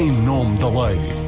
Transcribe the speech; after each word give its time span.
em 0.00 0.10
nome 0.10 0.58
da 0.58 0.68
lei. 0.68 1.23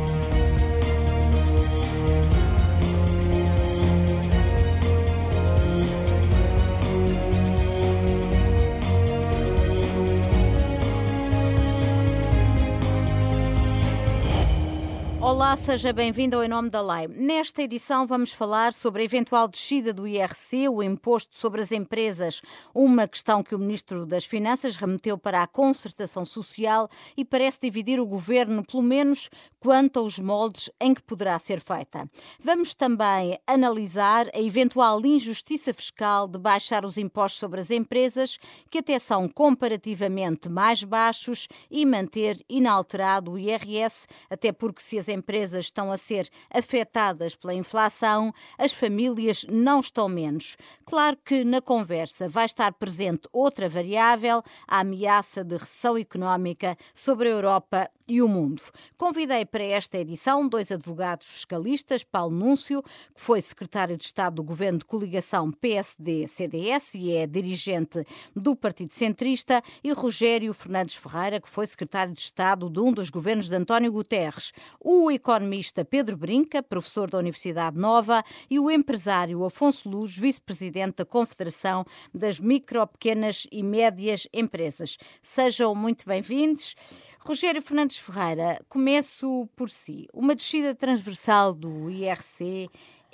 Olá, 15.26 15.56
seja 15.56 15.92
bem-vindo 15.92 16.36
ao 16.36 16.44
Em 16.44 16.48
Nome 16.48 16.70
da 16.70 16.80
Lei. 16.80 17.08
Nesta 17.08 17.60
edição 17.60 18.06
vamos 18.06 18.30
falar 18.30 18.72
sobre 18.72 19.02
a 19.02 19.04
eventual 19.04 19.48
descida 19.48 19.92
do 19.92 20.06
IRC, 20.06 20.68
o 20.68 20.80
imposto 20.80 21.36
sobre 21.36 21.60
as 21.60 21.72
empresas, 21.72 22.40
uma 22.72 23.08
questão 23.08 23.42
que 23.42 23.52
o 23.52 23.58
Ministro 23.58 24.06
das 24.06 24.24
Finanças 24.24 24.76
remeteu 24.76 25.18
para 25.18 25.42
a 25.42 25.46
concertação 25.48 26.24
social 26.24 26.88
e 27.16 27.24
parece 27.24 27.58
dividir 27.62 27.98
o 27.98 28.06
governo, 28.06 28.64
pelo 28.64 28.84
menos 28.84 29.28
quanto 29.58 29.98
aos 29.98 30.16
moldes 30.16 30.70
em 30.80 30.94
que 30.94 31.02
poderá 31.02 31.36
ser 31.40 31.58
feita. 31.58 32.08
Vamos 32.38 32.72
também 32.72 33.36
analisar 33.48 34.28
a 34.32 34.40
eventual 34.40 35.04
injustiça 35.04 35.74
fiscal 35.74 36.28
de 36.28 36.38
baixar 36.38 36.84
os 36.84 36.96
impostos 36.96 37.40
sobre 37.40 37.60
as 37.60 37.72
empresas, 37.72 38.38
que 38.70 38.78
até 38.78 38.96
são 39.00 39.28
comparativamente 39.28 40.48
mais 40.48 40.84
baixos, 40.84 41.48
e 41.68 41.84
manter 41.84 42.40
inalterado 42.48 43.32
o 43.32 43.38
IRS, 43.38 44.06
até 44.30 44.52
porque 44.52 44.80
se 44.80 45.00
as 45.00 45.15
empresas 45.16 45.66
estão 45.66 45.90
a 45.90 45.96
ser 45.96 46.28
afetadas 46.50 47.34
pela 47.34 47.54
inflação, 47.54 48.32
as 48.58 48.72
famílias 48.72 49.44
não 49.50 49.80
estão 49.80 50.08
menos. 50.08 50.56
Claro 50.84 51.16
que 51.24 51.44
na 51.44 51.60
conversa 51.60 52.28
vai 52.28 52.44
estar 52.44 52.72
presente 52.74 53.28
outra 53.32 53.68
variável, 53.68 54.42
a 54.68 54.80
ameaça 54.80 55.42
de 55.42 55.56
recessão 55.56 55.96
económica 55.96 56.76
sobre 56.94 57.28
a 57.28 57.32
Europa 57.32 57.90
e 58.08 58.22
o 58.22 58.28
mundo. 58.28 58.62
Convidei 58.96 59.44
para 59.44 59.64
esta 59.64 59.98
edição 59.98 60.46
dois 60.46 60.70
advogados 60.70 61.26
fiscalistas, 61.26 62.04
Paulo 62.04 62.36
Núncio, 62.36 62.82
que 62.82 63.20
foi 63.20 63.40
secretário 63.40 63.96
de 63.96 64.04
Estado 64.04 64.36
do 64.36 64.44
governo 64.44 64.78
de 64.78 64.84
coligação 64.84 65.50
PSD-CDS 65.50 66.94
e 66.94 67.12
é 67.12 67.26
dirigente 67.26 68.04
do 68.34 68.54
Partido 68.54 68.92
Centrista, 68.92 69.62
e 69.82 69.92
Rogério 69.92 70.52
Fernandes 70.52 70.94
Ferreira, 70.94 71.40
que 71.40 71.48
foi 71.48 71.66
secretário 71.66 72.12
de 72.12 72.20
Estado 72.20 72.68
de 72.70 72.80
um 72.80 72.92
dos 72.92 73.10
governos 73.10 73.48
de 73.48 73.56
António 73.56 73.90
Guterres. 73.92 74.52
O 74.80 75.05
o 75.06 75.10
economista 75.12 75.84
Pedro 75.84 76.16
Brinca, 76.16 76.60
professor 76.60 77.08
da 77.08 77.18
Universidade 77.18 77.78
Nova, 77.78 78.24
e 78.50 78.58
o 78.58 78.68
empresário 78.68 79.44
Afonso 79.44 79.88
Luz, 79.88 80.18
vice-presidente 80.18 80.96
da 80.96 81.04
Confederação 81.04 81.84
das 82.12 82.40
Micro, 82.40 82.84
Pequenas 82.88 83.46
e 83.52 83.62
Médias 83.62 84.26
Empresas. 84.32 84.98
Sejam 85.22 85.76
muito 85.76 86.04
bem-vindos. 86.06 86.74
Rogério 87.20 87.62
Fernandes 87.62 87.98
Ferreira, 87.98 88.60
começo 88.68 89.48
por 89.54 89.70
si. 89.70 90.08
Uma 90.12 90.34
descida 90.34 90.74
transversal 90.74 91.54
do 91.54 91.88
IRC 91.88 92.68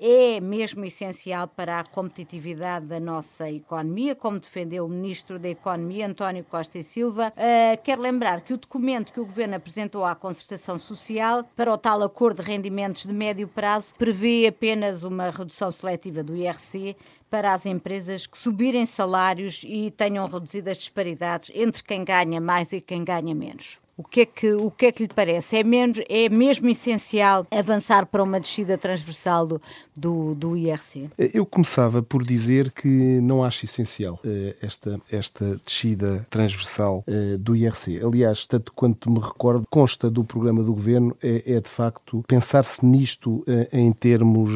é 0.04 0.40
mesmo 0.40 0.84
essencial 0.84 1.46
para 1.46 1.78
a 1.78 1.84
competitividade 1.84 2.86
da 2.86 2.98
nossa 2.98 3.48
economia, 3.48 4.16
como 4.16 4.40
defendeu 4.40 4.84
o 4.84 4.88
Ministro 4.88 5.38
da 5.38 5.48
Economia, 5.48 6.08
António 6.08 6.42
Costa 6.42 6.80
e 6.80 6.82
Silva. 6.82 7.32
Uh, 7.36 7.80
quero 7.84 8.02
lembrar 8.02 8.40
que 8.40 8.52
o 8.52 8.58
documento 8.58 9.12
que 9.12 9.20
o 9.20 9.24
Governo 9.24 9.54
apresentou 9.54 10.04
à 10.04 10.16
Concertação 10.16 10.76
Social 10.76 11.44
para 11.54 11.72
o 11.72 11.78
tal 11.78 12.02
acordo 12.02 12.42
de 12.42 12.50
rendimentos 12.50 13.06
de 13.06 13.12
médio 13.12 13.46
prazo 13.46 13.94
prevê 13.96 14.48
apenas 14.48 15.04
uma 15.04 15.30
redução 15.30 15.70
seletiva 15.70 16.24
do 16.24 16.34
IRC 16.34 16.96
para 17.30 17.54
as 17.54 17.64
empresas 17.64 18.26
que 18.26 18.36
subirem 18.36 18.84
salários 18.84 19.62
e 19.64 19.90
tenham 19.92 20.26
reduzido 20.26 20.68
as 20.68 20.78
disparidades 20.78 21.52
entre 21.54 21.84
quem 21.84 22.04
ganha 22.04 22.40
mais 22.40 22.72
e 22.72 22.80
quem 22.80 23.04
ganha 23.04 23.34
menos. 23.34 23.78
O 24.02 24.08
que 24.08 24.22
é 24.22 24.26
que, 24.26 24.52
o 24.52 24.70
que, 24.70 24.86
é 24.86 24.92
que 24.92 25.04
lhe 25.04 25.08
parece? 25.14 25.56
É, 25.56 25.62
menos, 25.62 26.00
é 26.08 26.28
mesmo 26.28 26.68
essencial 26.68 27.46
avançar 27.52 28.04
para 28.04 28.20
uma 28.20 28.40
descida 28.40 28.76
transversal 28.76 29.46
do, 29.46 29.62
do, 29.96 30.34
do 30.34 30.56
IRC? 30.56 31.08
Eu 31.32 31.46
começava 31.46 32.02
por 32.02 32.24
dizer 32.24 32.72
que 32.72 32.88
não 32.88 33.44
acho 33.44 33.64
essencial 33.64 34.18
uh, 34.24 34.54
esta, 34.60 35.00
esta 35.10 35.60
descida 35.64 36.26
transversal 36.28 37.04
uh, 37.06 37.38
do 37.38 37.54
IRC. 37.54 38.00
Aliás, 38.04 38.44
tanto 38.44 38.72
quanto 38.72 39.08
me 39.08 39.20
recordo, 39.20 39.64
consta 39.70 40.10
do 40.10 40.24
programa 40.24 40.64
do 40.64 40.74
governo, 40.74 41.16
é, 41.22 41.54
é 41.54 41.60
de 41.60 41.70
facto 41.70 42.24
pensar-se 42.26 42.84
nisto 42.84 43.44
uh, 43.46 43.68
em 43.72 43.92
termos 43.92 44.50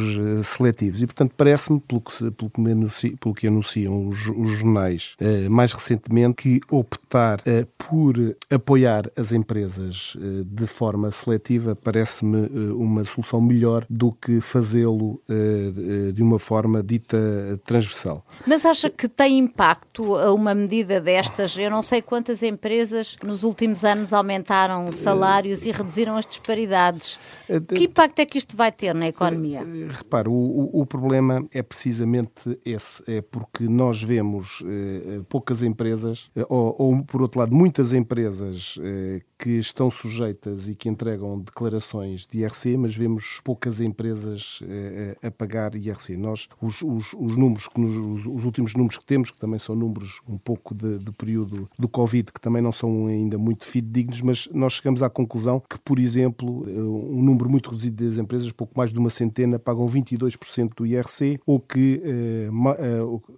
seletivos. 0.45 1.03
E, 1.03 1.07
portanto, 1.07 1.33
parece-me, 1.37 1.79
pelo 1.79 2.01
que, 2.01 2.31
pelo, 2.33 2.51
que 2.51 2.61
anunci, 2.61 3.17
pelo 3.17 3.35
que 3.35 3.47
anunciam 3.47 4.09
os, 4.09 4.27
os 4.27 4.51
jornais 4.59 5.17
mais 5.49 5.73
recentemente, 5.73 6.35
que 6.35 6.61
optar 6.69 7.43
por 7.79 8.15
apoiar 8.51 9.11
as 9.17 9.33
empresas 9.37 10.17
eh, 10.17 10.45
de 10.45 10.67
forma 10.67 11.11
seletiva 11.11 11.77
parece-me 11.77 12.47
eh, 12.47 12.73
uma 12.73 13.05
solução 13.05 13.41
melhor 13.41 13.87
do 13.89 14.13
que 14.13 14.41
fazê-lo 14.41 15.21
eh, 15.29 16.13
de 16.13 16.23
uma 16.23 16.39
forma 16.39 16.83
dita 16.83 17.19
transversal. 17.65 18.25
Mas 18.47 18.65
acha 18.65 18.91
que 18.91 19.09
tem 19.09 19.39
impacto 19.39 20.17
uma 20.33 20.55
medida 20.55 21.01
destas? 21.01 21.57
Eu 21.57 21.71
não 21.71 21.83
sei 21.83 22.03
quantas 22.03 22.43
empresas 22.43 23.17
nos 23.23 23.43
últimos 23.43 23.85
anos 23.85 24.13
aumentaram 24.13 24.91
salários 24.93 25.65
e 25.65 25.71
reduziram 25.71 26.17
as 26.17 26.27
disparidades. 26.27 27.19
Que 27.69 27.85
impacto 27.85 28.19
é 28.21 28.27
que 28.27 28.39
isto 28.39 28.57
vai 28.57 28.73
ter 28.73 28.95
na 28.95 29.09
economia? 29.09 29.63
Repare, 29.91 30.29
o, 30.29 30.71
o 30.73 30.87
problema 30.87 31.47
é 31.53 31.63
precisamente 31.63 32.59
esse, 32.65 33.03
é 33.11 33.21
porque 33.21 33.65
nós 33.65 34.03
vemos 34.03 34.63
poucas 35.29 35.63
empresas, 35.63 36.31
ou, 36.49 36.75
ou 36.79 37.05
por 37.05 37.23
outro 37.23 37.41
lado, 37.41 37.55
muitas 37.55 37.93
empresas 37.93 38.79
que 39.39 39.51
estão 39.51 39.91
sujeitas 39.91 40.69
e 40.69 40.75
que 40.75 40.89
entregam 40.89 41.39
declarações 41.39 42.27
de 42.27 42.41
IRC, 42.41 42.77
mas 42.77 42.97
vemos 42.97 43.41
poucas 43.45 43.81
empresas 43.81 44.61
eh, 44.67 45.17
a 45.23 45.31
pagar 45.31 45.75
IRC. 45.75 46.17
Nós, 46.17 46.49
os, 46.61 46.83
os, 46.83 47.15
os 47.15 47.37
números, 47.37 47.69
que 47.69 47.79
nos, 47.79 48.27
os 48.27 48.45
últimos 48.45 48.75
números 48.75 48.97
que 48.97 49.05
temos, 49.05 49.31
que 49.31 49.39
também 49.39 49.59
são 49.59 49.77
números 49.77 50.21
um 50.27 50.39
pouco 50.39 50.75
de, 50.75 50.99
do 50.99 51.13
período 51.13 51.69
do 51.79 51.89
Covid, 51.89 52.33
que 52.33 52.41
também 52.41 52.63
não 52.63 52.73
são 52.73 53.07
ainda 53.07 53.37
muito 53.37 53.67
fidedignos, 53.67 54.23
mas 54.23 54.49
nós 54.53 54.75
chegamos 54.75 55.03
à 55.03 55.11
conclusão 55.11 55.63
que, 55.69 55.79
por 55.79 55.99
exemplo, 55.99 56.65
eh, 56.67 56.73
um 56.73 57.23
número 57.23 57.51
muito 57.51 57.71
reduzido 57.71 58.07
das 58.07 58.19
empresas, 58.19 58.51
pouco 58.53 58.73
mais 58.77 58.93
de 58.93 58.99
uma 58.99 59.11
centena, 59.11 59.59
pagam 59.59 59.87
22% 59.87 60.75
do 60.75 60.87
IRC, 60.87 61.39
ou 61.47 61.61
que 61.61 62.01
eh, 62.05 62.49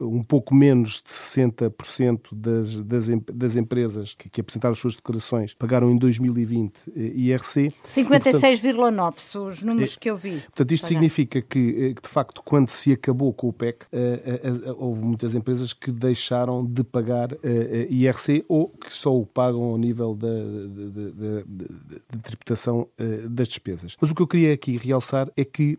um 0.01 0.23
pouco 0.23 0.55
menos 0.55 1.03
de 1.03 1.11
60% 1.11 2.21
das, 2.33 2.83
das, 2.83 3.09
das 3.33 3.57
empresas 3.57 4.15
que, 4.15 4.29
que 4.29 4.41
apresentaram 4.41 4.73
as 4.73 4.79
suas 4.79 4.95
declarações 4.95 5.55
pagaram 5.69 5.91
em 5.91 5.99
2020 5.99 6.91
IRC. 6.97 7.71
56,9 7.87 9.19
são 9.19 9.49
os 9.49 9.63
números 9.63 9.97
que 9.97 10.09
eu 10.09 10.17
vi. 10.17 10.41
Portanto, 10.41 10.73
isto 10.73 10.87
significa 10.87 11.43
que, 11.43 11.91
eh, 11.91 12.01
de 12.01 12.09
facto, 12.09 12.43
quando 12.43 12.69
se 12.71 12.93
acabou 12.93 13.35
com 13.35 13.49
o 13.49 13.53
PEC, 13.53 13.85
eh, 13.93 14.41
houve 14.79 15.03
muitas 15.03 15.35
empresas 15.35 15.75
que 15.75 15.93
deixaram 15.93 16.65
de 16.65 16.83
pagar 16.83 17.29
IRC 17.91 18.45
ou 18.49 18.69
que 18.69 18.93
só 18.93 19.15
o 19.15 19.27
pagam 19.27 19.63
ao 19.63 19.77
nível 19.77 20.15
da, 20.15 20.29
de, 20.29 21.45
de 21.45 22.19
tributação 22.23 22.89
das 23.29 23.49
despesas. 23.49 23.97
Mas 24.01 24.11
o 24.11 24.15
que 24.15 24.23
eu 24.23 24.27
queria 24.27 24.55
aqui 24.55 24.79
realçar 24.79 25.31
é 25.37 25.45
que 25.45 25.77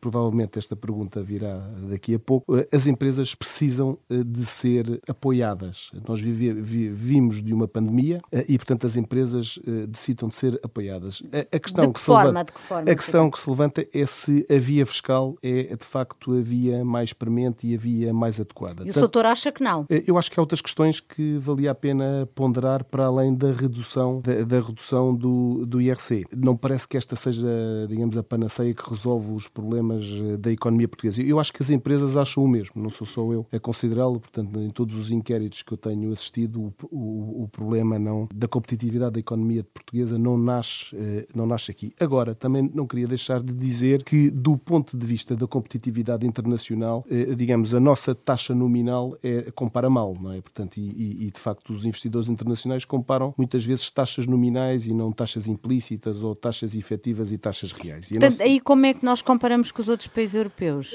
provavelmente 0.00 0.58
esta 0.58 0.76
pergunta 0.76 1.22
virá 1.22 1.58
daqui 1.88 2.14
a 2.14 2.18
pouco, 2.18 2.56
eh, 2.56 2.66
as 2.72 2.86
empresas 2.86 3.34
precisam 3.34 3.98
eh, 4.10 4.22
de 4.24 4.44
ser 4.44 5.00
apoiadas. 5.08 5.90
Nós 6.06 6.20
vivimos 6.20 7.42
de 7.42 7.52
uma 7.52 7.66
pandemia 7.66 8.20
e, 8.48 8.56
portanto, 8.56 8.86
as 8.86 8.96
empresas 8.96 9.58
decidam 9.88 10.28
de 10.28 10.34
ser 10.34 10.60
apoiadas. 10.62 11.22
A, 11.52 11.58
questão 11.58 11.86
de 11.86 11.92
que, 11.92 11.98
que 11.98 12.00
forma? 12.00 12.24
Levanta, 12.24 12.44
de 12.44 12.52
que 12.52 12.60
forma? 12.60 12.90
A 12.90 12.94
questão 12.94 13.30
que 13.30 13.38
se 13.38 13.50
levanta 13.50 13.86
é 13.92 14.06
se 14.06 14.46
a 14.50 14.58
via 14.58 14.86
fiscal 14.86 15.36
é, 15.42 15.76
de 15.76 15.84
facto, 15.84 16.36
a 16.36 16.40
via 16.40 16.84
mais 16.84 17.12
premente 17.12 17.66
e 17.66 17.74
a 17.74 17.78
via 17.78 18.12
mais 18.12 18.40
adequada. 18.40 18.84
E 18.86 18.90
o 18.90 18.94
doutor 18.94 19.26
acha 19.26 19.50
que 19.52 19.62
não? 19.62 19.86
Eu 19.88 20.18
acho 20.18 20.30
que 20.30 20.38
há 20.38 20.42
outras 20.42 20.60
questões 20.60 21.00
que 21.00 21.38
valia 21.38 21.70
a 21.70 21.74
pena 21.74 22.28
ponderar 22.34 22.84
para 22.84 23.06
além 23.06 23.34
da 23.34 23.52
redução, 23.52 24.20
da, 24.20 24.44
da 24.44 24.60
redução 24.60 25.14
do, 25.14 25.64
do 25.66 25.80
IRC. 25.80 26.26
Não 26.36 26.56
parece 26.56 26.86
que 26.86 26.96
esta 26.96 27.16
seja, 27.16 27.48
digamos, 27.88 28.16
a 28.16 28.22
panaceia 28.22 28.74
que 28.74 28.88
resolve 28.88 29.37
os 29.38 29.48
problemas 29.48 30.04
eh, 30.04 30.36
da 30.36 30.52
economia 30.52 30.88
portuguesa. 30.88 31.22
Eu 31.22 31.40
acho 31.40 31.52
que 31.52 31.62
as 31.62 31.70
empresas 31.70 32.16
acham 32.16 32.44
o 32.44 32.48
mesmo, 32.48 32.82
não 32.82 32.90
sou 32.90 33.06
só 33.06 33.32
eu 33.32 33.46
a 33.52 33.58
considerá-lo, 33.58 34.20
portanto, 34.20 34.60
em 34.60 34.70
todos 34.70 34.94
os 34.96 35.10
inquéritos 35.10 35.62
que 35.62 35.72
eu 35.72 35.78
tenho 35.78 36.12
assistido, 36.12 36.60
o, 36.60 36.96
o, 36.96 37.42
o, 37.44 37.48
problema 37.48 37.98
não 37.98 38.28
da 38.34 38.46
competitividade 38.46 39.12
da 39.12 39.20
economia 39.20 39.64
portuguesa 39.64 40.18
não 40.18 40.36
nasce, 40.36 40.94
eh, 40.94 41.26
não 41.34 41.46
nasce 41.46 41.70
aqui. 41.70 41.92
Agora, 41.98 42.34
também 42.34 42.70
não 42.74 42.86
queria 42.86 43.06
deixar 43.06 43.42
de 43.42 43.54
dizer 43.54 44.02
que, 44.02 44.30
do 44.30 44.56
ponto 44.56 44.96
de 44.96 45.06
vista 45.06 45.34
da 45.34 45.46
competitividade 45.46 46.26
internacional, 46.26 47.04
eh, 47.10 47.34
digamos, 47.34 47.74
a 47.74 47.80
nossa 47.80 48.14
taxa 48.14 48.54
nominal 48.54 49.16
é, 49.22 49.50
compara 49.52 49.88
mal, 49.88 50.16
não 50.20 50.32
é? 50.32 50.40
Portanto, 50.40 50.78
e, 50.78 51.26
e 51.26 51.30
de 51.30 51.40
facto 51.40 51.72
os 51.72 51.84
investidores 51.84 52.28
internacionais 52.28 52.84
comparam 52.84 53.34
muitas 53.36 53.64
vezes 53.64 53.90
taxas 53.90 54.26
nominais 54.26 54.86
e 54.86 54.92
não 54.92 55.12
taxas 55.12 55.46
implícitas 55.46 56.22
ou 56.22 56.34
taxas 56.34 56.74
efetivas 56.74 57.32
e 57.32 57.38
taxas 57.38 57.72
reais. 57.72 58.06
E 58.06 58.14
Portanto, 58.14 58.32
nossa... 58.32 58.42
aí 58.42 58.60
como 58.60 58.86
é 58.86 58.94
que 58.94 59.04
nós 59.04 59.22
comparamos 59.28 59.70
com 59.70 59.82
os 59.82 59.88
outros 59.90 60.08
países 60.08 60.34
europeus? 60.34 60.94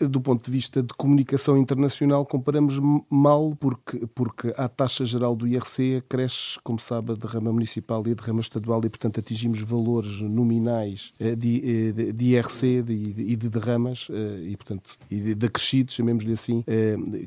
Do 0.00 0.18
ponto 0.18 0.46
de 0.46 0.50
vista 0.50 0.82
de 0.82 0.94
comunicação 0.94 1.58
internacional, 1.58 2.24
comparamos 2.24 2.80
mal 3.10 3.54
porque, 3.60 4.06
porque 4.14 4.54
a 4.56 4.66
taxa 4.66 5.04
geral 5.04 5.36
do 5.36 5.46
IRC 5.46 6.02
cresce, 6.08 6.58
como 6.64 6.80
sabe, 6.80 7.12
a 7.12 7.14
derrama 7.14 7.52
municipal 7.52 8.02
e 8.06 8.12
a 8.12 8.14
derrama 8.14 8.40
estadual 8.40 8.80
e, 8.82 8.88
portanto, 8.88 9.20
atingimos 9.20 9.60
valores 9.60 10.22
nominais 10.22 11.12
de, 11.18 11.92
de, 11.92 12.12
de 12.14 12.24
IRC 12.28 12.66
e 12.66 12.82
de, 12.82 13.36
de, 13.36 13.48
derramas 13.50 14.08
e, 14.42 14.56
portanto, 14.56 14.96
e 15.10 15.20
de, 15.20 15.34
de 15.34 15.46
acrescidos, 15.46 15.96
chamemos-lhe 15.96 16.32
assim, 16.32 16.64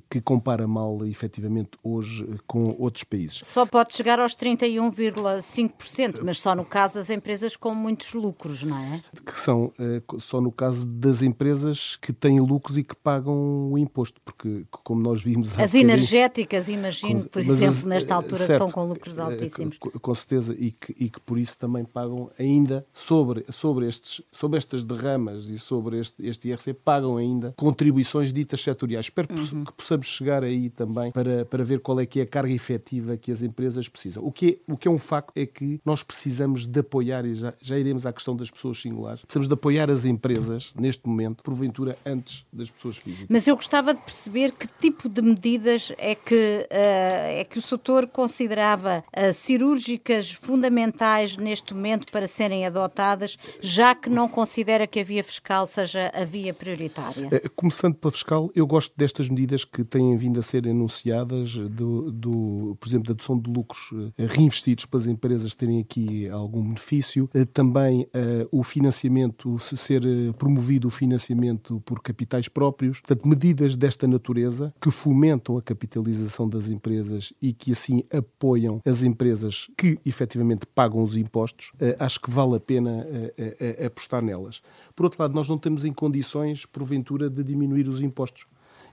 que 0.10 0.20
compara 0.20 0.68
mal, 0.68 1.06
efetivamente, 1.06 1.78
hoje 1.84 2.28
com 2.48 2.76
outros 2.80 3.04
países. 3.04 3.42
Só 3.44 3.68
pode 3.68 3.94
chegar 3.94 4.20
aos 4.20 4.36
31,5%, 4.36 6.22
mas 6.24 6.42
só 6.42 6.56
no 6.56 6.66
caso 6.66 6.96
das 6.96 7.12
empresas 7.12 7.56
com 7.56 7.76
muitos 7.76 8.16
lucros, 8.16 8.64
não 8.64 8.80
é? 8.80 9.00
Que 9.24 9.40
são 9.40 9.72
só 10.18 10.39
no 10.42 10.52
caso 10.52 10.86
das 10.86 11.22
empresas 11.22 11.96
que 11.96 12.14
têm 12.14 12.40
lucros 12.40 12.78
e 12.78 12.84
que 12.84 12.96
pagam 12.96 13.72
o 13.72 13.78
imposto, 13.78 14.20
porque, 14.24 14.66
como 14.70 15.02
nós 15.02 15.22
vimos. 15.24 15.58
As 15.58 15.74
energéticas, 15.74 16.68
imagino, 16.68 17.24
com, 17.24 17.30
por 17.30 17.42
exemplo, 17.42 17.76
as, 17.76 17.86
nesta 17.86 18.16
altura 18.16 18.44
certo, 18.44 18.52
estão 18.52 18.72
com 18.72 18.88
lucros 18.88 19.20
altíssimos. 19.20 19.78
Com, 19.78 19.90
com 19.92 20.16
certeza, 20.16 20.56
e 20.58 20.72
que, 20.72 20.96
e 20.98 21.10
que 21.10 21.20
por 21.20 21.38
isso 21.38 21.58
também 21.58 21.84
pagam 21.84 22.30
ainda 22.38 22.86
sobre, 22.94 23.46
sobre, 23.52 23.88
estes, 23.88 24.22
sobre 24.32 24.58
estas 24.58 24.84
derramas 24.84 25.46
e 25.46 25.58
sobre 25.60 26.00
este, 26.00 26.26
este 26.26 26.50
IRC, 26.50 26.74
pagam 26.74 27.18
ainda 27.18 27.54
contribuições 27.58 28.32
ditas 28.32 28.62
setoriais. 28.62 29.06
Espero 29.06 29.28
uhum. 29.34 29.64
que 29.66 29.74
possamos 29.74 30.08
chegar 30.08 30.44
aí 30.44 30.70
também 30.70 31.12
para, 31.12 31.46
para 31.46 31.64
ver 31.64 31.80
qual 31.80 32.00
é 32.00 32.06
que 32.06 32.20
é 32.20 32.24
a 32.24 32.28
carga 32.28 32.54
efetiva 32.54 33.18
que 33.18 33.32
as 33.32 33.42
empresas 33.42 33.88
precisam. 33.88 34.24
O 34.24 34.32
que 34.32 34.62
é, 34.68 34.72
o 34.72 34.78
que 34.78 34.88
é 34.88 34.92
um 34.92 35.00
facto 35.00 35.32
é 35.36 35.46
que 35.46 35.80
nós 35.86 36.04
precisamos 36.04 36.66
de 36.66 36.80
apoiar, 36.80 37.26
e 37.26 37.34
já, 37.34 37.54
já 37.62 37.78
iremos 37.78 38.06
à 38.06 38.14
questão 38.14 38.36
das 38.36 38.50
pessoas 38.50 38.78
singulares, 38.80 39.22
precisamos 39.24 39.48
de 39.48 39.54
apoiar 39.54 39.90
as 39.90 40.06
empresas 40.06 40.29
neste 40.76 41.08
momento, 41.08 41.44
porventura 41.44 41.98
antes 42.06 42.46
das 42.52 42.70
pessoas 42.70 42.98
físicas. 42.98 43.28
Mas 43.30 43.48
eu 43.48 43.56
gostava 43.56 43.94
de 43.94 44.02
perceber 44.02 44.52
que 44.52 44.68
tipo 44.80 45.10
de 45.10 45.22
medidas 45.22 45.92
é 45.98 46.16
que, 46.16 46.36
uh, 46.36 46.68
é 46.72 47.46
que 47.50 47.60
o 47.60 47.62
setor 47.62 48.08
considerava 48.08 49.04
uh, 49.08 49.34
cirúrgicas 49.34 50.32
fundamentais 50.32 51.38
neste 51.38 51.74
momento 51.74 52.12
para 52.12 52.28
serem 52.28 52.66
adotadas, 52.66 53.38
já 53.60 53.96
que 53.96 54.10
não 54.10 54.28
considera 54.28 54.88
que 54.88 55.00
a 55.00 55.04
via 55.04 55.24
fiscal 55.24 55.66
seja 55.66 56.12
a 56.14 56.24
via 56.24 56.54
prioritária. 56.54 57.28
Uh, 57.28 57.50
começando 57.56 57.96
pela 57.96 58.12
fiscal, 58.12 58.50
eu 58.56 58.66
gosto 58.68 58.94
destas 58.98 59.30
medidas 59.30 59.64
que 59.66 59.84
têm 59.84 60.16
vindo 60.18 60.40
a 60.40 60.44
ser 60.44 60.66
enunciadas, 60.66 61.56
do, 61.56 62.12
do 62.12 62.78
por 62.80 62.88
exemplo, 62.88 63.08
da 63.08 63.14
dedução 63.14 63.40
de 63.40 63.50
lucros 63.50 63.90
reinvestidos 64.18 64.86
para 64.86 65.00
as 65.00 65.08
empresas 65.08 65.56
terem 65.56 65.80
aqui 65.80 66.28
algum 66.30 66.64
benefício, 66.64 67.30
também 67.54 68.08
o 68.52 68.64
financiamento 68.64 69.58
ser 69.60 70.04
promovido 70.38 70.88
o 70.88 70.92
financiamento 70.92 71.82
por 71.86 72.02
capitais 72.02 72.48
próprios, 72.48 73.00
portanto, 73.00 73.28
medidas 73.28 73.76
desta 73.76 74.08
natureza 74.08 74.74
que 74.82 74.92
fomentam 74.92 75.58
a 75.58 75.62
capitalização 75.62 76.48
das 76.48 76.70
empresas 76.70 77.34
e 77.42 77.54
que 77.54 77.72
assim 77.72 78.04
apoiam 78.12 78.82
as 78.86 79.02
empresas 79.02 79.70
que 79.78 80.00
efetivamente 80.06 80.66
pagam 80.66 81.02
os 81.02 81.16
impostos, 81.16 81.72
eh, 81.80 81.96
acho 82.00 82.20
que 82.20 82.30
vale 82.30 82.56
a 82.56 82.60
pena 82.60 83.06
eh, 83.10 83.78
eh, 83.80 83.86
apostar 83.86 84.22
nelas. 84.22 84.62
Por 84.96 85.06
outro 85.06 85.22
lado, 85.22 85.34
nós 85.34 85.48
não 85.48 85.58
temos 85.58 85.86
em 85.86 85.92
condições, 85.92 86.66
porventura, 86.66 87.30
de 87.30 87.44
diminuir 87.44 87.88
os 87.88 88.02
impostos. 88.02 88.46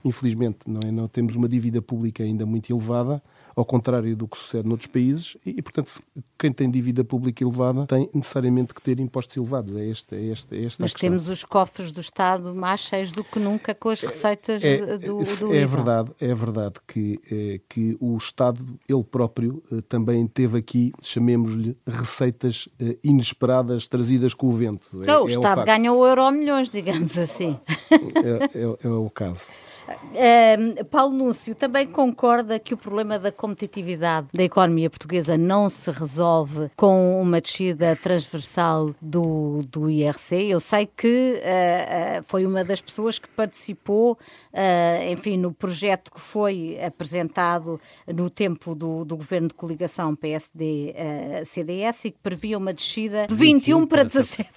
Infelizmente, 0.03 0.59
não, 0.67 0.79
é? 0.85 0.91
não 0.91 1.07
temos 1.07 1.35
uma 1.35 1.47
dívida 1.47 1.81
pública 1.81 2.23
ainda 2.23 2.45
muito 2.45 2.71
elevada 2.71 3.21
ao 3.57 3.65
contrário 3.65 4.15
do 4.15 4.27
que 4.27 4.37
sucede 4.37 4.67
noutros 4.67 4.85
países, 4.85 5.35
e, 5.43 5.55
e, 5.57 5.61
portanto, 5.63 5.91
quem 6.37 6.51
tem 6.51 6.69
dívida 6.69 7.03
pública 7.03 7.43
elevada 7.43 7.87
tem 7.87 8.07
necessariamente 8.13 8.71
que 8.71 8.79
ter 8.79 8.99
impostos 8.99 9.35
elevados. 9.35 9.75
É 9.75 9.89
esta, 9.89 10.15
é 10.15 10.29
esta, 10.29 10.55
é 10.55 10.65
esta 10.65 10.83
Mas 10.83 10.93
temos 10.93 11.27
os 11.27 11.43
cofres 11.43 11.91
do 11.91 11.99
Estado 11.99 12.53
mais 12.53 12.81
cheios 12.81 13.11
do 13.11 13.23
que 13.23 13.39
nunca 13.39 13.73
com 13.73 13.89
as 13.89 13.99
receitas 14.01 14.63
é, 14.63 14.99
do, 14.99 15.17
do 15.17 15.55
é 15.55 15.65
verdade, 15.65 16.11
é 16.21 16.35
verdade 16.35 16.75
que, 16.87 17.19
é, 17.31 17.59
que 17.67 17.97
o 17.99 18.15
Estado, 18.15 18.63
ele 18.87 19.03
próprio, 19.03 19.63
eh, 19.71 19.81
também 19.89 20.27
teve 20.27 20.59
aqui, 20.59 20.93
chamemos-lhe, 21.01 21.75
receitas 21.87 22.69
eh, 22.79 22.95
inesperadas 23.03 23.87
trazidas 23.87 24.35
com 24.35 24.47
o 24.47 24.53
vento. 24.53 25.01
É, 25.01 25.07
não, 25.07 25.23
o 25.23 25.27
Estado 25.27 25.65
ganha 25.65 25.91
o 25.91 26.05
euro 26.05 26.29
milhões, 26.29 26.69
digamos 26.69 27.17
assim. 27.17 27.59
É, 27.91 28.59
é, 28.59 28.77
é 28.83 28.87
o 28.87 29.09
caso. 29.09 29.47
Uh, 29.87 30.83
Paulo 30.85 31.13
Núncio 31.15 31.55
também 31.55 31.87
concorda 31.87 32.59
que 32.59 32.73
o 32.73 32.77
problema 32.77 33.17
da 33.17 33.31
competitividade 33.31 34.27
da 34.33 34.43
economia 34.43 34.89
portuguesa 34.89 35.37
não 35.37 35.69
se 35.69 35.89
resolve 35.91 36.69
com 36.75 37.21
uma 37.21 37.39
descida 37.39 37.95
transversal 37.95 38.93
do, 39.01 39.63
do 39.71 39.89
IRC. 39.89 40.49
Eu 40.49 40.59
sei 40.59 40.85
que 40.85 41.07
uh, 41.07 42.19
uh, 42.19 42.23
foi 42.23 42.45
uma 42.45 42.63
das 42.63 42.81
pessoas 42.81 43.17
que 43.17 43.29
participou, 43.29 44.17
ah, 44.53 45.05
enfim, 45.09 45.37
no 45.37 45.53
projeto 45.53 46.11
que 46.11 46.19
foi 46.19 46.77
apresentado 46.83 47.79
no 48.07 48.29
tempo 48.29 48.73
do, 48.73 49.05
do 49.05 49.15
governo 49.15 49.47
de 49.47 49.53
coligação 49.53 50.15
PSD-CDS 50.15 52.05
e 52.05 52.11
que 52.11 52.19
previa 52.21 52.57
uma 52.57 52.73
descida 52.73 53.27
de 53.27 53.35
21 53.35 53.85
para 53.85 54.03
17%. 54.05 54.47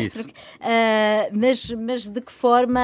Isso. 0.00 0.26
mas, 1.32 1.70
mas 1.70 2.08
de 2.08 2.20
que 2.20 2.32
forma 2.32 2.80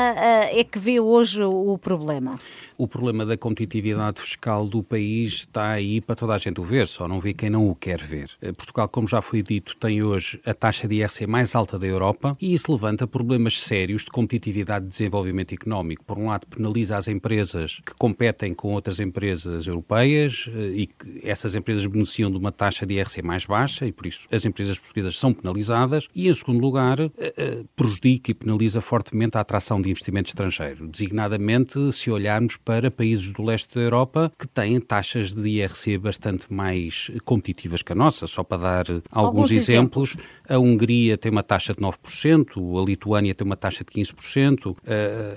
é 0.53 0.62
que 0.62 0.79
vê 0.79 1.00
hoje 1.00 1.40
o 1.49 1.79
problema? 1.79 2.37
O 2.77 2.87
problema 2.87 3.25
da 3.25 3.37
competitividade 3.37 4.21
fiscal 4.21 4.67
do 4.67 4.83
país 4.83 5.35
está 5.35 5.71
aí 5.71 6.01
para 6.01 6.17
toda 6.17 6.35
a 6.35 6.39
gente 6.39 6.61
o 6.61 6.65
ver, 6.65 6.87
só 6.87 7.07
não 7.07 7.21
vê 7.21 7.33
quem 7.33 7.51
não 7.51 7.69
o 7.69 7.75
quer 7.75 8.03
ver. 8.03 8.31
Eh, 8.41 8.53
Portugal, 8.53 8.89
como 8.89 9.09
já 9.09 9.23
foi 9.23 9.43
dito, 9.43 9.77
tem 9.77 10.03
hoje 10.03 10.41
a 10.45 10.55
taxa 10.55 10.87
de 10.87 10.97
IRC 10.97 11.27
mais 11.27 11.55
alta 11.55 11.79
da 11.79 11.87
Europa 11.87 12.37
e 12.41 12.53
isso 12.53 12.71
levanta 12.73 13.07
problemas 13.07 13.61
sérios 13.61 14.05
de 14.05 14.11
competitividade 14.11 14.87
e 14.87 14.89
desenvolvimento 14.89 15.53
económico. 15.53 16.05
Por 16.05 16.19
um 16.19 16.29
lado, 16.29 16.47
penaliza 16.47 16.97
as 16.97 17.09
empresas 17.09 17.81
que 17.85 17.95
competem 17.95 18.55
com 18.55 18.73
outras 18.73 19.01
empresas 19.01 19.67
europeias 19.67 20.49
eh, 20.55 20.73
e 20.75 20.87
que 20.87 21.21
essas 21.23 21.55
empresas 21.55 21.87
beneficiam 21.87 22.31
de 22.31 22.39
uma 22.39 22.53
taxa 22.53 22.87
de 22.87 22.95
IRC 22.95 23.23
mais 23.23 23.47
baixa 23.47 23.87
e, 23.87 23.93
por 23.93 24.07
isso, 24.07 24.27
as 24.31 24.45
empresas 24.45 24.79
portuguesas 24.79 25.19
são 25.19 25.33
penalizadas. 25.33 26.09
E, 26.15 26.29
em 26.29 26.35
segundo 26.35 26.61
lugar, 26.61 26.99
eh, 27.01 27.65
prejudica 27.77 28.31
e 28.31 28.35
penaliza 28.35 28.81
fortemente 28.81 29.37
a 29.37 29.41
atração 29.41 29.81
de 29.81 29.91
investimento 29.91 30.29
estrangeiro, 30.29 30.89
designadamente 31.31 31.93
se 31.93 32.11
olharmos 32.11 32.56
para 32.56 32.91
países 32.91 33.31
do 33.31 33.43
leste 33.43 33.75
da 33.75 33.81
Europa 33.81 34.32
que 34.38 34.47
têm 34.47 34.81
taxas 34.81 35.32
de 35.32 35.49
IRC 35.49 35.99
bastante 35.99 36.53
mais 36.53 37.11
competitivas 37.25 37.82
que 37.82 37.93
a 37.93 37.94
nossa. 37.94 38.27
Só 38.27 38.43
para 38.43 38.59
dar 38.59 38.85
alguns, 38.88 39.05
alguns 39.11 39.50
exemplos, 39.50 40.11
exemplos, 40.11 40.40
a 40.50 40.58
Hungria 40.58 41.17
tem 41.17 41.31
uma 41.31 41.44
taxa 41.44 41.73
de 41.73 41.81
9%, 41.81 42.82
a 42.82 42.85
Lituânia 42.85 43.32
tem 43.32 43.47
uma 43.47 43.56
taxa 43.56 43.85
de 43.85 43.93
15%, 43.93 44.76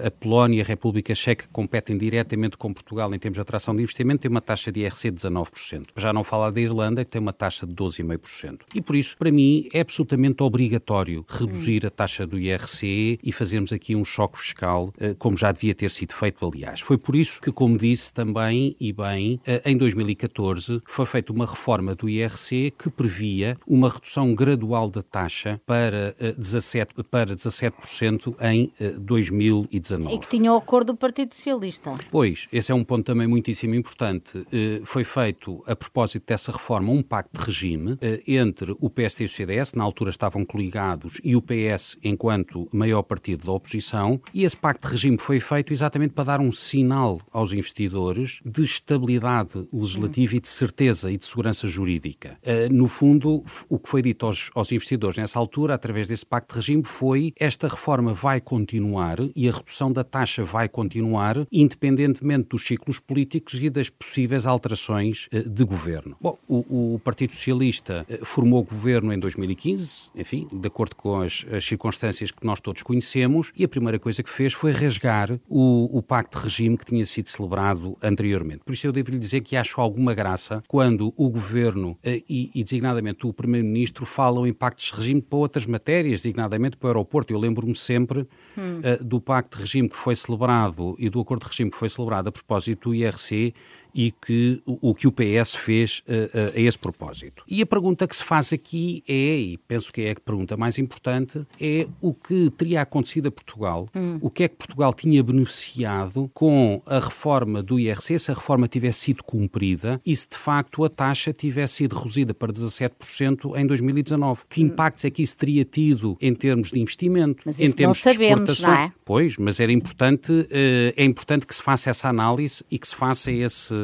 a, 0.04 0.12
Polónia 0.12 0.58
e 0.58 0.62
a 0.62 0.66
República 0.66 1.14
Checa 1.14 1.46
competem 1.52 1.96
diretamente 1.96 2.58
com 2.58 2.74
Portugal 2.74 3.14
em 3.14 3.20
termos 3.20 3.36
de 3.36 3.42
atração 3.42 3.76
de 3.76 3.84
investimento, 3.84 4.22
tem 4.22 4.32
uma 4.32 4.42
taxa 4.42 4.72
de 4.72 4.82
IRC 4.82 5.12
de 5.12 5.18
19%. 5.18 5.90
Já 5.96 6.12
não 6.12 6.24
falar 6.24 6.50
da 6.50 6.60
Irlanda, 6.60 7.06
que 7.06 7.12
tem 7.12 7.22
uma 7.22 7.32
taxa 7.32 7.68
de 7.68 7.74
12,5%. 7.74 8.62
E 8.74 8.82
por 8.82 8.96
isso, 8.96 9.16
para 9.16 9.32
mim, 9.32 9.68
é 9.72 9.82
absolutamente 9.82 10.42
obrigatório 10.42 11.24
reduzir 11.30 11.86
a 11.86 11.92
taxa 11.92 12.26
do 12.26 12.40
IRC 12.40 13.20
e 13.24 13.32
fazermos 13.32 13.72
aqui 13.72 13.96
um 13.96 14.04
choque 14.04 14.40
fiscal, 14.40 14.92
eh, 15.00 15.14
como 15.20 15.38
já 15.38 15.52
devia 15.52 15.76
ter 15.76 15.92
sido 15.92 16.14
feito, 16.14 16.44
aliás. 16.44 16.80
Foi 16.80 16.98
por 16.98 17.16
isso 17.16 17.40
que, 17.40 17.52
como 17.52 17.78
disse 17.78 18.12
também 18.12 18.76
e 18.80 18.92
bem, 18.92 19.40
eh, 19.46 19.62
em 19.66 19.78
2014 19.78 20.82
foi 20.86 21.06
feita 21.06 21.32
uma 21.32 21.46
reforma 21.46 21.94
do 21.94 22.10
IRC 22.10 22.72
que 22.72 22.90
previa 22.90 23.58
uma 23.68 23.90
redução 23.90 24.34
gradual 24.34 24.90
da 24.90 25.03
taxa 25.04 25.62
para 25.66 26.16
17%, 26.38 27.00
eh, 27.00 27.04
para 27.04 27.36
17% 27.36 28.36
em 28.42 28.72
2019. 29.00 30.16
E 30.16 30.20
que 30.20 30.30
tinha 30.30 30.52
o 30.52 30.58
acordo 30.58 30.94
do 30.94 30.98
Partido 30.98 31.34
Socialista. 31.34 31.94
Pois, 32.12 32.48
esse 32.52 32.72
é 32.72 32.76
um 32.76 32.84
ponto 32.84 33.06
também 33.06 33.28
muitíssimo 33.28 33.76
importante. 33.76 34.46
Foi 34.84 35.04
feito, 35.04 35.64
a 35.68 35.76
propósito 35.76 36.26
dessa 36.28 36.52
reforma, 36.52 36.92
um 36.92 37.02
pacto 37.02 37.40
de 37.40 37.46
regime 37.46 37.98
entre 38.28 38.76
o 38.80 38.90
PSD 38.90 39.24
e 39.24 39.26
o 39.26 39.30
CDS, 39.30 39.74
na 39.74 39.84
altura 39.84 40.10
estavam 40.10 40.46
coligados, 40.46 41.20
e 41.24 41.36
o 41.36 41.42
PS 41.42 41.98
enquanto 42.04 42.68
maior 42.72 43.04
partido 43.04 43.46
da 43.46 43.52
oposição, 43.52 44.20
e 44.34 44.44
esse 44.44 44.58
pacto 44.58 44.88
de 44.88 44.94
regime 44.94 45.18
foi 45.20 45.40
feito 45.40 45.74
exatamente 45.74 46.14
para 46.14 46.26
dar 46.26 46.40
um 46.40 46.52
sinal 46.52 47.22
aos 47.32 47.54
investidores 47.54 48.40
de 48.46 48.64
estabilidade 48.64 49.68
legislativa 49.72 50.36
e 50.36 50.40
de 50.40 50.48
certeza 50.48 51.12
e 51.12 51.18
de 51.18 51.26
segurança 51.26 51.68
jurídica. 51.68 52.38
No 52.72 52.88
fundo, 52.88 53.44
o 53.70 53.80
que 53.80 53.90
foi 53.90 54.02
dito 54.02 54.26
aos, 54.26 54.52
aos, 54.54 54.72
investidores 54.72 54.93
nessa 55.18 55.40
altura, 55.40 55.74
através 55.74 56.08
desse 56.08 56.26
pacto 56.26 56.54
de 56.54 56.60
regime, 56.60 56.84
foi 56.86 57.34
esta 57.40 57.68
reforma 57.68 58.14
vai 58.14 58.40
continuar 58.40 59.18
e 59.36 59.48
a 59.48 59.52
redução 59.52 59.92
da 59.92 60.04
taxa 60.04 60.44
vai 60.44 60.68
continuar, 60.68 61.48
independentemente 61.52 62.50
dos 62.50 62.66
ciclos 62.66 63.00
políticos 63.00 63.56
e 63.62 63.70
das 63.70 63.90
possíveis 63.90 64.46
alterações 64.46 65.28
uh, 65.34 65.50
de 65.50 65.64
governo. 65.64 66.16
Bom, 66.20 66.38
o, 66.48 66.96
o 66.96 67.00
Partido 67.00 67.34
Socialista 67.34 68.06
uh, 68.10 68.26
formou 68.26 68.64
governo 68.64 69.14
em 69.14 69.20
2015, 69.20 70.12
enfim, 70.16 70.48
de 70.52 70.68
acordo 70.68 70.96
com 70.96 71.22
as, 71.22 71.46
as 71.52 71.66
circunstâncias 71.66 72.32
que 72.32 72.46
nós 72.46 72.60
todos 72.60 72.82
conhecemos, 72.82 73.52
e 73.56 73.64
a 73.64 73.68
primeira 73.68 74.00
coisa 74.00 74.24
que 74.24 74.30
fez 74.30 74.54
foi 74.54 74.72
rasgar 74.72 75.40
o 75.48 75.74
o, 75.92 76.02
pacto 76.02 76.38
de 76.38 76.44
regime 76.44 76.78
que 76.78 76.86
tinha 76.86 77.06
sido 77.06 77.30
celebrado 77.30 77.98
anteriormente. 78.02 78.62
Por 78.66 78.74
isso 78.74 78.88
eu 78.88 78.92
devo 78.92 79.12
lhe 79.12 79.20
dizer 79.20 79.42
que 79.42 79.56
acho 79.56 79.80
alguma 79.80 80.14
graça 80.14 80.64
quando 80.68 81.14
o 81.16 81.30
governo 81.30 81.98
e, 82.04 82.52
e 82.54 82.64
designadamente 82.64 83.26
o 83.26 83.34
primeiro-ministro 83.34 84.06
falam 84.06 84.46
em 84.46 84.54
pactos 84.84 84.92
de 84.92 84.94
regime 84.94 85.22
para 85.22 85.40
outras 85.40 85.66
matérias, 85.66 86.22
designadamente 86.22 86.78
para 86.78 86.88
o 86.88 86.90
aeroporto. 86.90 87.34
Eu 87.34 87.40
lembro-me 87.40 87.76
sempre 87.76 88.28
hum. 88.58 88.80
uh, 88.80 89.04
do 89.04 89.22
pacto 89.22 89.58
de 89.58 89.64
regime 89.64 89.90
que 89.90 89.96
foi 89.96 90.16
celebrado 90.16 90.96
e 91.00 91.10
do 91.10 91.22
acordo 91.22 91.42
de 91.42 91.48
regime 91.48 91.72
que 91.72 91.78
foi 91.78 91.90
celebrado 91.90 92.28
a 92.28 92.32
propósito 92.32 92.90
do 92.90 92.96
IRC 92.96 93.54
e 93.94 94.12
que 94.12 94.62
o 94.66 94.94
que 94.94 95.08
o 95.08 95.12
PS 95.12 95.56
fez 95.56 96.04
a, 96.08 96.58
a, 96.58 96.60
esse 96.60 96.78
propósito. 96.78 97.44
E 97.48 97.62
a 97.62 97.66
pergunta 97.66 98.08
que 98.08 98.16
se 98.16 98.24
faz 98.24 98.52
aqui 98.52 99.04
é, 99.08 99.38
e 99.38 99.58
penso 99.58 99.92
que 99.92 100.02
é 100.02 100.12
a 100.12 100.16
pergunta 100.16 100.58
mais 100.58 100.78
importante, 100.80 101.46
é 101.60 101.88
o 102.02 102.14
que 102.14 102.50
teria 102.52 102.82
acontecido 102.82 103.28
a 103.28 103.32
Portugal, 103.32 103.88
hum. 103.96 104.18
o 104.22 104.30
que 104.30 104.44
é 104.44 104.48
que 104.48 104.56
Portugal 104.56 104.94
tinha 104.94 105.24
beneficiado 105.24 106.30
com 106.34 106.82
a 106.86 107.00
reforma 107.00 107.62
do 107.62 107.80
IRC, 107.80 108.18
se 108.18 108.32
a 108.32 108.34
reforma 108.34 108.68
tivesse 108.68 109.00
sido 109.00 109.24
cumprida 109.24 110.02
e 110.06 110.16
se 110.16 110.30
de 110.30 110.38
facto 110.38 110.84
a 110.84 110.90
taxa 110.90 111.32
tivesse 111.34 111.76
sido 111.76 111.96
reduzida 111.96 112.34
para 112.34 112.52
17% 112.52 113.58
em 113.58 113.68
2019. 113.68 114.44
Que 114.50 114.62
hum. 114.64 114.68
impactos 114.68 115.06
é 115.06 115.10
que 115.10 115.22
isso 115.22 115.38
teria 115.38 115.66
tido 115.66 116.18
em 116.20 116.34
termos 116.34 116.72
de 116.72 116.80
investimento, 116.80 117.44
mas 117.46 117.60
em 117.60 117.72
termos 117.72 117.98
não 118.04 118.14
sabemos, 118.14 118.46
de 118.46 118.52
exportação? 118.52 118.72
Não 118.72 118.88
é? 118.88 118.94
Pois, 119.06 119.38
mas 119.38 119.60
era 119.60 119.72
importante, 119.72 120.48
eh, 120.50 120.94
é 120.96 121.04
importante 121.04 121.46
que 121.46 121.54
se 121.54 121.62
faça 121.62 121.90
essa 121.90 122.10
análise 122.10 122.64
e 122.70 122.80
que 122.80 122.88
se 122.88 122.96
faça 122.96 123.32
esse 123.32 123.83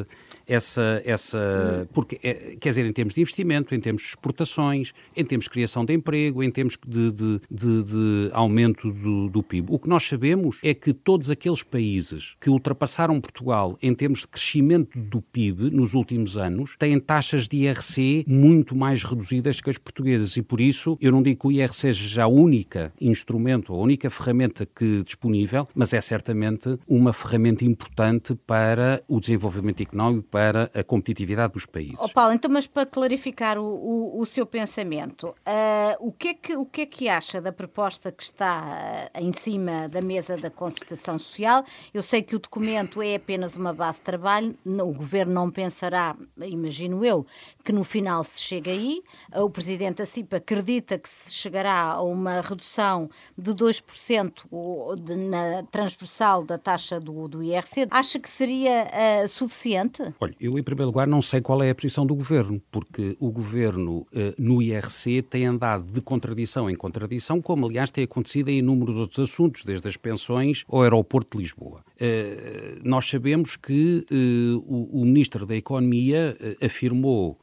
essa, 0.50 1.02
essa 1.06 1.88
porque, 1.94 2.20
é, 2.24 2.56
quer 2.60 2.70
dizer, 2.70 2.86
em 2.86 2.92
termos 2.92 3.14
de 3.14 3.22
investimento, 3.22 3.76
em 3.76 3.80
termos 3.80 4.02
de 4.02 4.08
exportações, 4.10 4.94
em 5.16 5.24
termos 5.24 5.46
de 5.46 5.52
criação 5.52 5.86
de 5.86 5.94
emprego, 5.94 6.42
em 6.44 6.50
termos 6.50 6.76
de, 6.88 7.12
de, 7.12 7.42
de, 7.50 7.84
de 7.84 8.30
aumento 8.34 8.92
do, 8.92 9.30
do, 9.30 9.44
PIB. 9.44 9.68
O 9.70 9.78
que 9.78 9.88
nós 9.88 10.08
sabemos 10.08 10.60
é 10.64 10.74
que 10.74 10.92
todos 10.92 11.30
aqueles 11.30 11.62
países 11.62 12.36
que 12.42 12.50
ultrapassaram 12.50 13.22
Portugal 13.22 13.78
em 13.82 13.94
termos 13.94 14.22
de 14.22 14.28
crescimento 14.28 15.00
do 15.00 15.22
PIB 15.22 15.70
nos 15.70 15.94
últimos 15.94 16.38
anos 16.38 16.76
têm 16.80 17.00
taxas 17.00 17.48
de 17.48 17.58
IRC 17.58 18.26
muito 18.28 18.76
mais 18.76 19.04
reduzidas 19.04 19.62
que 19.62 19.70
as 19.70 19.78
portuguesas 19.78 20.36
e 20.36 20.42
por 20.42 20.60
isso 20.60 20.98
eu 21.00 21.12
não 21.12 21.22
digo 21.22 21.42
que 21.42 21.48
o 21.48 21.52
IRC 21.52 21.76
seja 21.76 22.24
a 22.24 22.28
única 22.28 22.92
instrumento, 23.00 23.74
a 23.74 23.78
única 23.78 24.10
ferramenta 24.10 24.66
que 24.66 25.04
disponível, 25.04 25.68
mas 25.76 25.94
é 25.94 26.02
certamente 26.02 26.78
uma 26.88 27.14
ferramenta 27.14 27.64
importante 27.64 28.34
para 28.48 29.04
o 29.08 29.20
desenvolvimento 29.20 29.82
económico, 29.82 30.28
para 30.30 30.39
a 30.74 30.84
competitividade 30.84 31.54
dos 31.54 31.66
países. 31.66 32.00
Oh, 32.00 32.10
Paulo, 32.10 32.34
então, 32.34 32.50
mas 32.50 32.68
para 32.68 32.86
clarificar 32.86 33.58
o, 33.58 33.64
o, 33.64 34.22
o 34.22 34.26
seu 34.26 34.46
pensamento, 34.46 35.30
uh, 35.30 36.08
o, 36.08 36.12
que 36.12 36.30
é 36.30 36.34
que, 36.34 36.56
o 36.56 36.66
que 36.66 36.82
é 36.82 36.86
que 36.86 37.10
acha 37.10 37.42
da 37.42 37.52
proposta 37.52 38.12
que 38.12 38.24
está 38.24 39.10
uh, 39.16 39.20
em 39.20 39.32
cima 39.32 39.88
da 39.90 40.02
mesa 40.02 40.38
da 40.38 40.50
concertação 40.50 41.20
social? 41.20 41.64
Eu 41.94 42.02
sei 42.02 42.22
que 42.22 42.36
o 42.36 42.40
documento 42.40 43.02
é 43.02 43.16
apenas 43.16 43.56
uma 43.56 43.74
base 43.74 44.00
de 44.00 44.06
trabalho, 44.06 44.56
o 44.66 44.94
governo 44.94 45.34
não 45.34 45.50
pensará, 45.52 46.16
imagino 46.42 47.06
eu, 47.06 47.26
que 47.70 47.74
no 47.74 47.84
final 47.84 48.24
se 48.24 48.42
chega 48.42 48.72
aí. 48.72 49.04
Uh, 49.32 49.44
o 49.44 49.50
presidente 49.50 49.98
da 49.98 50.06
CIPA 50.08 50.38
acredita 50.38 50.98
que 50.98 51.08
se 51.08 51.32
chegará 51.32 51.84
a 51.84 52.02
uma 52.02 52.42
redução 52.42 53.08
de 53.38 53.52
2% 53.52 54.96
de, 55.00 55.16
na 55.16 55.62
transversal 55.70 56.44
da 56.44 56.58
taxa 56.58 57.00
do, 57.00 57.28
do 57.28 57.44
IRC. 57.44 57.88
Acha 57.92 58.20
que 58.20 58.28
seria 58.28 58.88
suficiente? 59.28 60.02
Olha, 60.20 60.36
eu 60.42 60.58
em 60.58 60.64
primeiro 60.64 60.88
lugar 60.88 61.06
não 61.06 61.22
sei 61.22 61.42
qual 61.42 61.62
é 61.62 61.70
a 61.70 61.76
posição 61.76 62.08
do 62.08 62.16
governo, 62.16 62.60
porque 62.72 63.16
o 63.20 63.30
governo 63.30 64.08
eh, 64.12 64.34
no 64.40 64.64
IRC 64.64 65.22
tem 65.22 65.46
andado 65.46 65.84
de 65.84 66.02
contradição 66.02 66.70
em 66.70 66.76
contradição, 66.76 67.40
como 67.40 67.68
aliás 67.68 67.92
tem 67.92 68.04
acontecido 68.04 68.50
em 68.50 68.58
inúmeros 68.58 68.98
outros 68.98 69.20
assuntos, 69.30 69.64
desde 69.64 69.88
as 69.88 69.96
pensões 69.96 70.66
ao 70.68 70.82
aeroporto 70.82 71.38
de 71.38 71.44
Lisboa. 71.44 71.84
Eh, 72.00 72.80
nós 72.84 73.10
sabemos 73.10 73.58
que 73.58 74.06
eh, 74.10 74.56
o, 74.66 75.02
o, 75.02 75.06
Ministro 75.06 75.46
da 75.46 75.56
Economia 75.56 76.38
afirmou 76.64 77.40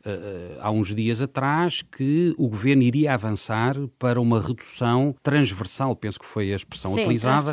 há 0.60 0.70
uns 0.70 0.94
dias 0.94 1.20
atrás 1.20 1.82
que 1.82 2.34
o 2.38 2.48
governo 2.48 2.82
iria 2.82 3.12
avançar 3.12 3.76
para 3.98 4.20
uma 4.20 4.40
redução 4.40 5.14
transversal, 5.22 5.94
penso 5.96 6.18
que 6.18 6.26
foi 6.26 6.52
a 6.52 6.56
expressão 6.56 6.94
Sim, 6.94 7.00
utilizada, 7.00 7.52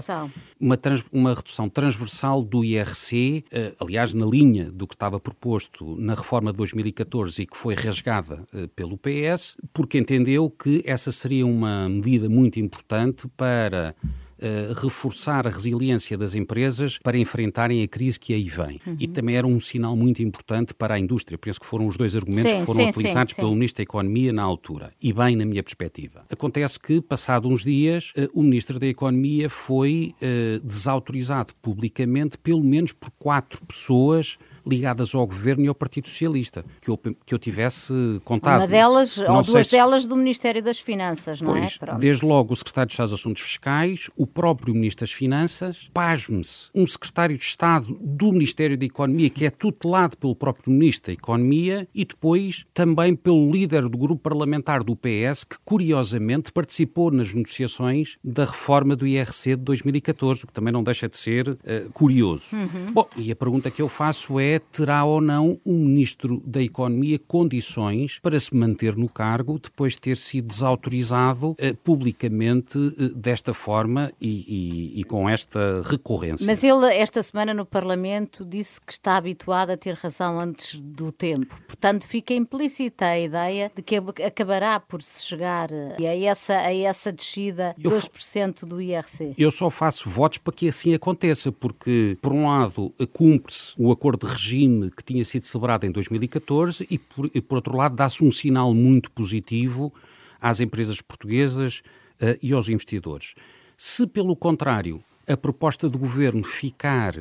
uma, 0.59 0.77
trans, 0.77 1.05
uma 1.11 1.33
redução 1.33 1.67
transversal 1.67 2.43
do 2.43 2.63
IRC, 2.63 3.43
aliás, 3.79 4.13
na 4.13 4.25
linha 4.25 4.71
do 4.71 4.87
que 4.87 4.95
estava 4.95 5.19
proposto 5.19 5.95
na 5.99 6.13
reforma 6.13 6.51
de 6.51 6.57
2014 6.57 7.41
e 7.41 7.45
que 7.45 7.57
foi 7.57 7.73
rasgada 7.73 8.47
pelo 8.75 8.97
PS, 8.97 9.57
porque 9.73 9.97
entendeu 9.97 10.49
que 10.49 10.83
essa 10.85 11.11
seria 11.11 11.45
uma 11.45 11.89
medida 11.89 12.29
muito 12.29 12.59
importante 12.59 13.27
para 13.35 13.95
Uh, 14.43 14.73
reforçar 14.73 15.47
a 15.47 15.49
resiliência 15.49 16.17
das 16.17 16.35
empresas 16.35 16.99
para 16.99 17.17
enfrentarem 17.17 17.81
a 17.81 17.87
crise 17.87 18.19
que 18.19 18.33
aí 18.33 18.49
vem. 18.49 18.81
Uhum. 18.85 18.97
E 18.99 19.07
também 19.07 19.37
era 19.37 19.47
um 19.47 19.57
sinal 19.57 19.95
muito 19.95 20.21
importante 20.21 20.73
para 20.73 20.95
a 20.95 20.99
indústria. 20.99 21.37
Penso 21.37 21.61
que 21.61 21.65
foram 21.65 21.87
os 21.87 21.95
dois 21.95 22.13
argumentos 22.13 22.51
sim, 22.51 22.57
que 22.57 22.65
foram 22.65 22.81
sim, 22.81 22.89
utilizados 22.89 23.33
sim, 23.33 23.41
pelo 23.41 23.53
Ministro 23.53 23.77
da 23.77 23.83
Economia 23.83 24.33
na 24.33 24.43
altura. 24.43 24.91
E 25.01 25.13
bem 25.13 25.37
na 25.37 25.45
minha 25.45 25.63
perspectiva. 25.63 26.25
Acontece 26.29 26.77
que, 26.77 26.99
passado 26.99 27.47
uns 27.47 27.63
dias, 27.63 28.11
uh, 28.17 28.29
o 28.33 28.43
Ministro 28.43 28.79
da 28.79 28.87
Economia 28.87 29.49
foi 29.49 30.13
uh, 30.21 30.59
desautorizado 30.65 31.53
publicamente, 31.61 32.37
pelo 32.37 32.63
menos 32.63 32.91
por 32.91 33.11
quatro 33.11 33.65
pessoas 33.65 34.37
ligadas 34.65 35.13
ao 35.13 35.25
governo 35.25 35.65
e 35.65 35.67
ao 35.67 35.75
Partido 35.75 36.07
Socialista, 36.07 36.65
que 36.81 36.89
eu, 36.89 36.97
que 36.97 37.33
eu 37.33 37.39
tivesse 37.39 37.93
contado. 38.23 38.61
Uma 38.61 38.67
delas, 38.67 39.17
não 39.17 39.37
ou 39.37 39.43
duas 39.43 39.67
se... 39.67 39.75
delas 39.75 40.05
do 40.05 40.15
Ministério 40.15 40.61
das 40.61 40.79
Finanças, 40.79 41.41
não 41.41 41.55
é? 41.55 41.61
pois, 41.61 41.75
é? 41.75 41.85
Pronto. 41.85 41.99
Desde 41.99 42.25
logo 42.25 42.53
o 42.53 42.55
Secretário 42.55 42.87
de 42.87 42.93
Estado 42.93 43.09
dos 43.09 43.19
Assuntos 43.19 43.41
Fiscais, 43.43 44.09
o 44.15 44.25
próprio 44.25 44.73
Ministro 44.73 45.05
das 45.05 45.11
Finanças, 45.11 45.89
pasme-se, 45.93 46.69
um 46.73 46.85
Secretário 46.87 47.37
de 47.37 47.43
Estado 47.43 47.97
do 47.99 48.31
Ministério 48.31 48.77
da 48.77 48.85
Economia, 48.85 49.29
que 49.29 49.45
é 49.45 49.49
tutelado 49.49 50.17
pelo 50.17 50.35
próprio 50.35 50.71
Ministro 50.71 51.07
da 51.07 51.13
Economia, 51.13 51.87
e 51.93 52.05
depois 52.05 52.65
também 52.73 53.15
pelo 53.15 53.51
líder 53.51 53.87
do 53.89 53.97
grupo 53.97 54.21
parlamentar 54.21 54.83
do 54.83 54.95
PS, 54.95 55.43
que 55.43 55.57
curiosamente 55.63 56.51
participou 56.51 57.11
nas 57.11 57.33
negociações 57.33 58.17
da 58.23 58.45
reforma 58.45 58.95
do 58.95 59.05
IRC 59.05 59.55
de 59.55 59.63
2014, 59.63 60.43
o 60.43 60.47
que 60.47 60.53
também 60.53 60.71
não 60.71 60.83
deixa 60.83 61.07
de 61.07 61.17
ser 61.17 61.49
uh, 61.49 61.57
curioso. 61.93 62.55
Uhum. 62.55 62.91
Bom, 62.91 63.07
e 63.15 63.31
a 63.31 63.35
pergunta 63.35 63.69
que 63.69 63.81
eu 63.81 63.89
faço 63.89 64.39
é 64.39 64.52
terá 64.59 65.03
ou 65.05 65.21
não 65.21 65.59
o 65.63 65.73
Ministro 65.73 66.41
da 66.45 66.61
Economia 66.61 67.19
condições 67.19 68.19
para 68.21 68.39
se 68.39 68.55
manter 68.55 68.95
no 68.95 69.09
cargo 69.09 69.59
depois 69.59 69.93
de 69.93 70.01
ter 70.01 70.17
sido 70.17 70.47
desautorizado 70.47 71.55
eh, 71.57 71.73
publicamente 71.73 72.77
eh, 72.77 73.09
desta 73.15 73.53
forma 73.53 74.11
e, 74.19 74.93
e, 74.95 74.99
e, 75.01 75.03
com 75.03 75.29
esta 75.29 75.81
recorrência. 75.83 76.45
Mas 76.45 76.63
ele, 76.63 76.85
esta 76.93 77.21
semana 77.23 77.53
no 77.53 77.65
Parlamento, 77.65 78.45
disse 78.45 78.79
que 78.81 78.93
está 78.93 79.17
habituado 79.17 79.71
a 79.71 79.77
ter 79.77 79.93
razão 79.95 80.39
antes 80.39 80.81
do 80.81 81.11
tempo. 81.11 81.59
Portanto, 81.67 82.07
fica 82.07 82.33
implícita 82.33 83.05
a 83.05 83.19
ideia 83.19 83.71
de 83.75 83.81
que 83.81 83.95
acabará 83.95 84.79
por 84.79 85.01
se 85.01 85.25
chegar 85.25 85.71
eh, 85.71 86.07
a 86.07 86.15
essa, 86.17 86.57
a 86.57 86.73
essa 86.73 87.11
descida 87.11 87.75
de 87.77 87.87
2% 87.87 88.65
do 88.65 88.81
IRC. 88.81 89.33
Eu 89.37 89.51
só 89.51 89.69
faço 89.69 90.09
votos 90.09 90.37
para 90.37 90.53
que 90.53 90.67
assim 90.67 90.93
aconteça, 90.93 91.51
porque, 91.51 92.17
por 92.21 92.33
um 92.33 92.47
lado, 92.47 92.93
cumpre-se 93.11 93.73
o 93.77 93.91
acordo 93.91 94.27
de 94.27 94.33
regime 94.43 94.91
que 94.91 95.03
tinha 95.03 95.23
sido 95.23 95.45
celebrado 95.45 95.85
em 95.85 95.91
2014 95.91 96.85
e, 96.89 96.99
por, 96.99 97.29
e, 97.33 97.41
por 97.41 97.55
outro 97.55 97.77
lado, 97.77 97.95
dá-se 97.95 98.23
um 98.23 98.31
sinal 98.31 98.73
muito 98.73 99.09
positivo 99.11 99.93
às 100.41 100.59
empresas 100.59 101.01
portuguesas 101.01 101.81
uh, 102.21 102.37
e 102.41 102.51
aos 102.51 102.67
investidores. 102.67 103.33
Se, 103.77 104.05
pelo 104.05 104.35
contrário, 104.35 105.01
a 105.27 105.37
proposta 105.37 105.87
do 105.87 105.97
governo 105.97 106.43
ficar 106.43 107.15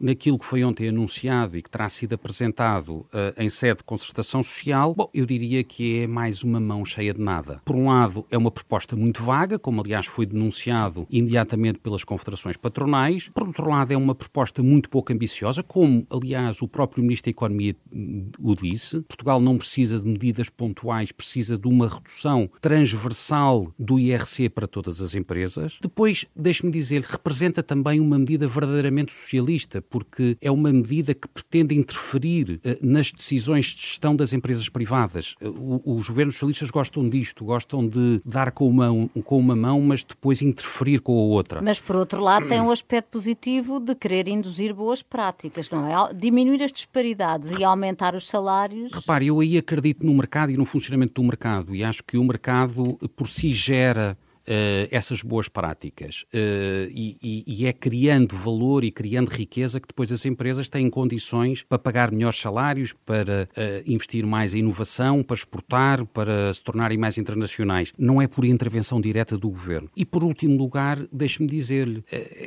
naquilo 0.00 0.38
que 0.38 0.44
foi 0.44 0.64
ontem 0.64 0.88
anunciado 0.88 1.56
e 1.56 1.62
que 1.62 1.70
terá 1.70 1.88
sido 1.88 2.14
apresentado 2.14 2.90
uh, 2.90 3.06
em 3.36 3.48
sede 3.48 3.78
de 3.78 3.84
concertação 3.84 4.42
social, 4.42 4.94
bom, 4.94 5.10
eu 5.12 5.26
diria 5.26 5.62
que 5.64 6.00
é 6.00 6.06
mais 6.06 6.42
uma 6.42 6.60
mão 6.60 6.84
cheia 6.84 7.12
de 7.12 7.20
nada. 7.20 7.60
Por 7.64 7.76
um 7.76 7.88
lado, 7.88 8.26
é 8.30 8.38
uma 8.38 8.50
proposta 8.50 8.96
muito 8.96 9.22
vaga, 9.22 9.58
como 9.58 9.80
aliás 9.80 10.06
foi 10.06 10.26
denunciado 10.26 11.06
imediatamente 11.10 11.78
pelas 11.78 12.04
confederações 12.04 12.56
patronais. 12.56 13.30
Por 13.34 13.46
outro 13.46 13.68
lado, 13.68 13.92
é 13.92 13.96
uma 13.96 14.14
proposta 14.14 14.62
muito 14.62 14.88
pouco 14.90 15.12
ambiciosa, 15.12 15.62
como 15.62 16.06
aliás 16.10 16.62
o 16.62 16.68
próprio 16.68 17.02
Ministro 17.02 17.26
da 17.26 17.30
Economia 17.30 17.76
hum, 17.94 18.30
o 18.40 18.54
disse. 18.54 19.00
Portugal 19.02 19.40
não 19.40 19.58
precisa 19.58 19.98
de 19.98 20.06
medidas 20.06 20.48
pontuais, 20.48 21.12
precisa 21.12 21.58
de 21.58 21.68
uma 21.68 21.88
redução 21.88 22.50
transversal 22.60 23.72
do 23.78 23.98
IRC 23.98 24.48
para 24.50 24.66
todas 24.66 25.00
as 25.00 25.14
empresas. 25.14 25.78
Depois, 25.80 26.26
deixe-me 26.34 26.70
dizer, 26.70 27.02
representa 27.02 27.62
também 27.62 28.00
uma 28.00 28.18
medida 28.18 28.46
verdadeiramente 28.46 29.12
socialista, 29.12 29.82
porque 29.88 30.36
é 30.40 30.50
uma 30.50 30.72
medida 30.72 31.14
que 31.14 31.28
pretende 31.28 31.74
interferir 31.74 32.60
uh, 32.64 32.76
nas 32.80 33.12
decisões 33.12 33.66
de 33.66 33.82
gestão 33.82 34.14
das 34.14 34.32
empresas 34.32 34.68
privadas. 34.68 35.34
Uh, 35.40 35.80
os 35.84 36.08
governos 36.08 36.34
socialistas 36.34 36.70
gostam 36.70 37.08
disto, 37.08 37.44
gostam 37.44 37.86
de 37.86 38.20
dar 38.24 38.52
com 38.52 38.68
uma, 38.68 39.08
com 39.24 39.38
uma 39.38 39.56
mão, 39.56 39.80
mas 39.80 40.04
depois 40.04 40.42
interferir 40.42 41.00
com 41.00 41.12
a 41.12 41.22
outra. 41.22 41.60
Mas, 41.62 41.80
por 41.80 41.96
outro 41.96 42.20
lado, 42.20 42.48
tem 42.48 42.60
um 42.60 42.70
aspecto 42.70 43.12
positivo 43.12 43.80
de 43.80 43.94
querer 43.94 44.28
induzir 44.28 44.74
boas 44.74 45.02
práticas, 45.02 45.68
não 45.70 45.86
é? 45.86 46.14
Diminuir 46.14 46.62
as 46.62 46.72
disparidades 46.72 47.50
e 47.58 47.64
aumentar 47.64 48.14
os 48.14 48.28
salários. 48.28 48.92
Repare, 48.92 49.26
eu 49.26 49.40
aí 49.40 49.56
acredito 49.56 50.06
no 50.06 50.14
mercado 50.14 50.50
e 50.50 50.56
no 50.56 50.64
funcionamento 50.64 51.14
do 51.14 51.24
mercado 51.24 51.74
e 51.74 51.82
acho 51.82 52.02
que 52.04 52.16
o 52.16 52.24
mercado 52.24 52.98
por 53.16 53.28
si 53.28 53.52
gera 53.52 54.16
uh, 54.48 54.88
essas 54.90 55.22
boas 55.22 55.48
práticas 55.48 56.24
uh, 56.34 56.90
e, 56.90 57.44
e, 57.46 57.66
é 57.66 57.72
criando 57.72 58.34
valor 58.34 58.82
e 58.82 58.90
criando 58.90 59.28
riqueza 59.28 59.78
que 59.78 59.86
depois 59.86 60.10
as 60.10 60.24
empresas 60.24 60.68
têm 60.68 60.88
condições 60.88 61.62
para 61.62 61.78
pagar 61.78 62.10
melhores 62.10 62.40
salários, 62.40 62.94
para 63.04 63.48
uh, 63.52 63.90
investir 63.90 64.26
mais 64.26 64.54
em 64.54 64.60
inovação, 64.60 65.22
para 65.22 65.36
exportar, 65.36 66.04
para 66.06 66.52
se 66.52 66.62
tornarem 66.62 66.96
mais 66.96 67.18
internacionais. 67.18 67.92
Não 67.98 68.20
é 68.20 68.26
por 68.26 68.44
intervenção 68.44 69.00
direta 69.00 69.36
do 69.36 69.50
governo. 69.50 69.90
E 69.96 70.04
por 70.04 70.24
último 70.24 70.56
lugar, 70.56 70.98
deixe-me 71.12 71.48
dizer-lhe, 71.48 72.02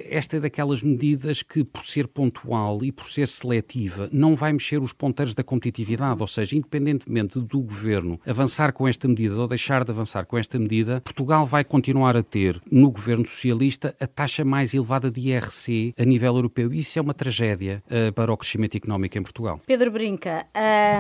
esta 0.10 0.38
é 0.38 0.40
daquelas 0.40 0.82
medidas 0.82 1.44
que, 1.44 1.64
por 1.64 1.86
ser 1.86 2.08
pontual 2.08 2.84
e 2.84 2.92
por 2.92 3.06
ser 3.08 3.28
seletiva, 3.28 4.10
não 4.12 4.36
vai 4.36 4.52
mexer 4.52 4.82
os 4.82 4.94
ponteiros 4.94 5.36
da 5.36 5.44
competitividade, 5.44 6.20
ou 6.20 6.28
seja, 6.28 6.56
independentemente 6.56 7.40
do 7.40 7.62
governo 7.62 8.20
avançar 8.26 8.74
com 8.74 8.88
esta 8.88 9.08
medida 9.08 9.36
ou 9.36 9.48
deixar 9.48 9.84
de 9.84 9.92
avançar 9.92 10.26
com 10.26 10.38
esta 10.38 10.58
medida, 10.58 11.02
Portugal 11.02 11.46
vai 11.46 11.64
continuar 11.64 11.91
a 12.00 12.24
ter 12.24 12.62
no 12.72 12.90
governo 12.92 13.26
socialista 13.26 13.96
a 14.00 14.08
taxa 14.08 14.44
mais 14.44 14.74
elevada 14.74 15.12
de 15.12 15.30
IRC 15.30 15.94
a 15.98 16.04
nível 16.04 16.36
europeu. 16.36 16.74
Isso 16.74 16.98
é 16.98 17.02
uma 17.02 17.14
tragédia 17.14 17.84
uh, 17.88 18.12
para 18.14 18.32
o 18.32 18.38
crescimento 18.38 18.76
económico 18.76 19.18
em 19.18 19.24
Portugal. 19.24 19.60
Pedro 19.66 19.92
Brinca, 19.92 20.46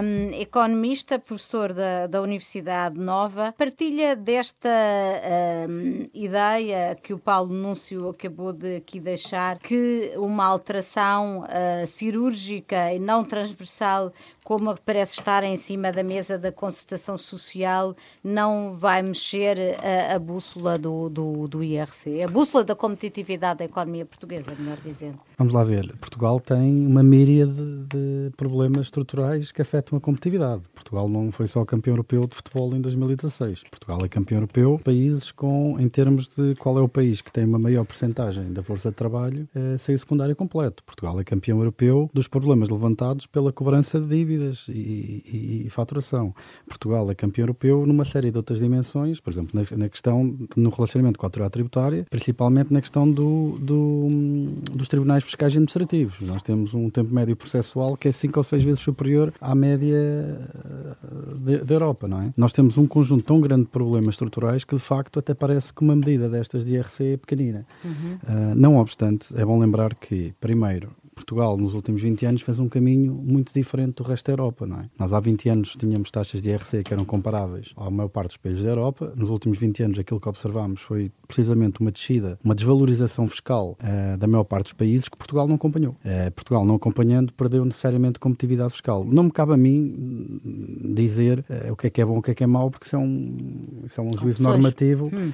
um, 0.04 0.40
economista, 0.40 1.18
professor 1.18 1.74
da, 1.74 2.08
da 2.08 2.22
Universidade 2.22 3.00
Nova, 3.00 3.54
partilha 3.58 4.16
desta 4.16 4.70
um, 5.70 6.08
ideia 6.14 6.98
que 7.02 7.14
o 7.14 7.20
Paulo 7.20 7.54
Núncio 7.54 8.10
acabou 8.10 8.54
de 8.54 8.78
aqui 8.78 9.00
deixar, 9.00 9.60
que 9.60 10.12
uma 10.18 10.46
alteração 10.46 11.42
uh, 11.42 11.88
cirúrgica 11.88 12.94
e 12.94 13.00
não 13.00 13.24
transversal 13.24 14.12
como 14.44 14.76
parece 14.84 15.14
estar 15.14 15.44
em 15.44 15.56
cima 15.56 15.92
da 15.92 16.04
mesa 16.04 16.38
da 16.38 16.52
concertação 16.52 17.18
social, 17.18 17.96
não 18.24 18.78
vai 18.78 19.02
mexer 19.02 19.78
a, 19.80 20.16
a 20.16 20.20
bússola 20.20 20.78
do, 20.82 21.10
do, 21.10 21.48
do, 21.48 21.64
IRC, 21.64 22.24
a 22.24 22.28
bússola 22.28 22.64
da 22.64 22.76
competitividade 22.76 23.60
da 23.60 23.66
economia 23.66 24.06
portuguesa, 24.06 24.54
melhor 24.58 24.78
dizendo. 24.84 25.20
Vamos 25.42 25.56
lá 25.56 25.64
ver. 25.64 25.98
Portugal 25.98 26.40
tem 26.40 26.86
uma 26.86 27.02
míriade 27.02 27.52
de 27.52 28.30
problemas 28.38 28.82
estruturais 28.82 29.52
que 29.52 29.60
afetam 29.60 29.98
a 29.98 30.00
competitividade. 30.00 30.62
Portugal 30.76 31.10
não 31.10 31.32
foi 31.32 31.48
só 31.48 31.66
campeão 31.66 31.94
europeu 31.94 32.28
de 32.28 32.36
futebol 32.36 32.76
em 32.76 32.80
2016. 32.80 33.64
Portugal 33.72 34.06
é 34.06 34.08
campeão 34.08 34.38
europeu 34.38 34.80
países 34.84 35.32
com, 35.32 35.80
em 35.80 35.90
termos 35.90 36.28
de 36.28 36.54
qual 36.60 36.78
é 36.78 36.82
o 36.82 36.88
país 36.88 37.22
que 37.22 37.32
tem 37.32 37.44
uma 37.44 37.58
maior 37.58 37.84
percentagem 37.86 38.54
da 38.54 38.62
força 38.62 38.92
de 38.92 38.96
trabalho, 38.96 39.50
é, 39.56 39.80
sem 39.80 39.96
o 39.96 39.98
secundário 39.98 40.36
completo. 40.36 40.84
Portugal 40.84 41.20
é 41.20 41.24
campeão 41.24 41.58
europeu 41.58 42.08
dos 42.14 42.28
problemas 42.28 42.70
levantados 42.70 43.26
pela 43.26 43.52
cobrança 43.52 44.00
de 44.00 44.06
dívidas 44.06 44.68
e, 44.70 45.24
e, 45.26 45.64
e, 45.66 45.70
faturação. 45.72 46.36
Portugal 46.68 47.10
é 47.10 47.16
campeão 47.16 47.46
europeu 47.46 47.84
numa 47.88 48.06
série 48.06 48.30
de 48.30 48.38
outras 48.38 48.60
dimensões, 48.60 49.20
por 49.20 49.32
exemplo, 49.32 49.60
na, 49.60 49.66
na 49.76 49.90
questão 49.90 50.38
no 50.56 50.70
relacionamento 50.70 51.18
com 51.18 51.26
a 51.26 51.28
autoridade 51.28 51.54
tributária, 51.54 52.06
principalmente 52.12 52.72
na 52.72 52.80
questão 52.80 53.12
do, 53.12 53.58
do, 53.60 54.08
dos 54.72 54.88
tribunais 54.88 55.31
fiscais 55.32 55.54
administrativos. 55.54 56.22
Nós 56.22 56.42
temos 56.42 56.74
um 56.74 56.90
tempo 56.90 57.14
médio 57.14 57.36
processual 57.36 57.98
que 57.98 58.08
é 58.08 58.12
cinco 58.12 58.40
ou 58.40 58.44
seis 58.44 58.64
vezes 58.64 58.80
superior 58.80 59.34
à 59.40 59.56
média 59.56 59.96
eh, 59.96 61.64
da 61.66 61.74
Europa, 61.74 62.08
não 62.08 62.22
é? 62.22 62.34
Nós 62.38 62.52
temos 62.52 62.78
um 62.78 62.86
conjunto 62.86 63.24
tão 63.24 63.40
grande 63.40 63.64
de 63.64 63.70
problemas 63.70 64.10
estruturais 64.10 64.64
que, 64.64 64.76
de 64.76 64.82
facto, 64.82 65.20
até 65.20 65.34
parece 65.34 65.74
que 65.74 65.82
uma 65.82 65.96
medida 65.96 66.30
destas 66.30 66.66
de 66.66 66.76
IRC 66.76 67.14
é 67.14 67.18
pequenina. 67.18 67.66
Uhum. 67.84 67.92
Uh, 67.92 68.56
não 68.56 68.78
obstante, 68.78 69.34
é 69.36 69.46
bom 69.46 69.60
lembrar 69.60 69.96
que, 69.96 70.34
primeiro, 70.40 70.92
Portugal, 71.22 71.56
nos 71.56 71.76
últimos 71.76 72.02
20 72.02 72.26
anos, 72.26 72.42
fez 72.42 72.60
um 72.60 72.68
caminho 72.68 73.14
muito 73.14 73.54
diferente 73.54 73.96
do 73.96 74.04
resto 74.04 74.26
da 74.26 74.34
Europa, 74.34 74.66
não 74.66 74.80
é? 74.80 74.90
Nós 74.98 75.14
há 75.14 75.20
20 75.20 75.50
anos 75.50 75.76
tínhamos 75.76 76.10
taxas 76.10 76.42
de 76.42 76.50
IRC 76.50 76.84
que 76.84 76.94
eram 76.94 77.06
comparáveis 77.06 77.74
à 77.78 77.90
maior 77.90 78.10
parte 78.10 78.30
dos 78.30 78.38
países 78.38 78.64
da 78.64 78.70
Europa. 78.70 79.14
Nos 79.16 79.30
últimos 79.30 79.58
20 79.58 79.84
anos, 79.84 80.00
aquilo 80.00 80.20
que 80.20 80.28
observamos 80.28 80.82
foi 80.82 81.12
precisamente 81.28 81.80
uma 81.80 81.92
descida, 81.92 82.38
uma 82.44 82.56
desvalorização 82.56 83.28
fiscal 83.28 83.78
uh, 83.80 84.18
da 84.18 84.28
maior 84.28 84.44
parte 84.44 84.64
dos 84.64 84.74
países 84.74 85.08
que 85.08 85.18
Portugal 85.18 85.48
não 85.48 85.56
acompanhou. 85.56 85.96
Uh, 86.04 86.32
Portugal, 86.32 86.66
não 86.66 86.76
acompanhando, 86.76 87.32
perdeu 87.34 87.64
necessariamente 87.64 88.20
competitividade 88.20 88.72
fiscal. 88.72 89.06
Não 89.06 89.24
me 89.24 89.32
cabe 89.32 89.54
a 89.54 89.58
mim 89.58 90.42
dizer 90.94 91.46
uh, 91.50 91.72
o 91.72 91.76
que 91.76 91.88
é 91.88 91.90
que 91.90 92.02
é 92.02 92.06
bom 92.06 92.18
o 92.18 92.22
que 92.22 92.32
é 92.32 92.36
que 92.36 92.44
é 92.44 92.48
mau, 92.48 92.70
porque 92.70 92.88
isso 92.88 92.96
é 92.96 93.00
um, 93.00 93.84
isso 93.86 94.02
é 94.02 94.04
um 94.04 94.18
juízo 94.18 94.44
normativo 94.44 95.10
hum. 95.14 95.32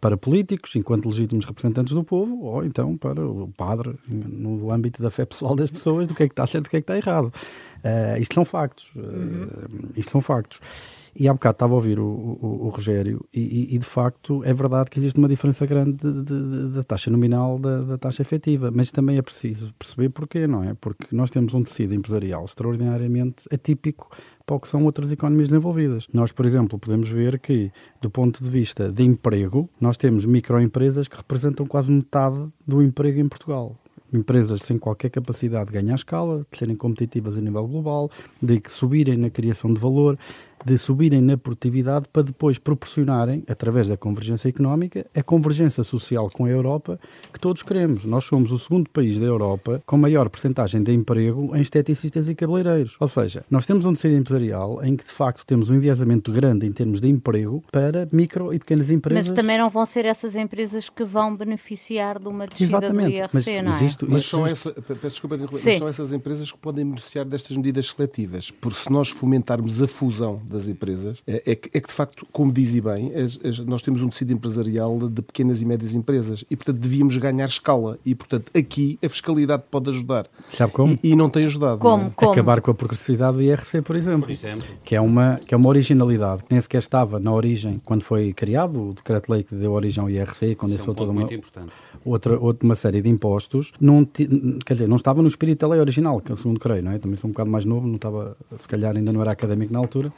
Para 0.00 0.16
políticos, 0.16 0.76
enquanto 0.76 1.06
legítimos 1.06 1.44
representantes 1.44 1.94
do 1.94 2.04
povo, 2.04 2.42
ou 2.42 2.64
então 2.64 2.96
para 2.96 3.26
o 3.26 3.48
padre, 3.48 3.94
no 4.08 4.70
âmbito 4.70 5.02
da 5.02 5.10
fé 5.10 5.24
pessoal 5.24 5.54
das 5.54 5.70
pessoas 5.70 6.06
do 6.06 6.14
que 6.14 6.24
é 6.24 6.28
que 6.28 6.32
está 6.32 6.46
certo 6.46 6.66
e 6.66 6.68
do 6.68 6.70
que 6.70 6.76
é 6.76 6.80
que 6.82 6.92
está 6.92 6.96
errado. 7.10 7.32
Uh, 7.82 8.20
isto 8.20 8.34
são 8.34 8.44
factos. 8.44 8.90
Uh, 8.94 9.90
isto 9.96 10.12
são 10.12 10.20
factos. 10.20 10.60
E 11.14 11.28
há 11.28 11.32
bocado 11.32 11.56
estava 11.56 11.74
a 11.74 11.76
ouvir 11.76 11.98
o, 11.98 12.04
o, 12.04 12.66
o 12.66 12.68
Rogério 12.70 13.22
e, 13.34 13.74
e, 13.74 13.78
de 13.78 13.84
facto 13.84 14.42
é 14.44 14.54
verdade 14.54 14.88
que 14.88 14.98
existe 14.98 15.18
uma 15.18 15.28
diferença 15.28 15.66
grande 15.66 15.98
da 16.70 16.82
taxa 16.82 17.10
nominal 17.10 17.58
da, 17.58 17.82
da, 17.82 17.98
taxa 17.98 18.22
efetiva, 18.22 18.70
mas 18.70 18.90
também 18.90 19.18
é 19.18 19.22
preciso 19.22 19.74
perceber 19.78 20.08
porquê, 20.08 20.46
não 20.46 20.64
é? 20.64 20.72
Porque 20.72 21.14
nós 21.14 21.30
temos 21.30 21.52
um 21.52 21.62
tecido 21.62 21.94
empresarial 21.94 22.46
extraordinariamente 22.46 23.44
atípico 23.52 24.10
para 24.44 24.56
o 24.56 24.60
que 24.60 24.68
são 24.68 24.84
outras 24.84 25.12
economias 25.12 25.48
desenvolvidas. 25.48 26.08
Nós, 26.12 26.32
por 26.32 26.46
exemplo, 26.46 26.78
podemos 26.78 27.08
ver 27.10 27.38
que, 27.38 27.70
do 28.00 28.10
ponto 28.10 28.42
de 28.42 28.50
vista 28.50 28.90
de 28.90 29.02
emprego, 29.02 29.68
nós 29.80 29.96
temos 29.96 30.26
microempresas 30.26 31.08
que 31.08 31.16
representam 31.16 31.66
quase 31.66 31.90
metade 31.90 32.48
do 32.66 32.82
emprego 32.82 33.20
em 33.20 33.28
Portugal 33.28 33.76
empresas 34.12 34.60
sem 34.60 34.78
qualquer 34.78 35.10
capacidade 35.10 35.66
de 35.66 35.72
ganhar 35.72 35.94
escala, 35.94 36.46
de 36.50 36.58
serem 36.58 36.76
competitivas 36.76 37.38
a 37.38 37.40
nível 37.40 37.66
global, 37.66 38.10
de 38.40 38.60
subirem 38.68 39.16
na 39.16 39.30
criação 39.30 39.72
de 39.72 39.80
valor, 39.80 40.18
de 40.64 40.78
subirem 40.78 41.20
na 41.20 41.36
produtividade 41.36 42.06
para 42.12 42.22
depois 42.22 42.58
proporcionarem, 42.58 43.44
através 43.48 43.88
da 43.88 43.96
convergência 43.96 44.48
económica, 44.48 45.06
a 45.14 45.22
convergência 45.22 45.82
social 45.82 46.30
com 46.30 46.44
a 46.44 46.50
Europa 46.50 46.98
que 47.32 47.40
todos 47.40 47.62
queremos. 47.62 48.04
Nós 48.04 48.24
somos 48.24 48.52
o 48.52 48.58
segundo 48.58 48.88
país 48.90 49.18
da 49.18 49.26
Europa 49.26 49.82
com 49.86 49.96
maior 49.96 50.28
percentagem 50.28 50.82
de 50.82 50.92
emprego 50.92 51.54
em 51.56 51.60
esteticistas 51.60 52.28
e 52.28 52.34
cabeleireiros. 52.34 52.96
Ou 53.00 53.08
seja, 53.08 53.44
nós 53.50 53.66
temos 53.66 53.86
um 53.86 53.94
tecido 53.94 54.16
empresarial 54.16 54.82
em 54.84 54.96
que, 54.96 55.04
de 55.04 55.12
facto, 55.12 55.44
temos 55.44 55.70
um 55.70 55.74
enviesamento 55.74 56.32
grande 56.32 56.66
em 56.66 56.72
termos 56.72 57.00
de 57.00 57.08
emprego 57.08 57.62
para 57.70 58.08
micro 58.12 58.52
e 58.52 58.58
pequenas 58.58 58.90
empresas. 58.90 59.28
Mas 59.28 59.36
também 59.36 59.58
não 59.58 59.70
vão 59.70 59.84
ser 59.86 60.04
essas 60.04 60.36
empresas 60.36 60.88
que 60.88 61.04
vão 61.04 61.36
beneficiar 61.36 62.18
de 62.18 62.28
uma 62.28 62.46
descida 62.46 62.78
Exatamente. 62.78 63.10
do 63.10 63.16
IRC, 63.16 63.30
mas, 63.32 63.46
não 63.46 63.52
é? 63.52 63.62
Mas, 63.62 63.80
isto, 63.82 64.06
mas 64.08 64.24
são, 64.24 64.46
essa, 64.46 64.72
peço 64.72 65.08
desculpa, 65.08 65.38
mas 65.38 65.60
são 65.60 65.88
essas 65.88 66.12
empresas 66.12 66.50
que 66.50 66.58
podem 66.58 66.84
beneficiar 66.84 67.24
destas 67.24 67.56
medidas 67.56 67.86
seletivas, 67.88 68.50
porque 68.50 68.78
se 68.78 68.90
nós 68.90 69.08
fomentarmos 69.08 69.82
a 69.82 69.88
fusão 69.88 70.40
das 70.52 70.68
empresas, 70.68 71.18
é, 71.26 71.42
é, 71.46 71.54
que, 71.54 71.76
é 71.76 71.80
que, 71.80 71.88
de 71.88 71.94
facto, 71.94 72.26
como 72.30 72.52
dizem 72.52 72.80
bem, 72.80 73.14
as, 73.14 73.38
as, 73.44 73.58
nós 73.60 73.82
temos 73.82 74.02
um 74.02 74.08
tecido 74.08 74.32
empresarial 74.32 74.98
de 75.08 75.22
pequenas 75.22 75.60
e 75.60 75.64
médias 75.64 75.94
empresas 75.94 76.44
e, 76.50 76.56
portanto, 76.56 76.78
devíamos 76.78 77.16
ganhar 77.16 77.46
escala. 77.46 77.98
E, 78.04 78.14
portanto, 78.14 78.50
aqui 78.56 78.98
a 79.02 79.08
fiscalidade 79.08 79.64
pode 79.70 79.90
ajudar. 79.90 80.26
Sabe 80.50 80.72
como? 80.72 80.98
E, 81.02 81.12
e 81.12 81.16
não 81.16 81.28
tem 81.28 81.46
ajudado. 81.46 81.78
Como? 81.78 82.06
É? 82.06 82.12
como? 82.14 82.32
Acabar 82.32 82.60
com 82.60 82.70
a 82.70 82.74
progressividade 82.74 83.36
do 83.36 83.42
IRC, 83.42 83.82
por 83.82 83.96
exemplo. 83.96 84.22
Por 84.22 84.30
exemplo. 84.30 84.64
Que, 84.84 84.94
é 84.94 85.00
uma, 85.00 85.40
que 85.44 85.54
é 85.54 85.56
uma 85.56 85.68
originalidade 85.68 86.42
que 86.42 86.48
nem 86.50 86.60
sequer 86.60 86.78
estava 86.78 87.18
na 87.18 87.32
origem, 87.32 87.80
quando 87.84 88.02
foi 88.02 88.32
criado 88.32 88.90
o 88.90 88.94
decreto-lei 88.94 89.42
que 89.42 89.54
deu 89.54 89.72
origem 89.72 90.02
ao 90.02 90.10
IRC, 90.10 90.54
quando 90.54 90.72
isso 90.72 90.88
é 90.88 90.92
um 90.92 90.94
toda 90.94 91.12
uma, 91.12 91.28
outra, 92.04 92.38
outra, 92.38 92.64
uma 92.64 92.74
série 92.74 93.00
de 93.00 93.08
impostos. 93.08 93.72
Não, 93.80 94.04
quer 94.04 94.74
dizer, 94.74 94.88
não 94.88 94.96
estava 94.96 95.22
no 95.22 95.28
espírito 95.28 95.60
da 95.60 95.68
lei 95.68 95.80
original, 95.80 96.20
que 96.20 96.34
segundo 96.36 96.60
creio, 96.60 96.82
não 96.82 96.92
é? 96.92 96.98
Também 96.98 97.16
sou 97.16 97.28
um 97.28 97.32
bocado 97.32 97.50
mais 97.50 97.64
novo, 97.64 97.86
não 97.86 97.96
estava, 97.96 98.36
se 98.58 98.68
calhar 98.68 98.96
ainda 98.96 99.12
não 99.12 99.20
era 99.20 99.32
académico 99.32 99.72
na 99.72 99.78
altura, 99.78 100.12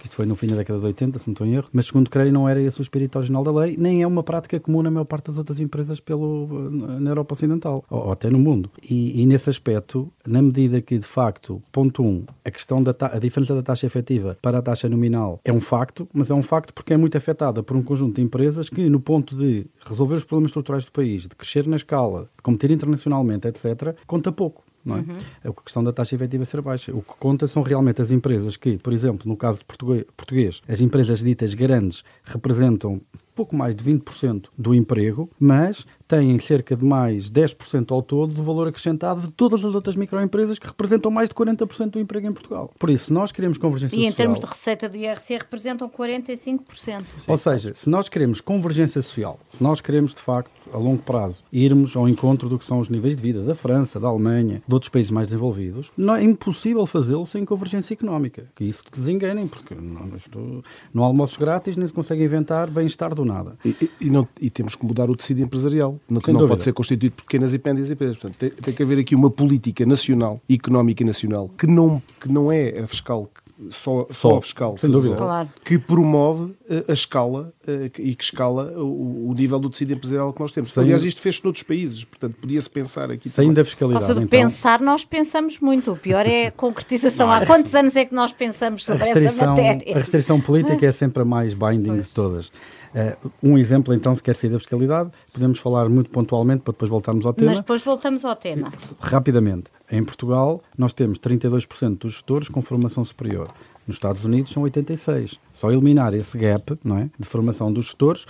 que 0.00 0.06
isto 0.06 0.16
foi 0.16 0.26
no 0.26 0.34
fim 0.34 0.46
da 0.46 0.56
década 0.56 0.80
de 0.80 0.86
80, 0.86 1.18
se 1.18 1.28
não 1.28 1.32
estou 1.32 1.46
em 1.46 1.54
erro, 1.54 1.68
mas 1.72 1.86
segundo 1.86 2.10
creio 2.10 2.32
não 2.32 2.48
era 2.48 2.60
esse 2.60 2.80
o 2.80 2.82
espírito 2.82 3.16
original 3.18 3.44
da 3.44 3.52
lei, 3.52 3.76
nem 3.78 4.02
é 4.02 4.06
uma 4.06 4.22
prática 4.22 4.58
comum 4.58 4.82
na 4.82 4.90
maior 4.90 5.04
parte 5.04 5.26
das 5.26 5.38
outras 5.38 5.60
empresas 5.60 6.00
pelo, 6.00 6.70
na 6.70 7.10
Europa 7.10 7.34
Ocidental, 7.34 7.84
ou, 7.88 8.10
até 8.10 8.30
no 8.30 8.38
mundo. 8.38 8.70
E, 8.82 9.20
e, 9.20 9.26
nesse 9.26 9.50
aspecto, 9.50 10.10
na 10.26 10.40
medida 10.40 10.80
que 10.80 10.98
de 10.98 11.06
facto, 11.06 11.62
ponto 11.70 12.02
1, 12.02 12.06
um, 12.06 12.24
a 12.44 12.50
questão 12.50 12.82
da 12.82 12.94
a 13.00 13.18
diferença 13.18 13.54
da 13.54 13.62
taxa 13.62 13.86
efetiva 13.86 14.36
para 14.42 14.58
a 14.58 14.62
taxa 14.62 14.88
nominal 14.88 15.40
é 15.44 15.52
um 15.52 15.60
facto, 15.60 16.08
mas 16.12 16.30
é 16.30 16.34
um 16.34 16.42
facto 16.42 16.72
porque 16.72 16.92
é 16.92 16.96
muito 16.96 17.16
afetada 17.16 17.62
por 17.62 17.76
um 17.76 17.82
conjunto 17.82 18.16
de 18.16 18.22
empresas 18.22 18.68
que, 18.68 18.88
no 18.88 19.00
ponto 19.00 19.36
de 19.36 19.66
resolver 19.84 20.14
os 20.14 20.24
problemas 20.24 20.50
estruturais 20.50 20.84
do 20.84 20.92
país, 20.92 21.22
de 21.22 21.36
crescer 21.36 21.66
na 21.66 21.76
escala, 21.76 22.28
de 22.36 22.42
competir 22.42 22.70
internacionalmente, 22.70 23.48
etc., 23.48 23.94
conta 24.06 24.32
pouco 24.32 24.64
não 24.84 24.96
é? 24.96 25.00
Uhum. 25.00 25.16
É 25.44 25.48
a 25.48 25.52
questão 25.52 25.84
da 25.84 25.92
taxa 25.92 26.14
efetiva 26.14 26.44
ser 26.44 26.60
baixa. 26.60 26.94
O 26.94 27.02
que 27.02 27.14
conta 27.18 27.46
são 27.46 27.62
realmente 27.62 28.00
as 28.00 28.10
empresas 28.10 28.56
que, 28.56 28.78
por 28.78 28.92
exemplo, 28.92 29.28
no 29.28 29.36
caso 29.36 29.58
de 29.58 29.64
português, 29.64 30.62
as 30.68 30.80
empresas 30.80 31.20
ditas 31.20 31.54
grandes 31.54 32.02
representam 32.24 33.00
pouco 33.34 33.56
mais 33.56 33.74
de 33.74 33.84
20% 33.84 34.46
do 34.56 34.74
emprego, 34.74 35.30
mas 35.38 35.86
têm 36.10 36.36
cerca 36.40 36.74
de 36.74 36.84
mais 36.84 37.30
10% 37.30 37.92
ao 37.92 38.02
todo 38.02 38.34
do 38.34 38.42
valor 38.42 38.66
acrescentado 38.66 39.20
de 39.20 39.28
todas 39.28 39.64
as 39.64 39.76
outras 39.76 39.94
microempresas 39.94 40.58
que 40.58 40.66
representam 40.66 41.08
mais 41.08 41.28
de 41.28 41.34
40% 41.36 41.90
do 41.90 42.00
emprego 42.00 42.26
em 42.26 42.32
Portugal. 42.32 42.72
Por 42.76 42.90
isso, 42.90 43.14
nós 43.14 43.30
queremos 43.30 43.58
convergência 43.58 43.96
social. 43.96 44.10
E 44.10 44.12
em 44.12 44.12
termos 44.12 44.40
de 44.40 44.46
receita 44.46 44.88
do 44.88 44.96
IRC 44.96 45.38
representam 45.38 45.88
45%. 45.88 47.04
Ou 47.28 47.36
seja, 47.36 47.72
se 47.76 47.88
nós 47.88 48.08
queremos 48.08 48.40
convergência 48.40 49.00
social, 49.00 49.38
se 49.50 49.62
nós 49.62 49.80
queremos 49.80 50.12
de 50.12 50.20
facto 50.20 50.50
a 50.72 50.78
longo 50.78 51.02
prazo, 51.02 51.44
irmos 51.52 51.96
ao 51.96 52.08
encontro 52.08 52.48
do 52.48 52.58
que 52.58 52.64
são 52.64 52.80
os 52.80 52.88
níveis 52.88 53.14
de 53.14 53.22
vida 53.22 53.42
da 53.42 53.54
França, 53.54 54.00
da 54.00 54.08
Alemanha, 54.08 54.62
de 54.66 54.74
outros 54.74 54.88
países 54.88 55.10
mais 55.10 55.28
desenvolvidos, 55.28 55.92
não 55.96 56.16
é 56.16 56.22
impossível 56.22 56.84
fazê-lo 56.86 57.24
sem 57.26 57.44
convergência 57.44 57.94
económica. 57.94 58.48
Que 58.54 58.64
isso 58.64 58.82
que 58.82 58.90
desenganem, 58.90 59.46
porque 59.46 59.74
não, 59.74 60.06
não, 60.06 60.62
não 60.92 61.04
há 61.04 61.06
almoços 61.06 61.36
grátis, 61.36 61.76
nem 61.76 61.86
se 61.86 61.92
consegue 61.92 62.24
inventar 62.24 62.68
bem-estar 62.68 63.14
do 63.14 63.24
nada. 63.24 63.56
E, 63.64 63.90
e, 64.00 64.10
não, 64.10 64.26
e, 64.40 64.50
temos 64.50 64.74
que 64.74 64.84
mudar 64.84 65.10
o 65.10 65.16
tecido 65.16 65.40
empresarial, 65.40 65.99
que 66.06 66.14
não 66.14 66.20
dúvida. 66.20 66.48
pode 66.48 66.62
ser 66.62 66.72
constituído 66.72 67.14
por 67.14 67.22
pequenas 67.22 67.54
e 67.54 67.60
médias 67.64 67.90
empresas. 67.90 68.16
Portanto, 68.16 68.38
tem, 68.38 68.50
tem 68.50 68.74
que 68.74 68.82
haver 68.82 68.98
aqui 68.98 69.14
uma 69.14 69.30
política 69.30 69.86
nacional, 69.86 70.40
económica 70.48 71.02
e 71.02 71.06
nacional, 71.06 71.48
que 71.56 71.66
não, 71.66 72.02
que 72.20 72.28
não 72.28 72.50
é 72.50 72.80
a 72.80 72.86
fiscal 72.86 73.30
só, 73.68 74.06
só, 74.08 74.38
a 74.38 74.42
fiscal, 74.42 74.78
sem 74.78 74.90
dúvida. 74.90 75.16
Claro. 75.16 75.48
que 75.62 75.78
promove 75.78 76.54
eh, 76.68 76.84
a 76.88 76.92
escala 76.92 77.52
eh, 77.66 77.90
e 77.98 78.14
que 78.14 78.24
escala 78.24 78.72
o, 78.76 79.28
o, 79.28 79.34
nível 79.34 79.58
do 79.58 79.68
tecido 79.68 79.92
empresarial 79.92 80.32
que 80.32 80.40
nós 80.40 80.50
temos. 80.50 80.72
Sem... 80.72 80.84
Aliás, 80.84 81.04
isto 81.04 81.20
fez-se 81.20 81.44
noutros 81.44 81.62
países, 81.62 82.04
portanto, 82.04 82.36
podia-se 82.40 82.70
pensar 82.70 83.10
aqui. 83.10 83.28
Sem 83.28 83.52
da 83.52 83.62
fiscalidade. 83.62 84.04
Ou 84.04 84.08
seja, 84.08 84.22
então... 84.22 84.38
pensar, 84.38 84.80
nós 84.80 85.04
pensamos 85.04 85.58
muito. 85.60 85.92
O 85.92 85.96
pior 85.96 86.26
é 86.26 86.46
a 86.46 86.52
concretização. 86.52 87.26
Não, 87.26 87.34
Há 87.34 87.44
quantos 87.44 87.74
anos 87.74 87.96
é 87.96 88.04
que 88.06 88.14
nós 88.14 88.32
pensamos 88.32 88.84
sobre 88.84 89.06
essa 89.06 89.46
matéria? 89.46 89.94
A 89.94 89.98
restrição 89.98 90.40
política 90.40 90.86
é 90.86 90.92
sempre 90.92 91.22
a 91.22 91.24
mais 91.26 91.52
binding 91.52 91.90
pois. 91.90 92.08
de 92.08 92.14
todas. 92.14 92.52
Uh, 92.94 93.30
um 93.42 93.58
exemplo, 93.58 93.94
então, 93.94 94.14
se 94.14 94.22
quer 94.22 94.34
sair 94.34 94.50
da 94.50 94.58
fiscalidade, 94.58 95.10
podemos 95.32 95.58
falar 95.58 95.88
muito 95.88 96.10
pontualmente 96.10 96.62
para 96.62 96.72
depois 96.72 96.90
voltarmos 96.90 97.24
ao 97.24 97.32
tema. 97.32 97.50
Mas 97.50 97.60
depois 97.60 97.84
voltamos 97.84 98.24
ao 98.24 98.34
tema. 98.34 98.72
Rapidamente. 99.00 99.70
Em 99.90 100.02
Portugal, 100.04 100.62
nós 100.76 100.92
temos 100.92 101.18
32% 101.18 101.98
dos 101.98 102.12
gestores 102.12 102.48
com 102.48 102.60
formação 102.62 103.04
superior. 103.04 103.52
Nos 103.86 103.96
Estados 103.96 104.24
Unidos 104.24 104.52
são 104.52 104.62
86. 104.62 105.38
Só 105.52 105.70
eliminar 105.70 106.14
esse 106.14 106.36
gap 106.38 106.78
não 106.84 106.98
é, 106.98 107.10
de 107.18 107.26
formação 107.26 107.72
dos 107.72 107.86
gestores 107.86 108.26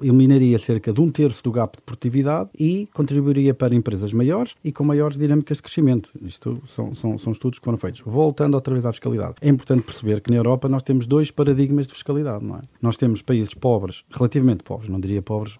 eliminaria 0.00 0.58
cerca 0.58 0.92
de 0.92 1.00
um 1.00 1.10
terço 1.10 1.42
do 1.42 1.50
gap 1.50 1.76
de 1.76 1.82
produtividade 1.82 2.50
e 2.58 2.88
contribuiria 2.92 3.54
para 3.54 3.74
empresas 3.74 4.12
maiores 4.12 4.54
e 4.64 4.72
com 4.72 4.84
maiores 4.84 5.16
dinâmicas 5.16 5.58
de 5.58 5.62
crescimento. 5.62 6.10
Isto 6.22 6.62
são, 6.68 6.94
são, 6.94 7.18
são 7.18 7.32
estudos 7.32 7.58
que 7.58 7.64
foram 7.64 7.78
feitos. 7.78 8.02
Voltando 8.04 8.54
outra 8.54 8.72
vez 8.72 8.86
à 8.86 8.92
fiscalidade, 8.92 9.34
é 9.40 9.48
importante 9.48 9.82
perceber 9.82 10.20
que 10.20 10.30
na 10.30 10.36
Europa 10.36 10.68
nós 10.68 10.82
temos 10.82 11.06
dois 11.06 11.30
paradigmas 11.30 11.86
de 11.86 11.94
fiscalidade. 11.94 12.44
Não 12.44 12.56
é? 12.56 12.60
Nós 12.80 12.96
temos 12.96 13.22
países 13.22 13.54
pobres, 13.54 14.04
relativamente 14.10 14.62
pobres, 14.62 14.88
não 14.88 15.00
diria 15.00 15.22
pobres, 15.22 15.56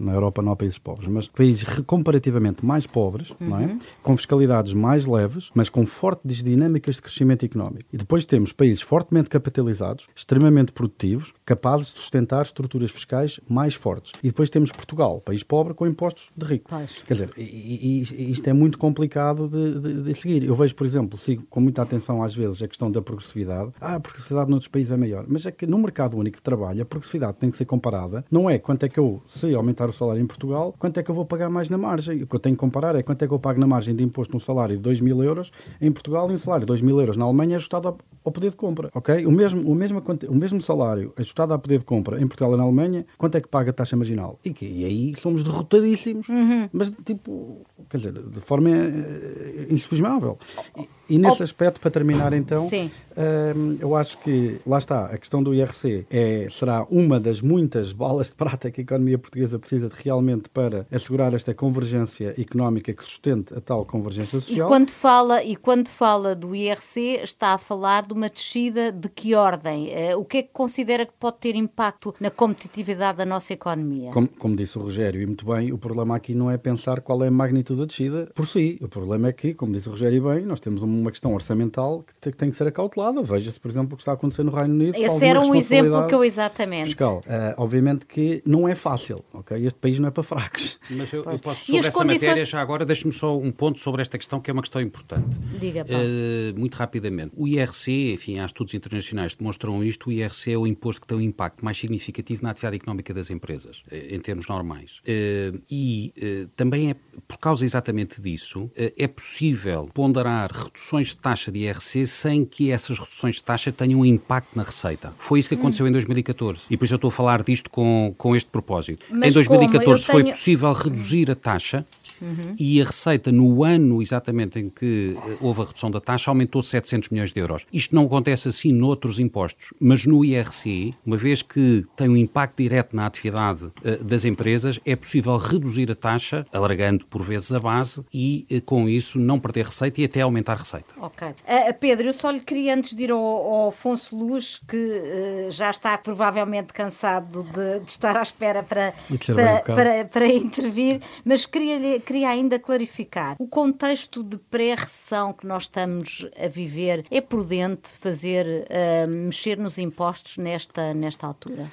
na 0.00 0.12
Europa 0.12 0.42
não 0.42 0.52
há 0.52 0.56
países 0.56 0.78
pobres, 0.78 1.08
mas 1.08 1.28
países 1.28 1.64
comparativamente 1.86 2.64
mais 2.64 2.86
pobres, 2.86 3.30
uhum. 3.30 3.48
não 3.48 3.60
é? 3.60 3.66
Uhum. 3.66 3.78
com 4.02 4.16
fiscalidades 4.16 4.72
mais 4.74 5.06
leves, 5.06 5.50
mas 5.54 5.68
com 5.68 5.84
fortes 5.86 6.42
dinâmicas 6.42 6.96
de 6.96 7.02
crescimento 7.02 7.44
económico. 7.44 7.84
E 7.92 7.96
depois 7.96 8.17
temos 8.24 8.52
países 8.52 8.82
fortemente 8.82 9.28
capitalizados, 9.28 10.06
extremamente 10.14 10.72
produtivos, 10.72 11.34
capazes 11.44 11.92
de 11.92 12.00
sustentar 12.00 12.42
estruturas 12.42 12.90
fiscais 12.90 13.40
mais 13.48 13.74
fortes. 13.74 14.12
E 14.22 14.28
depois 14.28 14.50
temos 14.50 14.72
Portugal, 14.72 15.20
país 15.20 15.42
pobre 15.42 15.74
com 15.74 15.86
impostos 15.86 16.30
de 16.36 16.46
rico. 16.46 16.70
Pois. 16.70 17.02
Quer 17.06 17.12
dizer, 17.14 17.30
e, 17.36 18.00
e, 18.00 18.30
isto 18.30 18.46
é 18.48 18.52
muito 18.52 18.78
complicado 18.78 19.48
de, 19.48 19.80
de, 19.80 20.02
de, 20.02 20.14
seguir. 20.14 20.44
Eu 20.44 20.54
vejo, 20.54 20.74
por 20.74 20.86
exemplo, 20.86 21.18
sigo 21.18 21.44
com 21.48 21.60
muita 21.60 21.82
atenção 21.82 22.22
às 22.22 22.34
vezes 22.34 22.62
a 22.62 22.68
questão 22.68 22.90
da 22.90 23.02
progressividade. 23.02 23.72
Ah, 23.80 23.96
a 23.96 24.00
progressividade 24.00 24.50
noutros 24.50 24.68
países 24.68 24.92
é 24.92 24.96
maior. 24.96 25.24
Mas 25.28 25.46
é 25.46 25.50
que 25.50 25.66
no 25.66 25.78
mercado 25.78 26.16
único 26.16 26.36
de 26.36 26.42
trabalho, 26.42 26.82
a 26.82 26.84
progressividade 26.84 27.38
tem 27.38 27.50
que 27.50 27.56
ser 27.56 27.64
comparada. 27.64 28.24
Não 28.30 28.48
é 28.48 28.58
quanto 28.58 28.84
é 28.84 28.88
que 28.88 28.98
eu, 28.98 29.22
se 29.26 29.54
aumentar 29.54 29.88
o 29.88 29.92
salário 29.92 30.22
em 30.22 30.26
Portugal, 30.26 30.74
quanto 30.78 30.98
é 30.98 31.02
que 31.02 31.10
eu 31.10 31.14
vou 31.14 31.24
pagar 31.24 31.50
mais 31.50 31.68
na 31.68 31.78
margem. 31.78 32.22
O 32.22 32.26
que 32.26 32.36
eu 32.36 32.40
tenho 32.40 32.54
que 32.54 32.60
comparar 32.60 32.94
é 32.94 33.02
quanto 33.02 33.22
é 33.22 33.26
que 33.26 33.34
eu 33.34 33.38
pago 33.38 33.60
na 33.60 33.66
margem 33.66 33.94
de 33.94 34.02
imposto 34.04 34.32
num 34.32 34.40
salário 34.40 34.76
de 34.76 34.82
2 34.82 35.00
mil 35.00 35.22
euros 35.22 35.50
em 35.80 35.90
Portugal 35.90 36.30
e 36.30 36.34
um 36.34 36.38
salário 36.38 36.64
de 36.64 36.68
2 36.68 36.80
mil 36.80 36.98
euros 37.00 37.16
na 37.16 37.24
Alemanha 37.24 37.56
ajustado 37.56 37.96
ao, 38.24 38.32
poder 38.32 38.50
de 38.50 38.56
compra. 38.56 38.90
Ok? 38.94 39.26
O 39.26 39.30
mesmo, 39.30 39.70
o, 39.70 39.74
mesmo, 39.74 40.02
o 40.28 40.34
mesmo 40.34 40.60
salário 40.60 41.12
ajustado 41.16 41.52
ao 41.52 41.58
poder 41.58 41.78
de 41.78 41.84
compra 41.84 42.20
em 42.20 42.26
Portugal 42.26 42.54
e 42.54 42.56
na 42.56 42.62
Alemanha, 42.62 43.06
quanto 43.16 43.36
é 43.36 43.40
que 43.40 43.48
paga 43.48 43.70
a 43.70 43.72
taxa 43.72 43.96
marginal? 43.96 44.38
E, 44.44 44.52
que, 44.52 44.66
e 44.66 44.84
aí 44.84 45.14
somos 45.16 45.42
derrotadíssimos, 45.42 46.28
uhum. 46.28 46.68
mas 46.72 46.92
tipo, 47.04 47.64
quer 47.88 47.96
dizer, 47.96 48.12
de 48.12 48.40
forma 48.40 48.70
uh, 48.70 49.72
insufismável. 49.72 50.38
E, 50.76 51.14
e 51.14 51.18
nesse 51.18 51.40
oh. 51.40 51.44
aspecto, 51.44 51.80
para 51.80 51.90
terminar 51.90 52.32
então, 52.32 52.66
uh, 52.66 53.76
eu 53.80 53.96
acho 53.96 54.18
que, 54.18 54.60
lá 54.66 54.78
está, 54.78 55.06
a 55.06 55.16
questão 55.16 55.42
do 55.42 55.54
IRC 55.54 56.06
é, 56.10 56.48
será 56.50 56.84
uma 56.90 57.18
das 57.18 57.40
muitas 57.40 57.92
balas 57.92 58.28
de 58.28 58.34
prata 58.34 58.70
que 58.70 58.80
a 58.80 58.84
economia 58.84 59.18
portuguesa 59.18 59.58
precisa 59.58 59.88
de 59.88 59.94
realmente 60.02 60.48
para 60.50 60.86
assegurar 60.92 61.32
esta 61.32 61.54
convergência 61.54 62.34
económica 62.38 62.92
que 62.92 63.02
sustente 63.04 63.54
a 63.54 63.60
tal 63.60 63.84
convergência 63.84 64.40
social. 64.40 64.66
E 64.66 64.68
quando 64.68 64.90
fala, 64.90 65.42
e 65.42 65.56
quando 65.56 65.88
fala 65.88 66.34
do 66.34 66.54
IRC, 66.54 67.20
está 67.22 67.54
a 67.54 67.58
falar 67.58 67.97
de 68.06 68.12
uma 68.12 68.28
descida 68.28 68.92
de 68.92 69.08
que 69.08 69.34
ordem? 69.34 69.88
Uh, 69.88 70.18
o 70.18 70.24
que 70.24 70.38
é 70.38 70.42
que 70.42 70.50
considera 70.52 71.04
que 71.04 71.12
pode 71.18 71.38
ter 71.38 71.54
impacto 71.54 72.14
na 72.20 72.30
competitividade 72.30 73.18
da 73.18 73.26
nossa 73.26 73.52
economia? 73.52 74.10
Como, 74.10 74.28
como 74.28 74.56
disse 74.56 74.78
o 74.78 74.82
Rogério, 74.82 75.20
e 75.20 75.26
muito 75.26 75.46
bem, 75.46 75.72
o 75.72 75.78
problema 75.78 76.16
aqui 76.16 76.34
não 76.34 76.50
é 76.50 76.56
pensar 76.56 77.00
qual 77.00 77.22
é 77.24 77.28
a 77.28 77.30
magnitude 77.30 77.80
da 77.80 77.86
descida 77.86 78.30
por 78.34 78.46
si. 78.46 78.78
O 78.80 78.88
problema 78.88 79.28
é 79.28 79.32
que, 79.32 79.54
como 79.54 79.72
disse 79.72 79.88
o 79.88 79.92
Rogério 79.92 80.22
bem, 80.22 80.44
nós 80.44 80.60
temos 80.60 80.82
uma 80.82 81.10
questão 81.10 81.34
orçamental 81.34 82.04
que 82.20 82.30
tem 82.30 82.50
que 82.50 82.56
ser 82.56 82.66
acautelada. 82.66 83.22
Veja-se, 83.22 83.58
por 83.58 83.70
exemplo, 83.70 83.94
o 83.94 83.96
que 83.96 84.02
está 84.02 84.12
acontecendo 84.12 84.50
no 84.50 84.56
Reino 84.56 84.74
Unido. 84.74 84.96
Esse 84.96 85.24
era 85.24 85.40
um 85.40 85.54
exemplo 85.54 86.06
que 86.06 86.14
eu 86.14 86.24
exatamente. 86.24 86.86
Fiscal. 86.86 87.18
Uh, 87.18 87.54
obviamente 87.56 88.06
que 88.06 88.42
não 88.44 88.68
é 88.68 88.74
fácil, 88.74 89.24
ok? 89.32 89.64
Este 89.64 89.78
país 89.78 89.98
não 89.98 90.08
é 90.08 90.10
para 90.10 90.22
fracos. 90.22 90.78
Mas 90.90 91.12
eu, 91.12 91.24
eu 91.24 91.38
posso, 91.38 91.66
sobre 91.66 91.88
essa 91.88 91.92
condições... 91.92 92.22
matéria, 92.22 92.44
já 92.44 92.60
agora, 92.60 92.84
deixe-me 92.84 93.12
só 93.12 93.36
um 93.36 93.50
ponto 93.50 93.78
sobre 93.78 94.00
esta 94.02 94.16
questão, 94.16 94.40
que 94.40 94.50
é 94.50 94.52
uma 94.52 94.62
questão 94.62 94.80
importante. 94.80 95.38
Diga, 95.58 95.84
uh, 95.84 96.58
Muito 96.58 96.74
rapidamente. 96.74 97.32
O 97.36 97.46
IRC, 97.46 97.87
enfim, 97.92 98.38
há 98.38 98.44
estudos 98.44 98.74
internacionais 98.74 99.34
que 99.34 99.40
demonstram 99.40 99.82
isto, 99.84 100.08
o 100.08 100.12
IRC 100.12 100.52
é 100.52 100.58
o 100.58 100.66
imposto 100.66 101.00
que 101.00 101.06
tem 101.06 101.16
um 101.16 101.20
impacto 101.20 101.64
mais 101.64 101.78
significativo 101.78 102.42
na 102.42 102.50
atividade 102.50 102.76
económica 102.76 103.12
das 103.12 103.30
empresas, 103.30 103.82
eh, 103.90 104.14
em 104.14 104.20
termos 104.20 104.46
normais. 104.46 105.00
Uh, 105.00 105.60
e 105.70 106.12
também 106.56 106.90
é 106.90 106.96
por 107.26 107.38
causa 107.38 107.64
exatamente 107.64 108.20
disso, 108.20 108.70
é 108.74 109.06
possível 109.06 109.88
ponderar 109.92 110.50
reduções 110.52 111.08
de 111.08 111.16
taxa 111.16 111.50
de 111.50 111.60
IRC 111.60 112.06
sem 112.06 112.44
que 112.44 112.70
essas 112.70 112.98
reduções 112.98 113.36
de 113.36 113.42
taxa 113.42 113.72
tenham 113.72 114.00
um 114.00 114.04
impacto 114.04 114.56
na 114.56 114.62
receita. 114.62 115.14
Foi 115.18 115.38
isso 115.38 115.48
que 115.48 115.54
aconteceu 115.54 115.84
hum. 115.84 115.88
em 115.88 115.92
2014. 115.92 116.62
E 116.70 116.76
por 116.76 116.84
isso 116.84 116.94
eu 116.94 116.96
estou 116.96 117.08
a 117.08 117.12
falar 117.12 117.42
disto 117.42 117.70
com, 117.70 118.14
com 118.16 118.34
este 118.34 118.50
propósito. 118.50 119.04
Mas 119.10 119.30
em 119.30 119.34
2014 119.34 120.06
tenho... 120.06 120.18
foi 120.18 120.24
possível 120.24 120.72
reduzir 120.72 121.30
a 121.30 121.34
taxa 121.34 121.86
Uhum. 122.20 122.54
E 122.58 122.80
a 122.80 122.84
receita, 122.84 123.30
no 123.30 123.64
ano 123.64 124.00
exatamente 124.02 124.58
em 124.58 124.68
que 124.68 125.16
eh, 125.16 125.36
houve 125.40 125.62
a 125.62 125.64
redução 125.64 125.90
da 125.90 126.00
taxa, 126.00 126.30
aumentou 126.30 126.62
700 126.62 127.08
milhões 127.10 127.32
de 127.32 127.40
euros. 127.40 127.66
Isto 127.72 127.94
não 127.94 128.04
acontece 128.06 128.48
assim 128.48 128.72
noutros 128.72 129.18
impostos, 129.18 129.72
mas 129.80 130.06
no 130.06 130.24
IRC, 130.24 130.94
uma 131.04 131.16
vez 131.16 131.42
que 131.42 131.84
tem 131.96 132.08
um 132.08 132.16
impacto 132.16 132.58
direto 132.58 132.94
na 132.94 133.06
atividade 133.06 133.66
uh, 133.66 134.04
das 134.04 134.24
empresas, 134.24 134.80
é 134.84 134.96
possível 134.96 135.36
reduzir 135.36 135.90
a 135.90 135.94
taxa, 135.94 136.46
alargando 136.52 137.06
por 137.06 137.22
vezes 137.22 137.52
a 137.52 137.58
base 137.58 138.04
e 138.12 138.46
uh, 138.50 138.60
com 138.62 138.88
isso 138.88 139.18
não 139.18 139.38
perder 139.38 139.66
receita 139.66 140.00
e 140.00 140.04
até 140.04 140.20
aumentar 140.20 140.54
a 140.54 140.56
receita. 140.56 140.86
Ok. 141.00 141.28
Uh, 141.28 141.34
Pedro, 141.80 142.08
eu 142.08 142.12
só 142.12 142.30
lhe 142.30 142.40
queria, 142.40 142.74
antes 142.74 142.94
de 142.94 143.04
ir 143.04 143.10
ao, 143.10 143.18
ao 143.18 143.68
Afonso 143.68 144.16
Luz, 144.16 144.60
que 144.68 145.48
já 145.50 145.70
está 145.70 145.96
provavelmente 145.98 146.72
cansado 146.72 147.42
de, 147.44 147.80
de 147.80 147.90
estar 147.90 148.16
à 148.16 148.22
espera 148.22 148.62
para, 148.62 148.94
para, 149.26 149.62
para, 149.62 150.04
para, 150.04 150.26
intervir, 150.26 151.00
mas 151.24 151.46
queria-lhe 151.46 152.00
queria 152.08 152.30
ainda 152.30 152.58
clarificar. 152.58 153.36
O 153.38 153.46
contexto 153.46 154.24
de 154.24 154.38
pré-recessão 154.38 155.30
que 155.34 155.46
nós 155.46 155.64
estamos 155.64 156.26
a 156.42 156.48
viver 156.48 157.04
é 157.10 157.20
prudente 157.20 157.90
fazer, 157.90 158.46
uh, 158.46 159.10
mexer 159.10 159.58
nos 159.58 159.76
impostos 159.76 160.38
nesta, 160.38 160.94
nesta 160.94 161.26
altura? 161.26 161.70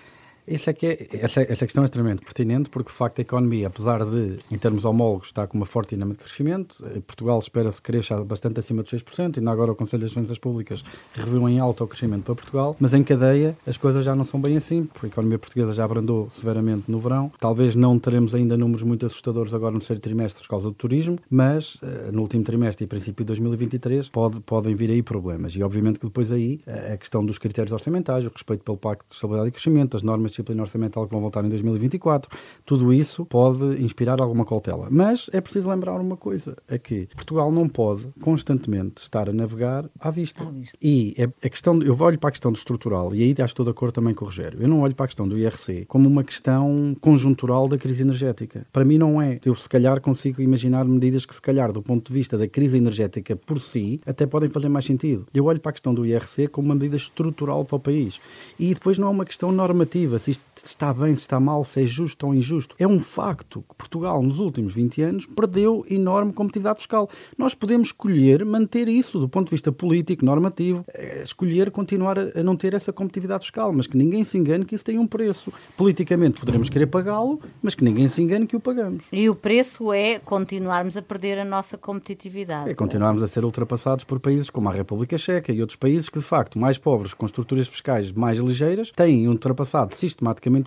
Isso 0.47 0.69
é 0.69 0.73
que 0.73 0.85
é, 0.85 1.07
essa, 1.13 1.41
essa 1.41 1.65
questão 1.65 1.83
é 1.83 1.85
extremamente 1.85 2.21
pertinente 2.21 2.69
porque, 2.69 2.91
de 2.91 2.97
facto, 2.97 3.19
a 3.19 3.21
economia, 3.21 3.67
apesar 3.67 4.05
de, 4.05 4.39
em 4.51 4.57
termos 4.57 4.85
homólogos, 4.85 5.27
está 5.27 5.47
com 5.47 5.57
uma 5.57 5.65
forte 5.65 5.95
dinâmica 5.95 6.19
de 6.19 6.25
crescimento, 6.25 6.75
eh, 6.85 7.01
Portugal 7.01 7.39
espera-se 7.39 7.81
cresça 7.81 8.23
bastante 8.23 8.59
acima 8.59 8.83
de 8.83 8.89
6%, 8.95 9.37
ainda 9.37 9.51
agora 9.51 9.71
o 9.71 9.75
Conselho 9.75 10.03
das 10.03 10.13
Finanças 10.13 10.37
Públicas 10.37 10.83
reviu 11.13 11.47
em 11.49 11.59
alta 11.59 11.83
o 11.83 11.87
crescimento 11.87 12.23
para 12.23 12.35
Portugal, 12.35 12.75
mas 12.79 12.93
em 12.93 13.03
cadeia 13.03 13.57
as 13.65 13.77
coisas 13.77 14.05
já 14.05 14.15
não 14.15 14.25
são 14.25 14.39
bem 14.39 14.57
assim, 14.57 14.85
porque 14.85 15.07
a 15.07 15.09
economia 15.09 15.39
portuguesa 15.39 15.73
já 15.73 15.83
abrandou 15.83 16.27
severamente 16.29 16.83
no 16.91 16.99
verão. 16.99 17.31
Talvez 17.39 17.75
não 17.75 17.97
teremos 17.97 18.35
ainda 18.35 18.55
números 18.55 18.83
muito 18.83 19.05
assustadores 19.05 19.53
agora 19.53 19.73
no 19.73 19.79
terceiro 19.79 20.01
trimestre 20.01 20.43
por 20.43 20.49
causa 20.49 20.67
do 20.67 20.73
turismo, 20.73 21.17
mas 21.29 21.77
eh, 21.81 22.11
no 22.11 22.21
último 22.21 22.43
trimestre 22.43 22.85
e 22.85 22.87
princípio 22.87 23.23
de 23.23 23.27
2023 23.27 24.09
pode, 24.09 24.39
podem 24.41 24.75
vir 24.75 24.91
aí 24.91 25.01
problemas. 25.01 25.55
E, 25.55 25.63
obviamente, 25.63 25.99
que 25.99 26.05
depois 26.05 26.31
aí 26.31 26.61
eh, 26.67 26.93
a 26.93 26.97
questão 26.97 27.25
dos 27.25 27.37
critérios 27.37 27.73
orçamentais, 27.73 28.25
o 28.25 28.29
respeito 28.29 28.63
pelo 28.63 28.77
Pacto 28.77 29.05
de 29.09 29.15
Estabilidade 29.15 29.49
e 29.49 29.51
Crescimento, 29.51 29.97
as 29.97 30.03
normas 30.03 30.34
disciplina 30.35 30.63
orçamental 30.63 31.05
que 31.05 31.11
vão 31.11 31.21
voltar 31.21 31.45
em 31.45 31.49
2024, 31.49 32.29
tudo 32.65 32.93
isso 32.93 33.25
pode 33.25 33.81
inspirar 33.83 34.21
alguma 34.21 34.45
cautela. 34.45 34.87
Mas 34.91 35.29
é 35.31 35.39
preciso 35.39 35.69
lembrar 35.69 35.99
uma 35.99 36.17
coisa, 36.17 36.55
é 36.67 36.77
que 36.77 37.07
Portugal 37.15 37.51
não 37.51 37.67
pode 37.67 38.07
constantemente 38.21 39.01
estar 39.01 39.29
a 39.29 39.33
navegar 39.33 39.89
à 39.99 40.11
vista. 40.11 40.43
À 40.43 40.51
vista. 40.51 40.77
E 40.81 41.13
é 41.17 41.23
a 41.23 41.49
questão, 41.49 41.81
eu 41.81 41.97
olho 41.99 42.19
para 42.19 42.29
a 42.29 42.31
questão 42.31 42.51
do 42.51 42.57
estrutural, 42.57 43.15
e 43.15 43.23
aí 43.23 43.35
já 43.37 43.45
estou 43.45 43.65
de 43.65 43.71
acordo 43.71 43.93
também 43.93 44.13
com 44.13 44.25
o 44.25 44.27
Rogério, 44.27 44.61
eu 44.61 44.67
não 44.67 44.81
olho 44.81 44.95
para 44.95 45.05
a 45.05 45.07
questão 45.07 45.27
do 45.27 45.37
IRC 45.37 45.85
como 45.87 46.07
uma 46.07 46.23
questão 46.23 46.95
conjuntural 46.99 47.67
da 47.67 47.77
crise 47.77 48.01
energética. 48.01 48.65
Para 48.71 48.83
mim 48.83 48.97
não 48.97 49.21
é. 49.21 49.39
Eu 49.45 49.55
se 49.55 49.69
calhar 49.69 49.99
consigo 50.01 50.41
imaginar 50.41 50.85
medidas 50.85 51.25
que 51.25 51.33
se 51.33 51.41
calhar 51.41 51.71
do 51.71 51.81
ponto 51.81 52.07
de 52.07 52.13
vista 52.13 52.37
da 52.37 52.47
crise 52.47 52.77
energética 52.77 53.35
por 53.35 53.61
si 53.61 54.01
até 54.05 54.25
podem 54.25 54.49
fazer 54.49 54.69
mais 54.69 54.85
sentido. 54.85 55.25
Eu 55.33 55.45
olho 55.45 55.59
para 55.59 55.69
a 55.69 55.73
questão 55.73 55.93
do 55.93 56.05
IRC 56.05 56.47
como 56.47 56.67
uma 56.67 56.75
medida 56.75 56.95
estrutural 56.95 57.63
para 57.65 57.75
o 57.75 57.79
país. 57.79 58.19
E 58.59 58.73
depois 58.73 58.97
não 58.97 59.07
é 59.07 59.11
uma 59.11 59.25
questão 59.25 59.51
normativa 59.51 60.17
se 60.25 60.31
isto 60.31 60.43
está 60.65 60.91
bem, 60.91 61.15
se 61.15 61.21
está 61.21 61.39
mal, 61.39 61.63
se 61.63 61.83
é 61.83 61.85
justo 61.85 62.25
ou 62.25 62.33
injusto. 62.33 62.75
É 62.79 62.87
um 62.87 62.99
facto 62.99 63.63
que 63.69 63.75
Portugal, 63.75 64.23
nos 64.23 64.39
últimos 64.39 64.73
20 64.73 65.01
anos, 65.03 65.25
perdeu 65.27 65.85
enorme 65.87 66.33
competitividade 66.33 66.79
fiscal. 66.79 67.07
Nós 67.37 67.53
podemos 67.53 67.89
escolher 67.89 68.43
manter 68.43 68.87
isso 68.87 69.19
do 69.19 69.29
ponto 69.29 69.45
de 69.45 69.51
vista 69.51 69.71
político, 69.71 70.25
normativo, 70.25 70.83
eh, 70.93 71.21
escolher 71.23 71.69
continuar 71.69 72.17
a 72.17 72.41
não 72.41 72.55
ter 72.55 72.73
essa 72.73 72.91
competitividade 72.91 73.43
fiscal, 73.43 73.71
mas 73.71 73.85
que 73.85 73.95
ninguém 73.95 74.23
se 74.23 74.37
engane 74.37 74.65
que 74.65 74.73
isso 74.73 74.83
tem 74.83 74.97
um 74.97 75.05
preço. 75.05 75.53
Politicamente 75.77 76.39
poderemos 76.39 76.69
querer 76.69 76.87
pagá-lo, 76.87 77.39
mas 77.61 77.75
que 77.75 77.83
ninguém 77.83 78.09
se 78.09 78.19
engane 78.21 78.47
que 78.47 78.55
o 78.55 78.59
pagamos. 78.59 79.03
E 79.11 79.29
o 79.29 79.35
preço 79.35 79.93
é 79.93 80.17
continuarmos 80.17 80.97
a 80.97 81.03
perder 81.03 81.37
a 81.37 81.45
nossa 81.45 81.77
competitividade. 81.77 82.69
É 82.69 82.73
continuarmos 82.73 83.21
a 83.21 83.27
ser 83.27 83.45
ultrapassados 83.45 84.03
por 84.03 84.19
países 84.19 84.49
como 84.49 84.69
a 84.69 84.73
República 84.73 85.19
Checa 85.19 85.53
e 85.53 85.61
outros 85.61 85.77
países 85.77 86.09
que, 86.09 86.17
de 86.17 86.25
facto, 86.25 86.57
mais 86.57 86.79
pobres, 86.79 87.13
com 87.13 87.27
estruturas 87.27 87.67
fiscais 87.67 88.11
mais 88.11 88.39
ligeiras, 88.39 88.89
têm 88.89 89.27
ultrapassado 89.27 89.93
sistematicamente 89.93 90.14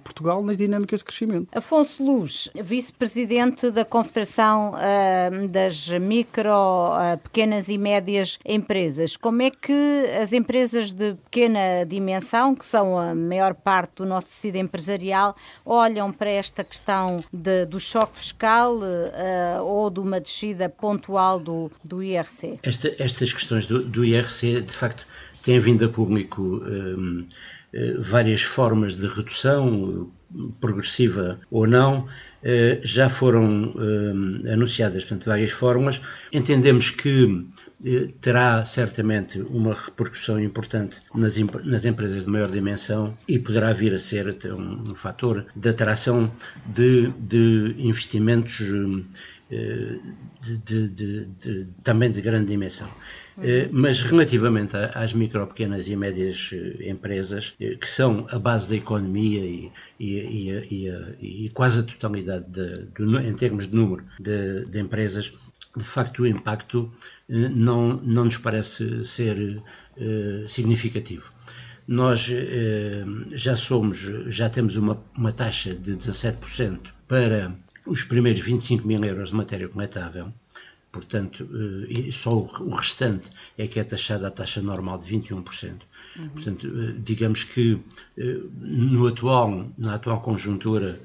Portugal 0.02 0.42
nas 0.42 0.56
dinâmicas 0.56 1.00
de 1.00 1.04
crescimento. 1.04 1.48
Afonso 1.52 2.02
Luz, 2.02 2.48
vice-presidente 2.54 3.70
da 3.70 3.84
Confederação 3.84 4.72
uh, 4.72 5.48
das 5.48 5.88
Micro, 5.88 6.50
uh, 6.50 7.18
Pequenas 7.22 7.68
e 7.68 7.78
Médias 7.78 8.38
Empresas, 8.44 9.16
como 9.16 9.42
é 9.42 9.50
que 9.50 10.06
as 10.20 10.32
empresas 10.32 10.92
de 10.92 11.14
pequena 11.14 11.84
dimensão, 11.86 12.54
que 12.54 12.64
são 12.64 12.98
a 12.98 13.14
maior 13.14 13.54
parte 13.54 13.96
do 13.96 14.06
nosso 14.06 14.28
tecido 14.28 14.56
empresarial, 14.56 15.36
olham 15.64 16.12
para 16.12 16.30
esta 16.30 16.64
questão 16.64 17.22
de, 17.32 17.66
do 17.66 17.78
choque 17.78 18.18
fiscal 18.18 18.76
uh, 18.76 19.62
ou 19.64 19.90
de 19.90 20.00
uma 20.00 20.20
descida 20.20 20.68
pontual 20.68 21.38
do, 21.38 21.70
do 21.84 22.02
IRC? 22.02 22.58
Esta, 22.62 22.94
estas 22.98 23.32
questões 23.32 23.66
do, 23.66 23.84
do, 23.84 24.04
IRC, 24.04 24.62
de 24.62 24.72
facto, 24.72 25.06
têm 25.42 25.60
vindo 25.60 25.84
a 25.84 25.88
público 25.88 26.42
um, 26.42 27.26
várias 28.00 28.42
formas 28.42 28.96
de 28.96 29.06
redução, 29.06 30.10
progressiva 30.60 31.40
ou 31.50 31.66
não, 31.66 32.06
eh, 32.42 32.80
já 32.82 33.08
foram 33.08 33.74
eh, 34.46 34.52
anunciadas, 34.52 35.04
portanto, 35.04 35.24
várias 35.26 35.50
fórmulas. 35.52 36.00
Entendemos 36.32 36.90
que 36.90 37.46
eh, 37.84 38.08
terá 38.20 38.64
certamente 38.64 39.40
uma 39.40 39.74
repercussão 39.74 40.38
importante 40.40 41.00
nas, 41.14 41.38
nas 41.64 41.84
empresas 41.84 42.24
de 42.24 42.30
maior 42.30 42.50
dimensão 42.50 43.16
e 43.26 43.38
poderá 43.38 43.72
vir 43.72 43.94
a 43.94 43.98
ser 43.98 44.36
um, 44.52 44.90
um 44.90 44.94
fator 44.94 45.46
de 45.56 45.68
atração 45.68 46.30
de, 46.66 47.08
de 47.18 47.74
investimentos 47.78 48.58
de, 50.40 50.58
de, 50.92 51.26
de, 51.26 51.66
também 51.82 52.10
de 52.10 52.20
grande 52.20 52.48
dimensão. 52.48 52.88
Uhum. 53.38 53.68
Mas 53.70 54.02
relativamente 54.02 54.76
às 54.94 55.12
micro, 55.12 55.46
pequenas 55.46 55.86
e 55.86 55.94
médias 55.94 56.50
eh, 56.52 56.90
empresas, 56.90 57.54
eh, 57.60 57.76
que 57.76 57.88
são 57.88 58.26
a 58.30 58.38
base 58.38 58.68
da 58.68 58.74
economia 58.74 59.40
e, 59.40 59.70
e, 60.00 60.50
e, 60.70 61.44
e 61.44 61.48
quase 61.50 61.78
a 61.78 61.82
totalidade, 61.84 62.46
de, 62.48 62.86
de, 62.86 63.28
em 63.28 63.34
termos 63.34 63.68
de 63.68 63.76
número 63.76 64.04
de, 64.18 64.66
de, 64.66 64.80
empresas, 64.80 65.32
de 65.76 65.84
facto 65.84 66.22
o 66.22 66.26
impacto 66.26 66.92
não, 67.28 67.98
não 67.98 68.24
nos 68.24 68.38
parece 68.38 69.04
ser 69.04 69.62
uh, 69.96 70.48
significativo. 70.48 71.30
Nós 71.86 72.30
já 73.30 73.56
somos, 73.56 73.98
já 74.26 74.50
temos 74.50 74.76
uma, 74.76 75.02
uma 75.16 75.32
taxa 75.32 75.74
de 75.74 75.96
17% 75.96 76.92
para 77.06 77.54
os 77.86 78.04
primeiros 78.04 78.42
25 78.42 78.86
mil 78.86 79.02
euros 79.02 79.30
de 79.30 79.36
matéria 79.36 79.68
coletável, 79.68 80.30
portanto, 80.90 81.48
eh, 81.88 82.10
só 82.10 82.36
o 82.36 82.70
restante 82.70 83.30
é 83.56 83.66
que 83.66 83.78
é 83.80 83.84
taxado 83.84 84.26
à 84.26 84.30
taxa 84.30 84.62
normal 84.62 84.98
de 84.98 85.06
21%. 85.06 85.86
Uhum. 86.16 86.28
Portanto, 86.30 86.66
eh, 86.66 86.94
digamos 86.98 87.44
que 87.44 87.78
eh, 88.16 88.40
no 88.60 89.06
atual, 89.06 89.70
na 89.76 89.94
atual 89.94 90.20
conjuntura 90.20 90.98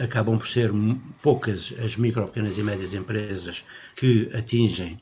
acabam 0.00 0.36
por 0.38 0.48
ser 0.48 0.72
poucas 1.22 1.72
as 1.84 1.96
micro, 1.96 2.26
pequenas 2.26 2.58
e 2.58 2.64
médias 2.64 2.94
empresas 2.94 3.64
que 3.94 4.28
atingem 4.34 5.00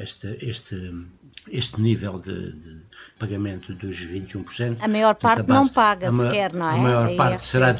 esta, 0.00 0.28
este, 0.40 0.94
este 1.50 1.80
nível 1.80 2.20
de, 2.20 2.52
de, 2.52 2.76
pagamento 3.18 3.74
dos 3.74 3.96
21%. 4.06 4.78
A 4.80 4.88
maior 4.88 5.14
parte 5.14 5.40
a 5.40 5.42
base, 5.42 5.60
não 5.60 5.68
paga 5.68 6.10
sequer, 6.10 6.54
não 6.54 6.68
é? 6.68 6.74
A 6.74 6.76
maior 6.76 7.16
parte 7.16 7.44
será. 7.44 7.74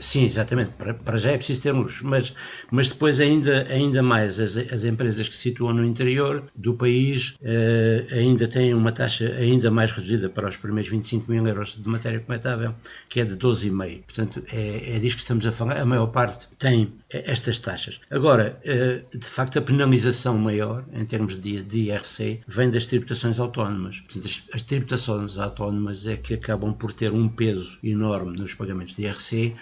Sim, 0.00 0.24
exatamente. 0.24 0.72
Para, 0.72 0.94
para, 0.94 1.16
já 1.18 1.32
é 1.32 1.36
preciso 1.36 1.62
termos, 1.62 2.00
mas, 2.02 2.32
mas 2.70 2.88
depois, 2.88 3.20
ainda, 3.20 3.66
ainda 3.68 4.02
mais, 4.02 4.40
as, 4.40 4.56
as 4.56 4.84
empresas 4.84 5.28
que 5.28 5.34
se 5.34 5.42
situam 5.42 5.72
no 5.72 5.84
interior 5.84 6.44
do 6.56 6.74
país 6.74 7.34
eh, 7.42 8.06
ainda 8.10 8.46
têm 8.46 8.74
uma 8.74 8.92
taxa 8.92 9.32
ainda 9.38 9.70
mais 9.70 9.90
reduzida 9.90 10.28
para 10.28 10.48
os 10.48 10.56
primeiros 10.56 10.90
25 10.90 11.30
mil 11.30 11.46
euros 11.46 11.76
de 11.80 11.88
matéria 11.88 12.20
coletável, 12.20 12.74
que 13.08 13.20
é 13.20 13.24
de 13.24 13.36
12,5%. 13.36 14.02
Portanto, 14.06 14.42
é, 14.52 14.96
é 14.96 14.98
disso 14.98 15.16
que 15.16 15.22
estamos 15.22 15.46
a 15.46 15.52
falar. 15.52 15.78
A 15.78 15.84
maior 15.84 16.06
parte 16.08 16.48
tem 16.58 16.92
estas 17.10 17.58
taxas. 17.58 18.00
Agora, 18.10 18.58
eh, 18.64 19.02
de 19.12 19.26
facto, 19.26 19.58
a 19.58 19.62
penalização 19.62 20.36
maior, 20.38 20.84
em 20.92 21.04
termos 21.04 21.38
de, 21.38 21.62
de 21.62 21.90
IRC, 21.90 22.40
vem 22.46 22.70
das 22.70 22.86
tributações 22.86 23.38
autónomas. 23.38 24.00
Portanto, 24.00 24.26
as, 24.54 24.57
as 24.58 24.62
tributações 24.64 25.38
autónomas 25.38 26.04
é 26.04 26.16
que 26.16 26.34
acabam 26.34 26.72
por 26.72 26.92
ter 26.92 27.12
um 27.12 27.28
peso 27.28 27.78
enorme 27.80 28.36
nos 28.36 28.54
pagamentos 28.54 28.96
de 28.96 29.04
IRC 29.04 29.54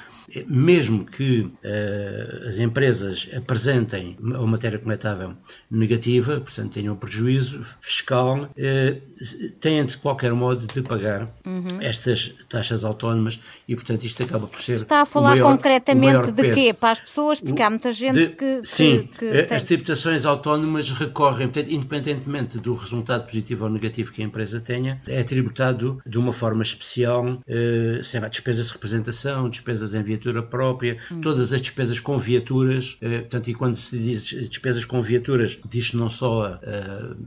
mesmo 0.48 1.04
que 1.04 1.40
uh, 1.40 2.48
as 2.48 2.58
empresas 2.58 3.28
apresentem 3.36 4.16
uma 4.20 4.46
matéria 4.46 4.78
coletável 4.78 5.34
negativa, 5.70 6.40
portanto 6.40 6.72
tenham 6.72 6.94
um 6.94 6.96
prejuízo 6.96 7.64
fiscal, 7.80 8.42
uh, 8.44 9.00
têm 9.60 9.84
de 9.84 9.96
qualquer 9.96 10.32
modo 10.32 10.66
de 10.66 10.82
pagar 10.82 11.28
uhum. 11.44 11.80
estas 11.80 12.34
taxas 12.48 12.84
autónomas 12.84 13.40
e, 13.68 13.74
portanto, 13.74 14.04
isto 14.04 14.22
acaba 14.22 14.46
por 14.46 14.60
ser. 14.60 14.76
Está 14.76 15.02
a 15.02 15.06
falar 15.06 15.30
maior, 15.30 15.52
concretamente 15.52 16.32
de 16.32 16.52
quê? 16.52 16.72
Para 16.72 16.92
as 16.92 17.00
pessoas, 17.00 17.40
porque 17.40 17.62
há 17.62 17.70
muita 17.70 17.92
gente 17.92 18.14
de, 18.14 18.28
que, 18.28 18.60
que. 18.60 18.66
Sim, 18.66 19.08
que, 19.18 19.44
que 19.44 19.54
as 19.54 19.62
tributações 19.62 20.26
autónomas 20.26 20.90
recorrem, 20.90 21.48
portanto, 21.48 21.72
independentemente 21.72 22.58
do 22.58 22.74
resultado 22.74 23.24
positivo 23.24 23.64
ou 23.64 23.70
negativo 23.70 24.12
que 24.12 24.22
a 24.22 24.24
empresa 24.24 24.60
tenha, 24.60 25.00
é 25.06 25.22
tributado 25.22 26.00
de 26.06 26.18
uma 26.18 26.32
forma 26.32 26.62
especial, 26.62 27.24
uh, 27.26 28.04
sei 28.04 28.20
lá, 28.20 28.28
despesas 28.28 28.66
de 28.66 28.72
representação, 28.72 29.48
despesas 29.48 29.94
em 29.94 30.02
viatura 30.16 30.42
própria, 30.42 30.98
hum. 31.10 31.20
todas 31.20 31.52
as 31.52 31.60
despesas 31.60 32.00
com 32.00 32.16
viaturas, 32.18 32.96
uh, 33.02 33.20
portanto, 33.20 33.48
e 33.48 33.54
quando 33.54 33.76
se 33.76 33.98
diz 33.98 34.24
despesas 34.24 34.84
com 34.84 35.00
viaturas, 35.02 35.58
diz 35.68 35.92
não 35.92 36.08
só 36.08 36.46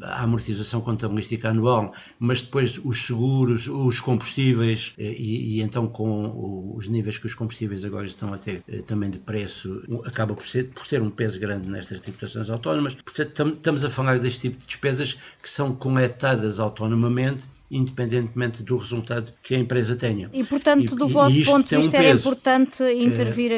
a, 0.02 0.08
a 0.08 0.24
amortização 0.24 0.82
contabilística 0.82 1.50
anual, 1.50 1.94
mas 2.20 2.42
depois 2.42 2.80
os 2.84 3.06
seguros, 3.06 3.68
os 3.68 4.00
combustíveis, 4.00 4.94
uh, 4.98 5.02
e, 5.02 5.58
e, 5.58 5.62
então 5.62 5.88
com 5.88 6.74
os 6.76 6.88
níveis 6.88 7.18
que 7.18 7.26
os 7.26 7.36
combustíveis 7.36 7.86
agora 7.86 8.06
estão 8.06 8.34
a 8.34 8.38
ter 8.38 8.64
também 8.86 9.10
de 9.10 9.20
preço, 9.20 9.82
acaba 10.06 10.34
por 10.34 10.46
ser, 10.46 10.70
por 10.70 10.86
ter 10.86 11.02
um 11.02 11.10
peso 11.10 11.40
grande 11.40 11.68
nestas 11.68 12.02
tributações 12.02 12.50
autónomas. 12.50 12.96
Portanto, 12.96 13.32
tam, 13.32 13.50
estamos 13.50 13.86
a 13.86 13.90
falar 13.90 14.20
deste 14.20 14.42
tipo 14.42 14.58
de 14.58 14.66
despesas 14.66 15.18
que 15.42 15.50
são 15.50 15.76
coletadas 15.76 16.60
autonomamente 16.60 17.48
independentemente 17.72 18.64
do 18.64 18.76
resultado 18.76 19.32
que 19.44 19.56
a 19.56 19.60
empresa 19.60 19.96
tenha. 19.96 20.30
E, 20.34 20.44
portanto, 20.44 20.96
do 20.96 21.08
e, 21.08 21.12
vosso 21.12 21.38
e 21.38 21.46
ponto 21.46 21.68
de 21.68 21.76
vista, 21.78 21.98
um 21.98 22.00
era 22.00 22.18
importante 22.18 22.84
intervir 22.94 23.52
uh, 23.52 23.56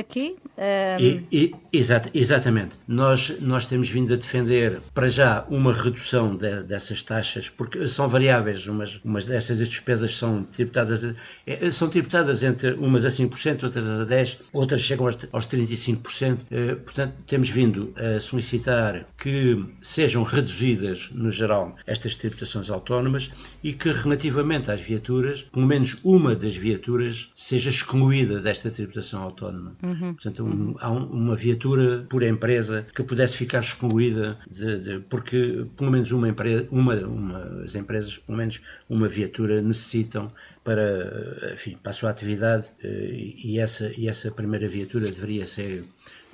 aqui? 0.62 1.26
E, 1.32 1.52
e, 1.74 1.78
exat, 1.78 2.10
exatamente. 2.14 2.78
Nós, 2.88 3.40
nós 3.42 3.66
temos 3.66 3.90
vindo 3.90 4.14
a 4.14 4.16
defender, 4.16 4.80
para 4.94 5.08
já, 5.08 5.46
uma 5.50 5.74
redução 5.74 6.36
de, 6.36 6.64
dessas 6.64 7.02
taxas, 7.02 7.50
porque 7.50 7.88
são 7.88 8.08
variáveis, 8.08 8.68
umas, 8.68 9.00
umas 9.04 9.26
dessas 9.26 9.58
despesas 9.58 10.16
são 10.16 10.44
tributadas, 10.44 11.16
eh, 11.48 11.72
são 11.72 11.90
tributadas 11.90 12.44
entre 12.44 12.74
umas 12.74 13.06
a 13.06 13.10
5%, 13.10 13.64
outras 13.64 13.90
a 13.90 14.06
10%, 14.06 14.38
outras 14.54 14.82
chegam 14.82 15.06
aos, 15.06 15.18
aos 15.32 15.48
35%. 15.48 16.40
Eh, 16.52 16.76
portanto, 16.76 17.24
temos 17.26 17.50
vindo 17.50 17.94
a 17.96 18.20
solicitar 18.20 19.06
que 19.18 19.64
sejam 19.82 20.24
reduzidas, 20.24 21.10
no 21.14 21.32
geral, 21.32 21.76
estas 21.88 22.16
tributações 22.16 22.70
autónomas 22.70 23.32
e 23.64 23.74
que, 23.74 23.92
relativamente 23.92 24.70
às 24.72 24.82
viaturas, 24.82 25.42
pelo 25.44 25.66
menos 25.66 25.98
uma 26.04 26.36
das 26.36 26.56
viaturas 26.56 27.30
seja 27.36 27.70
excluída 27.70 28.40
desta 28.40 28.70
tributação 28.70 29.24
autónoma. 29.24 29.76
Uhum. 29.84 30.14
Portanto, 30.14 30.51
um, 30.52 30.76
um, 30.82 31.06
uma 31.06 31.36
viatura 31.36 32.06
por 32.10 32.24
empresa 32.24 32.86
que 32.94 33.04
pudesse 33.04 33.36
ficar 33.38 33.60
excluída, 33.60 34.38
de, 34.50 34.82
de, 34.82 35.00
porque 35.00 35.66
pelo 35.78 35.92
menos 35.92 36.12
uma 36.12 36.30
empresa, 36.30 36.68
uma, 36.72 36.96
uma, 36.96 37.64
as 37.64 37.76
empresas, 37.76 38.18
pelo 38.18 38.38
menos 38.38 38.62
uma 38.90 39.08
viatura 39.08 39.62
necessitam 39.62 40.32
para, 40.64 41.54
enfim, 41.54 41.78
para 41.82 41.90
a 41.90 41.94
sua 41.94 42.10
atividade 42.10 42.72
eh, 42.84 43.34
e 43.44 43.60
essa, 43.60 43.92
e 43.98 44.08
essa 44.08 44.32
primeira 44.32 44.68
viatura 44.68 45.06
deveria 45.06 45.46
ser 45.46 45.84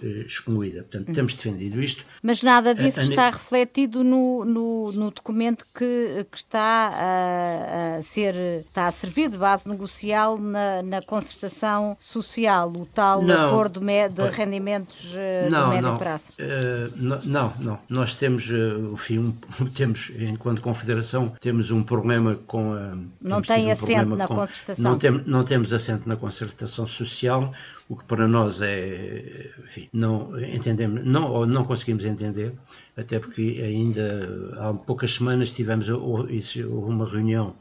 excluída. 0.01 0.83
Portanto, 0.83 1.13
temos 1.13 1.33
defendido 1.33 1.81
isto. 1.81 2.05
Mas 2.21 2.41
nada 2.41 2.73
disso 2.73 2.99
está 2.99 3.29
refletido 3.29 4.03
no, 4.03 4.45
no, 4.45 4.91
no 4.91 5.11
documento 5.11 5.65
que, 5.73 6.25
que 6.31 6.37
está 6.37 6.59
a, 6.93 7.97
a, 7.97 8.03
ser 8.03 8.35
está 8.59 8.87
a 8.87 8.91
servir 8.91 9.29
de 9.29 9.37
base 9.37 9.67
negocial 9.67 10.37
na, 10.37 10.83
na 10.83 11.01
concertação 11.01 11.95
social, 11.99 12.71
o 12.77 12.85
tal 12.85 13.21
não, 13.21 13.47
acordo 13.47 13.79
de 13.79 14.29
rendimentos 14.29 15.11
não, 15.49 15.63
do 15.63 15.69
médio 15.69 15.89
não, 15.89 15.97
prazo. 15.97 16.29
Uh, 16.39 17.25
não, 17.25 17.53
não. 17.59 17.79
Nós 17.89 18.15
temos, 18.15 18.49
enfim, 18.93 19.19
um, 19.19 19.31
temos, 19.73 20.11
enquanto 20.19 20.61
Confederação, 20.61 21.33
temos 21.39 21.71
um 21.71 21.81
problema 21.81 22.35
com 22.47 22.73
a. 22.73 22.97
Não 23.21 23.41
tem 23.41 23.67
um 23.67 23.71
assento 23.71 24.16
na 24.17 24.27
com. 24.27 24.45
Não, 24.77 24.97
tem, 24.97 25.11
não 25.25 25.43
temos 25.43 25.73
assento 25.73 26.07
na 26.07 26.15
concertação 26.15 26.85
social, 26.87 27.51
o 27.87 27.95
que 27.95 28.03
para 28.05 28.27
nós 28.27 28.61
é. 28.61 29.51
Enfim, 29.65 29.89
não 29.93 30.39
entendemos, 30.39 31.05
não, 31.05 31.31
ou 31.31 31.45
não 31.45 31.63
conseguimos 31.63 32.05
entender, 32.05 32.53
até 32.95 33.19
porque 33.19 33.61
ainda 33.63 34.55
há 34.57 34.73
poucas 34.73 35.15
semanas 35.15 35.51
tivemos 35.51 35.89
uma 35.89 37.05
reunião 37.05 37.55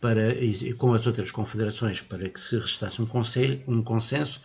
para, 0.00 0.34
com 0.78 0.92
as 0.92 1.06
outras 1.06 1.30
confederações 1.30 2.00
para 2.00 2.28
que 2.28 2.40
se 2.40 2.58
restasse 2.58 3.00
um, 3.02 3.06
conselho, 3.06 3.62
um 3.66 3.82
consenso 3.82 4.40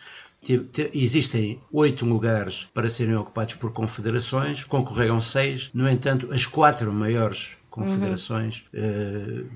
Existem 0.92 1.60
oito 1.72 2.04
lugares 2.04 2.66
para 2.74 2.88
serem 2.88 3.14
ocupados 3.14 3.54
por 3.54 3.72
confederações, 3.72 4.64
concorreram 4.64 5.20
seis, 5.20 5.70
no 5.72 5.88
entanto, 5.88 6.34
as 6.34 6.46
quatro 6.46 6.92
maiores 6.92 7.56
confederações 7.70 8.64
uhum. 8.74 9.44
uh, 9.44 9.50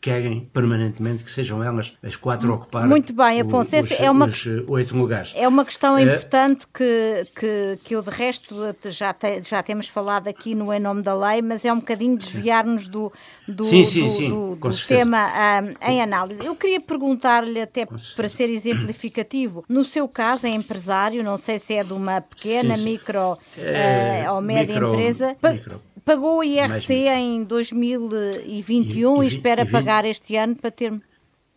querem 0.00 0.48
permanentemente 0.52 1.24
que 1.24 1.30
sejam 1.30 1.62
elas 1.62 1.92
as 2.02 2.14
quatro 2.14 2.50
a 2.52 2.54
ocupar 2.54 2.86
Muito 2.88 3.12
bem, 3.12 3.40
Afonso, 3.40 3.76
os, 3.76 3.90
é 3.92 4.10
uma, 4.10 4.26
os 4.26 4.46
oito 4.68 4.96
lugares. 4.96 5.32
É 5.34 5.48
uma 5.48 5.64
questão 5.64 5.98
é, 5.98 6.02
importante 6.02 6.66
que, 6.72 7.26
que, 7.34 7.78
que 7.84 7.96
eu 7.96 8.02
de 8.02 8.10
resto 8.10 8.54
já, 8.86 9.12
te, 9.12 9.42
já 9.42 9.62
temos 9.62 9.88
falado 9.88 10.28
aqui 10.28 10.54
no 10.54 10.72
Em 10.72 10.78
Nome 10.78 11.02
da 11.02 11.14
Lei, 11.14 11.42
mas 11.42 11.64
é 11.64 11.72
um 11.72 11.80
bocadinho 11.80 12.16
desviar-nos 12.16 12.86
do, 12.86 13.12
do, 13.48 13.64
sim, 13.64 13.84
sim, 13.84 14.04
do, 14.04 14.10
sim, 14.10 14.28
do, 14.28 14.56
do 14.56 14.86
tema 14.86 15.28
um, 15.62 15.90
em 15.90 16.00
análise. 16.00 16.44
Eu 16.44 16.54
queria 16.54 16.80
perguntar-lhe, 16.80 17.60
até 17.60 17.86
para 17.86 18.28
ser 18.28 18.48
exemplificativo, 18.48 19.64
no 19.68 19.82
seu 19.82 20.06
caso 20.08 20.46
é 20.46 20.50
empresário, 20.50 21.24
não 21.24 21.36
sei 21.36 21.58
se 21.58 21.74
é 21.74 21.82
de 21.82 21.92
uma 21.92 22.20
pequena, 22.20 22.76
micro 22.76 23.36
é, 23.58 24.26
uh, 24.28 24.34
ou 24.34 24.40
média 24.40 24.74
micro, 24.74 24.92
empresa. 24.92 25.36
Micro 25.42 25.80
Pagou 26.06 26.38
o 26.38 26.44
IRC 26.44 27.08
em 27.08 27.42
2021 27.42 29.16
e, 29.16 29.20
e, 29.20 29.24
e 29.24 29.26
espera 29.26 29.62
e 29.62 29.64
20... 29.64 29.72
pagar 29.72 30.04
este 30.04 30.36
ano 30.36 30.54
para 30.54 30.70
ter 30.70 30.92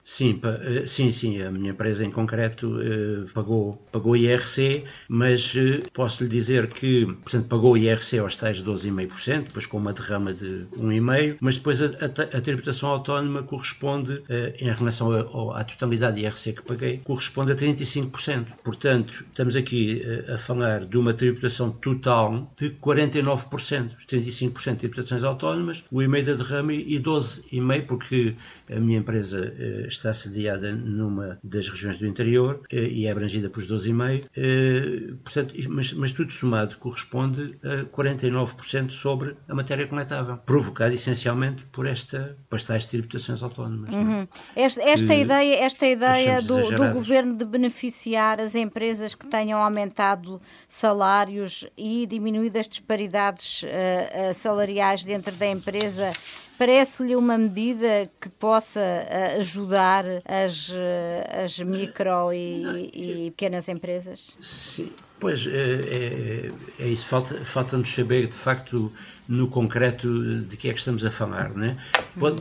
Sim, 0.10 0.42
eh, 0.44 0.88
sim, 0.88 1.12
sim, 1.12 1.40
a 1.40 1.52
minha 1.52 1.70
empresa 1.70 2.04
em 2.04 2.10
concreto 2.10 2.82
eh, 2.82 3.30
pagou, 3.32 3.76
pagou 3.92 4.18
IRC, 4.18 4.84
mas 5.08 5.54
eh, 5.56 5.84
posso 5.94 6.24
lhe 6.24 6.30
dizer 6.30 6.66
que, 6.66 7.06
portanto, 7.06 7.46
pagou 7.46 7.78
IRC 7.78 8.18
aos 8.18 8.36
tais 8.36 8.60
12,5%, 8.60 9.44
depois 9.44 9.68
com 9.68 9.78
uma 9.78 9.94
derrama 9.94 10.34
de 10.34 10.66
1,5%, 10.76 11.38
mas 11.40 11.58
depois 11.58 11.80
a, 11.80 11.86
a, 11.86 12.38
a 12.38 12.42
tributação 12.42 12.90
autónoma 12.90 13.44
corresponde, 13.44 14.24
em 14.60 14.72
relação 14.72 15.12
a, 15.12 15.62
à 15.62 15.64
totalidade 15.64 16.18
de 16.18 16.26
IRC 16.26 16.54
que 16.54 16.64
paguei, 16.64 16.98
corresponde 17.04 17.52
a 17.52 17.56
35%. 17.56 18.48
Portanto, 18.64 19.24
estamos 19.28 19.56
aqui 19.56 20.02
a 20.34 20.40
falar 20.40 20.86
de 20.86 20.98
uma 20.98 21.14
tributação 21.14 21.70
total 21.70 22.52
de 22.58 22.72
49%, 22.72 23.92
35% 24.10 24.72
de 24.72 24.78
tributações 24.78 25.24
autónomas, 25.24 25.84
o 25.92 26.02
e-mail 26.02 26.26
da 26.26 26.34
derrama 26.34 26.74
e 26.74 27.00
12,5% 27.00 27.86
porque 27.86 28.36
a 28.76 28.80
minha 28.80 28.98
empresa 28.98 29.54
está 29.88 29.99
sediada 30.14 30.72
numa 30.74 31.40
das 31.44 31.70
regiões 31.70 31.98
do 31.98 32.08
interior 32.08 32.62
eh, 32.72 32.88
e 32.88 33.06
é 33.08 33.12
abrangida 33.12 33.50
por 33.50 33.64
12,5%, 33.64 34.26
eh, 34.36 35.14
portanto, 35.24 35.54
mas, 35.70 35.94
mas 35.94 36.12
tudo 36.12 36.32
somado 36.32 36.78
corresponde 36.78 37.58
a 37.64 37.86
49% 37.86 38.92
sobre 38.92 39.36
a 39.48 39.56
matéria 39.56 39.88
coletável, 39.88 40.38
provocado 40.38 40.94
essencialmente 40.94 41.64
por, 41.66 41.86
esta, 41.86 42.38
por 42.50 42.58
estas 42.58 42.86
tributações 42.86 43.44
autónomas. 43.44 43.94
É? 43.94 43.98
Uhum. 43.98 44.28
Esta, 44.56 44.82
esta 44.82 45.16
ideia, 45.16 45.56
esta 45.64 45.86
ideia 45.86 46.42
do, 46.42 46.72
do 46.72 46.94
governo 46.94 47.36
de 47.36 47.46
beneficiar 47.46 48.40
as 48.40 48.56
empresas 48.56 49.14
que 49.14 49.28
tenham 49.28 49.62
aumentado 49.62 50.40
salários 50.68 51.66
e 51.78 52.06
diminuído 52.06 52.58
as 52.58 52.68
disparidades 52.68 53.64
uh, 53.64 53.66
uh, 53.66 54.34
salariais 54.34 55.04
dentro 55.04 55.34
da 55.36 55.48
empresa 55.48 56.12
Parece-lhe 56.60 57.16
uma 57.16 57.38
medida 57.38 58.12
que 58.20 58.28
possa 58.28 58.82
eh, 58.82 59.38
ajudar 59.40 60.04
as, 60.26 60.70
eh, 60.70 61.44
as 61.46 61.58
micro 61.60 62.34
e, 62.34 62.92
e 63.28 63.32
pequenas 63.32 63.70
empresas? 63.70 64.34
Sim, 64.42 64.92
pois 65.22 65.48
é, 65.48 65.52
é, 65.52 66.52
é 66.80 66.88
isso. 66.90 67.06
Falta-nos 67.06 67.48
falta 67.48 67.82
saber, 67.86 68.28
de 68.28 68.36
facto, 68.36 68.92
no 69.30 69.48
concreto 69.48 70.44
de 70.44 70.58
que 70.58 70.68
é 70.68 70.74
que 70.74 70.80
estamos 70.80 71.06
a 71.06 71.12
falar, 71.12 71.54
né? 71.54 71.78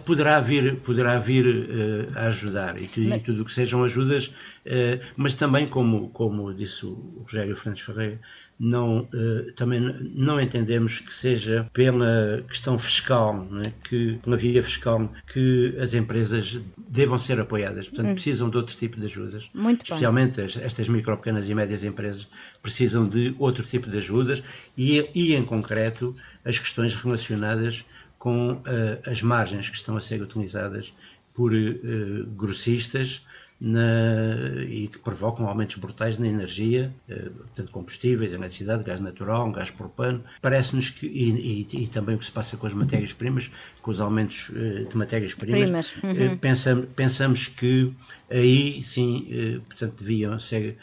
Poderá 0.05 0.41
vir, 0.41 0.81
poderá 0.81 1.19
vir 1.19 1.47
uh, 1.47 2.19
a 2.19 2.27
ajudar 2.29 2.81
e, 2.81 2.89
tu, 2.89 3.01
e 3.01 3.21
tudo 3.21 3.43
o 3.43 3.45
que 3.45 3.53
sejam 3.53 3.85
ajudas, 3.85 4.29
uh, 4.67 4.99
mas 5.15 5.35
também, 5.35 5.67
como, 5.69 6.09
como 6.09 6.53
disse 6.53 6.87
o 6.87 7.21
Rogério 7.23 7.55
Fernandes 7.55 7.85
Ferreira, 7.85 8.21
não, 8.59 9.01
uh, 9.01 9.53
também 9.55 9.81
não 10.15 10.41
entendemos 10.41 10.99
que 10.99 11.13
seja 11.13 11.69
pela 11.73 12.45
questão 12.49 12.79
fiscal, 12.79 13.47
é? 13.65 13.73
que, 13.85 14.19
pela 14.23 14.37
via 14.37 14.63
fiscal, 14.63 15.13
que 15.33 15.77
as 15.81 15.95
empresas 15.95 16.59
devam 16.89 17.19
ser 17.19 17.41
apoiadas. 17.41 17.89
Portanto, 17.89 18.09
hum. 18.09 18.15
precisam 18.15 18.51
de 18.51 18.57
outro 18.57 18.75
tipo 18.75 18.99
de 18.99 19.07
ajudas. 19.07 19.51
Muito 19.55 19.85
especialmente 19.85 20.41
as, 20.41 20.57
estas 20.57 20.89
micro, 20.89 21.17
pequenas 21.17 21.49
e 21.49 21.55
médias 21.55 21.85
empresas 21.85 22.27
precisam 22.61 23.07
de 23.07 23.35
outro 23.39 23.63
tipo 23.63 23.89
de 23.89 23.97
ajudas 23.97 24.43
e, 24.77 25.09
e 25.15 25.35
em 25.35 25.45
concreto, 25.45 26.15
as 26.45 26.59
questões 26.59 26.97
relacionadas 26.97 27.85
com 28.19 28.53
uh, 28.53 28.63
as 29.07 29.23
margens 29.23 29.71
que 29.71 29.77
estão 29.77 29.97
a 29.97 30.01
ser 30.01 30.21
utilizadas 30.21 30.93
por 31.33 31.55
uh, 31.55 32.27
grossistas 32.37 33.23
na, 33.61 34.63
e 34.69 34.87
que 34.87 34.99
provocam 34.99 35.49
aumentos 35.49 35.77
brutais 35.77 36.17
na 36.19 36.29
energia, 36.29 36.93
eh, 37.09 37.29
portanto 37.31 37.73
combustíveis, 37.73 38.33
eletricidade, 38.33 38.85
gás 38.85 39.01
natural, 39.01 39.51
gás 39.51 39.71
propano. 39.71 40.23
Parece-nos 40.41 40.91
que, 40.91 41.07
e, 41.07 41.67
e, 41.73 41.83
e, 41.83 41.89
também 41.89 42.15
o 42.15 42.19
que 42.19 42.25
se 42.25 42.31
passa 42.31 42.57
com 42.57 42.67
as 42.67 42.73
matérias-primas, 42.73 43.51
com 43.83 43.91
os 43.91 44.01
aumentos 44.01 44.51
eh, 44.55 44.85
de 44.89 44.97
matérias-primas, 44.97 45.97
uhum. 45.97 46.11
Eh, 46.11 46.37
pensamos, 46.37 46.87
pensamos 46.95 47.49
que 47.49 47.93
aí 48.31 48.83
sim, 48.83 49.63
portanto, 49.69 49.97
deviam 50.03 50.39
ser 50.39 50.77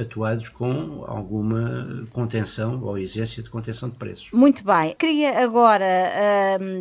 atuados 0.00 0.48
com 0.48 1.04
alguma 1.06 2.06
contenção 2.10 2.82
ou 2.82 2.96
exigência 2.96 3.42
de 3.42 3.50
contenção 3.50 3.88
de 3.90 3.96
preços. 3.96 4.30
Muito 4.32 4.64
bem. 4.64 4.94
Queria 4.98 5.42
agora, 5.42 5.86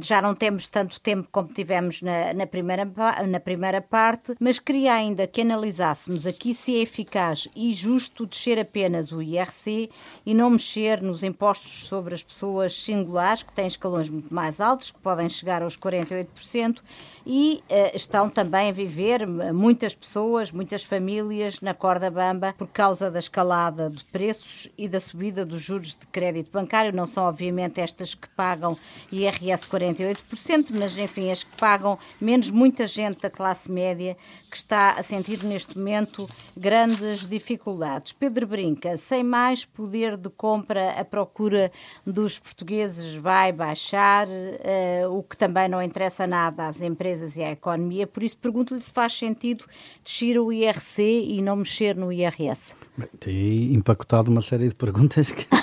já 0.01 0.21
não 0.21 0.33
temos 0.33 0.67
tanto 0.67 0.99
tempo 1.01 1.27
como 1.31 1.49
tivemos 1.49 2.01
na, 2.01 2.33
na, 2.33 2.47
primeira, 2.47 2.89
na 3.27 3.39
primeira 3.39 3.81
parte, 3.81 4.35
mas 4.39 4.59
queria 4.59 4.93
ainda 4.93 5.27
que 5.27 5.41
analisássemos 5.41 6.25
aqui 6.25 6.53
se 6.53 6.75
é 6.75 6.81
eficaz 6.81 7.47
e 7.55 7.73
justo 7.73 8.25
descer 8.25 8.57
apenas 8.57 9.11
o 9.11 9.21
IRC 9.21 9.89
e 10.25 10.33
não 10.33 10.49
mexer 10.49 11.01
nos 11.01 11.23
impostos 11.23 11.87
sobre 11.87 12.13
as 12.13 12.23
pessoas 12.23 12.73
singulares, 12.73 13.43
que 13.43 13.53
têm 13.53 13.67
escalões 13.67 14.09
muito 14.09 14.33
mais 14.33 14.59
altos, 14.59 14.91
que 14.91 14.99
podem 14.99 15.27
chegar 15.27 15.61
aos 15.61 15.77
48%, 15.77 16.79
e 17.25 17.63
uh, 17.69 17.95
estão 17.95 18.29
também 18.29 18.69
a 18.69 18.71
viver 18.71 19.25
muitas 19.25 19.95
pessoas, 19.95 20.51
muitas 20.51 20.83
famílias 20.83 21.59
na 21.59 21.73
corda 21.73 22.11
bamba 22.11 22.53
por 22.55 22.67
causa 22.67 23.09
da 23.09 23.17
escalada 23.17 23.89
de 23.89 24.03
preços 24.05 24.67
e 24.77 24.87
da 24.87 24.99
subida 24.99 25.43
dos 25.43 25.61
juros 25.61 25.95
de 25.95 26.05
crédito 26.07 26.51
bancário. 26.51 26.93
Não 26.93 27.07
são, 27.07 27.23
obviamente, 27.23 27.81
estas 27.81 28.13
que 28.13 28.29
pagam 28.29 28.77
IRS 29.11 29.65
48%, 29.65 30.67
mas, 30.71 30.95
enfim, 30.97 31.31
as 31.31 31.43
que 31.43 31.55
pagam 31.57 31.97
menos 32.21 32.51
muita 32.51 32.85
gente 32.85 33.21
da 33.21 33.29
classe 33.29 33.71
média 33.71 34.15
que 34.51 34.57
está 34.57 34.91
a 34.91 35.03
sentir 35.03 35.43
neste 35.43 35.77
momento 35.77 36.29
grandes 36.55 37.27
dificuldades. 37.27 38.13
Pedro 38.13 38.45
Brinca, 38.45 38.97
sem 38.97 39.23
mais 39.23 39.65
poder 39.65 40.15
de 40.15 40.29
compra, 40.29 40.91
a 40.91 41.03
procura 41.03 41.71
dos 42.05 42.37
portugueses 42.37 43.15
vai 43.15 43.51
baixar, 43.51 44.27
uh, 44.27 45.17
o 45.17 45.23
que 45.23 45.35
também 45.35 45.67
não 45.67 45.81
interessa 45.81 46.27
nada 46.27 46.67
às 46.67 46.81
empresas 46.81 47.14
e 47.21 47.43
à 47.43 47.51
economia. 47.51 48.07
Por 48.07 48.23
isso, 48.23 48.37
pergunto-lhe 48.37 48.81
se 48.81 48.91
faz 48.91 49.13
sentido 49.13 49.65
descer 50.03 50.37
o 50.39 50.51
IRC 50.51 51.01
e 51.01 51.41
não 51.41 51.57
mexer 51.57 51.95
no 51.95 52.11
IRS. 52.11 52.73
Bem, 52.97 53.09
tem 53.19 53.73
empacotado 53.73 54.31
uma 54.31 54.41
série 54.41 54.67
de 54.67 54.75
perguntas 54.75 55.31
que. 55.31 55.45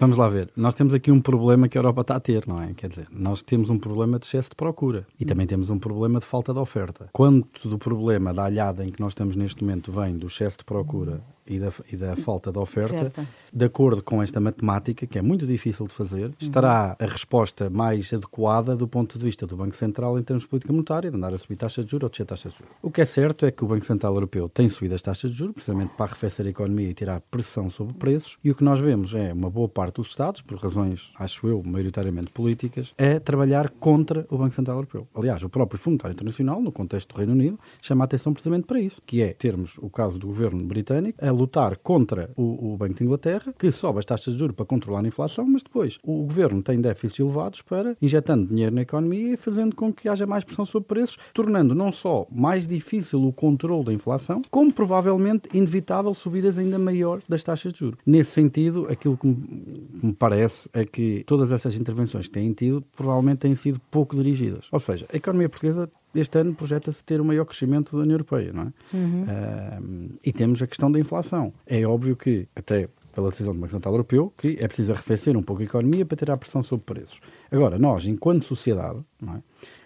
Vamos 0.00 0.16
lá 0.16 0.28
ver. 0.28 0.48
Nós 0.56 0.74
temos 0.74 0.94
aqui 0.94 1.10
um 1.10 1.20
problema 1.20 1.68
que 1.68 1.76
a 1.76 1.80
Europa 1.80 2.02
está 2.02 2.16
a 2.16 2.20
ter, 2.20 2.46
não 2.46 2.62
é? 2.62 2.72
Quer 2.72 2.88
dizer, 2.88 3.08
nós 3.10 3.42
temos 3.42 3.68
um 3.68 3.76
problema 3.76 4.16
de 4.16 4.26
excesso 4.26 4.50
de 4.50 4.54
procura 4.54 5.04
e 5.18 5.24
também 5.24 5.44
temos 5.44 5.70
um 5.70 5.78
problema 5.78 6.20
de 6.20 6.24
falta 6.24 6.52
de 6.52 6.60
oferta. 6.60 7.08
Quanto 7.12 7.68
do 7.68 7.78
problema 7.78 8.32
da 8.32 8.44
alhada 8.44 8.84
em 8.84 8.90
que 8.90 9.00
nós 9.00 9.10
estamos 9.10 9.34
neste 9.34 9.60
momento 9.64 9.90
vem 9.90 10.16
do 10.16 10.28
excesso 10.28 10.58
de 10.58 10.64
procura 10.64 11.20
e 11.48 11.58
da, 11.58 11.72
e 11.90 11.96
da 11.96 12.16
falta 12.16 12.52
de 12.52 12.58
oferta, 12.58 12.94
oferta, 12.94 13.28
de 13.52 13.64
acordo 13.64 14.02
com 14.02 14.22
esta 14.22 14.40
matemática, 14.40 15.06
que 15.06 15.18
é 15.18 15.22
muito 15.22 15.46
difícil 15.46 15.86
de 15.86 15.94
fazer, 15.94 16.26
uhum. 16.26 16.34
estará 16.38 16.96
a 16.98 17.06
resposta 17.06 17.70
mais 17.70 18.12
adequada 18.12 18.76
do 18.76 18.86
ponto 18.86 19.18
de 19.18 19.24
vista 19.24 19.46
do 19.46 19.56
Banco 19.56 19.76
Central 19.76 20.18
em 20.18 20.22
termos 20.22 20.44
de 20.44 20.48
política 20.48 20.72
monetária, 20.72 21.10
de 21.10 21.16
andar 21.16 21.32
a 21.32 21.38
subir 21.38 21.56
taxas 21.56 21.84
de 21.84 21.90
juros 21.90 22.04
ou 22.04 22.10
descer 22.10 22.26
taxas 22.26 22.52
de 22.52 22.58
juros. 22.58 22.74
O 22.82 22.90
que 22.90 23.00
é 23.00 23.04
certo 23.04 23.46
é 23.46 23.50
que 23.50 23.64
o 23.64 23.66
Banco 23.66 23.84
Central 23.84 24.14
Europeu 24.14 24.48
tem 24.48 24.68
subido 24.68 24.94
as 24.94 25.02
taxas 25.02 25.30
de 25.30 25.36
juros, 25.36 25.54
precisamente 25.54 25.94
para 25.94 26.06
arrefecer 26.06 26.46
a 26.46 26.50
economia 26.50 26.90
e 26.90 26.94
tirar 26.94 27.20
pressão 27.20 27.70
sobre 27.70 27.94
preços, 27.94 28.38
e 28.44 28.50
o 28.50 28.54
que 28.54 28.64
nós 28.64 28.78
vemos 28.78 29.14
é 29.14 29.32
uma 29.32 29.50
boa 29.50 29.68
parte 29.68 29.96
dos 29.96 30.08
Estados, 30.08 30.42
por 30.42 30.58
razões, 30.58 31.12
acho 31.18 31.46
eu, 31.46 31.62
maioritariamente 31.64 32.30
políticas, 32.30 32.92
é 32.96 33.18
trabalhar 33.18 33.70
contra 33.70 34.26
o 34.30 34.38
Banco 34.38 34.54
Central 34.54 34.76
Europeu. 34.76 35.06
Aliás, 35.14 35.42
o 35.42 35.48
próprio 35.48 35.78
Fundo 35.78 35.92
Monetário 35.92 36.14
Internacional, 36.14 36.60
no 36.60 36.72
contexto 36.72 37.14
do 37.14 37.18
Reino 37.18 37.32
Unido, 37.32 37.58
chama 37.80 38.04
a 38.04 38.06
atenção 38.06 38.32
precisamente 38.32 38.66
para 38.66 38.80
isso, 38.80 39.00
que 39.04 39.22
é 39.22 39.32
termos 39.32 39.78
o 39.78 39.88
caso 39.88 40.18
do 40.18 40.26
governo 40.26 40.64
britânico 40.64 41.24
a 41.24 41.30
lutar 41.38 41.76
contra 41.78 42.30
o, 42.36 42.72
o 42.72 42.76
Banco 42.76 42.94
de 42.94 43.04
Inglaterra, 43.04 43.54
que 43.58 43.70
sobe 43.70 43.98
as 43.98 44.04
taxas 44.04 44.34
de 44.34 44.40
juros 44.40 44.54
para 44.54 44.66
controlar 44.66 45.04
a 45.04 45.08
inflação, 45.08 45.46
mas 45.46 45.62
depois 45.62 45.98
o 46.02 46.24
governo 46.24 46.62
tem 46.62 46.80
déficits 46.80 47.20
elevados 47.20 47.62
para 47.62 47.96
injetando 48.00 48.46
dinheiro 48.46 48.74
na 48.74 48.82
economia 48.82 49.34
e 49.34 49.36
fazendo 49.36 49.74
com 49.74 49.92
que 49.92 50.08
haja 50.08 50.26
mais 50.26 50.44
pressão 50.44 50.64
sobre 50.64 50.88
preços, 50.88 51.18
tornando 51.32 51.74
não 51.74 51.92
só 51.92 52.26
mais 52.30 52.66
difícil 52.66 53.22
o 53.24 53.32
controle 53.32 53.84
da 53.84 53.92
inflação, 53.92 54.42
como 54.50 54.72
provavelmente 54.72 55.48
inevitável 55.52 56.12
subidas 56.14 56.58
ainda 56.58 56.78
maior 56.78 57.20
das 57.28 57.42
taxas 57.44 57.72
de 57.72 57.78
juros. 57.80 57.98
Nesse 58.04 58.32
sentido, 58.32 58.86
aquilo 58.90 59.16
que 59.16 59.26
me 59.26 60.12
parece 60.12 60.68
é 60.72 60.84
que 60.84 61.24
todas 61.26 61.52
essas 61.52 61.76
intervenções 61.76 62.26
que 62.26 62.32
têm 62.32 62.52
tido 62.52 62.82
provavelmente 62.96 63.38
têm 63.38 63.54
sido 63.54 63.80
pouco 63.90 64.16
dirigidas. 64.16 64.68
Ou 64.72 64.80
seja, 64.80 65.06
a 65.12 65.16
economia 65.16 65.48
portuguesa 65.48 65.88
este 66.14 66.38
ano 66.38 66.54
projeta-se 66.54 67.02
ter 67.02 67.20
o 67.20 67.24
maior 67.24 67.44
crescimento 67.44 67.96
da 67.96 68.02
União 68.02 68.14
Europeia, 68.14 68.52
não 68.52 68.62
é? 68.62 68.96
Uhum. 68.96 69.22
Uh, 69.22 70.18
e 70.24 70.32
temos 70.32 70.62
a 70.62 70.66
questão 70.66 70.90
da 70.90 70.98
inflação. 70.98 71.52
É 71.66 71.86
óbvio 71.86 72.16
que, 72.16 72.48
até 72.56 72.88
pela 73.12 73.30
decisão 73.30 73.52
do 73.52 73.60
Banco 73.60 73.72
Central 73.72 73.94
Europeu, 73.94 74.32
que 74.36 74.56
é 74.60 74.68
preciso 74.68 74.92
arrefecer 74.92 75.36
um 75.36 75.42
pouco 75.42 75.62
a 75.62 75.64
economia 75.64 76.06
para 76.06 76.16
tirar 76.16 76.36
pressão 76.36 76.62
sobre 76.62 76.84
preços. 76.86 77.20
Agora, 77.50 77.78
nós, 77.78 78.06
enquanto 78.06 78.44
sociedade, 78.44 79.00
é? 79.22 79.42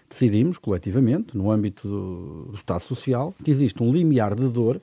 decidimos 0.07 0.59
coletivamente, 0.59 1.35
no 1.35 1.49
âmbito 1.49 1.87
do, 1.87 2.45
do 2.51 2.55
Estado 2.55 2.83
Social, 2.83 3.33
que 3.43 3.49
existe 3.49 3.81
um 3.81 3.91
limiar 3.91 4.35
de 4.35 4.47
dor 4.49 4.79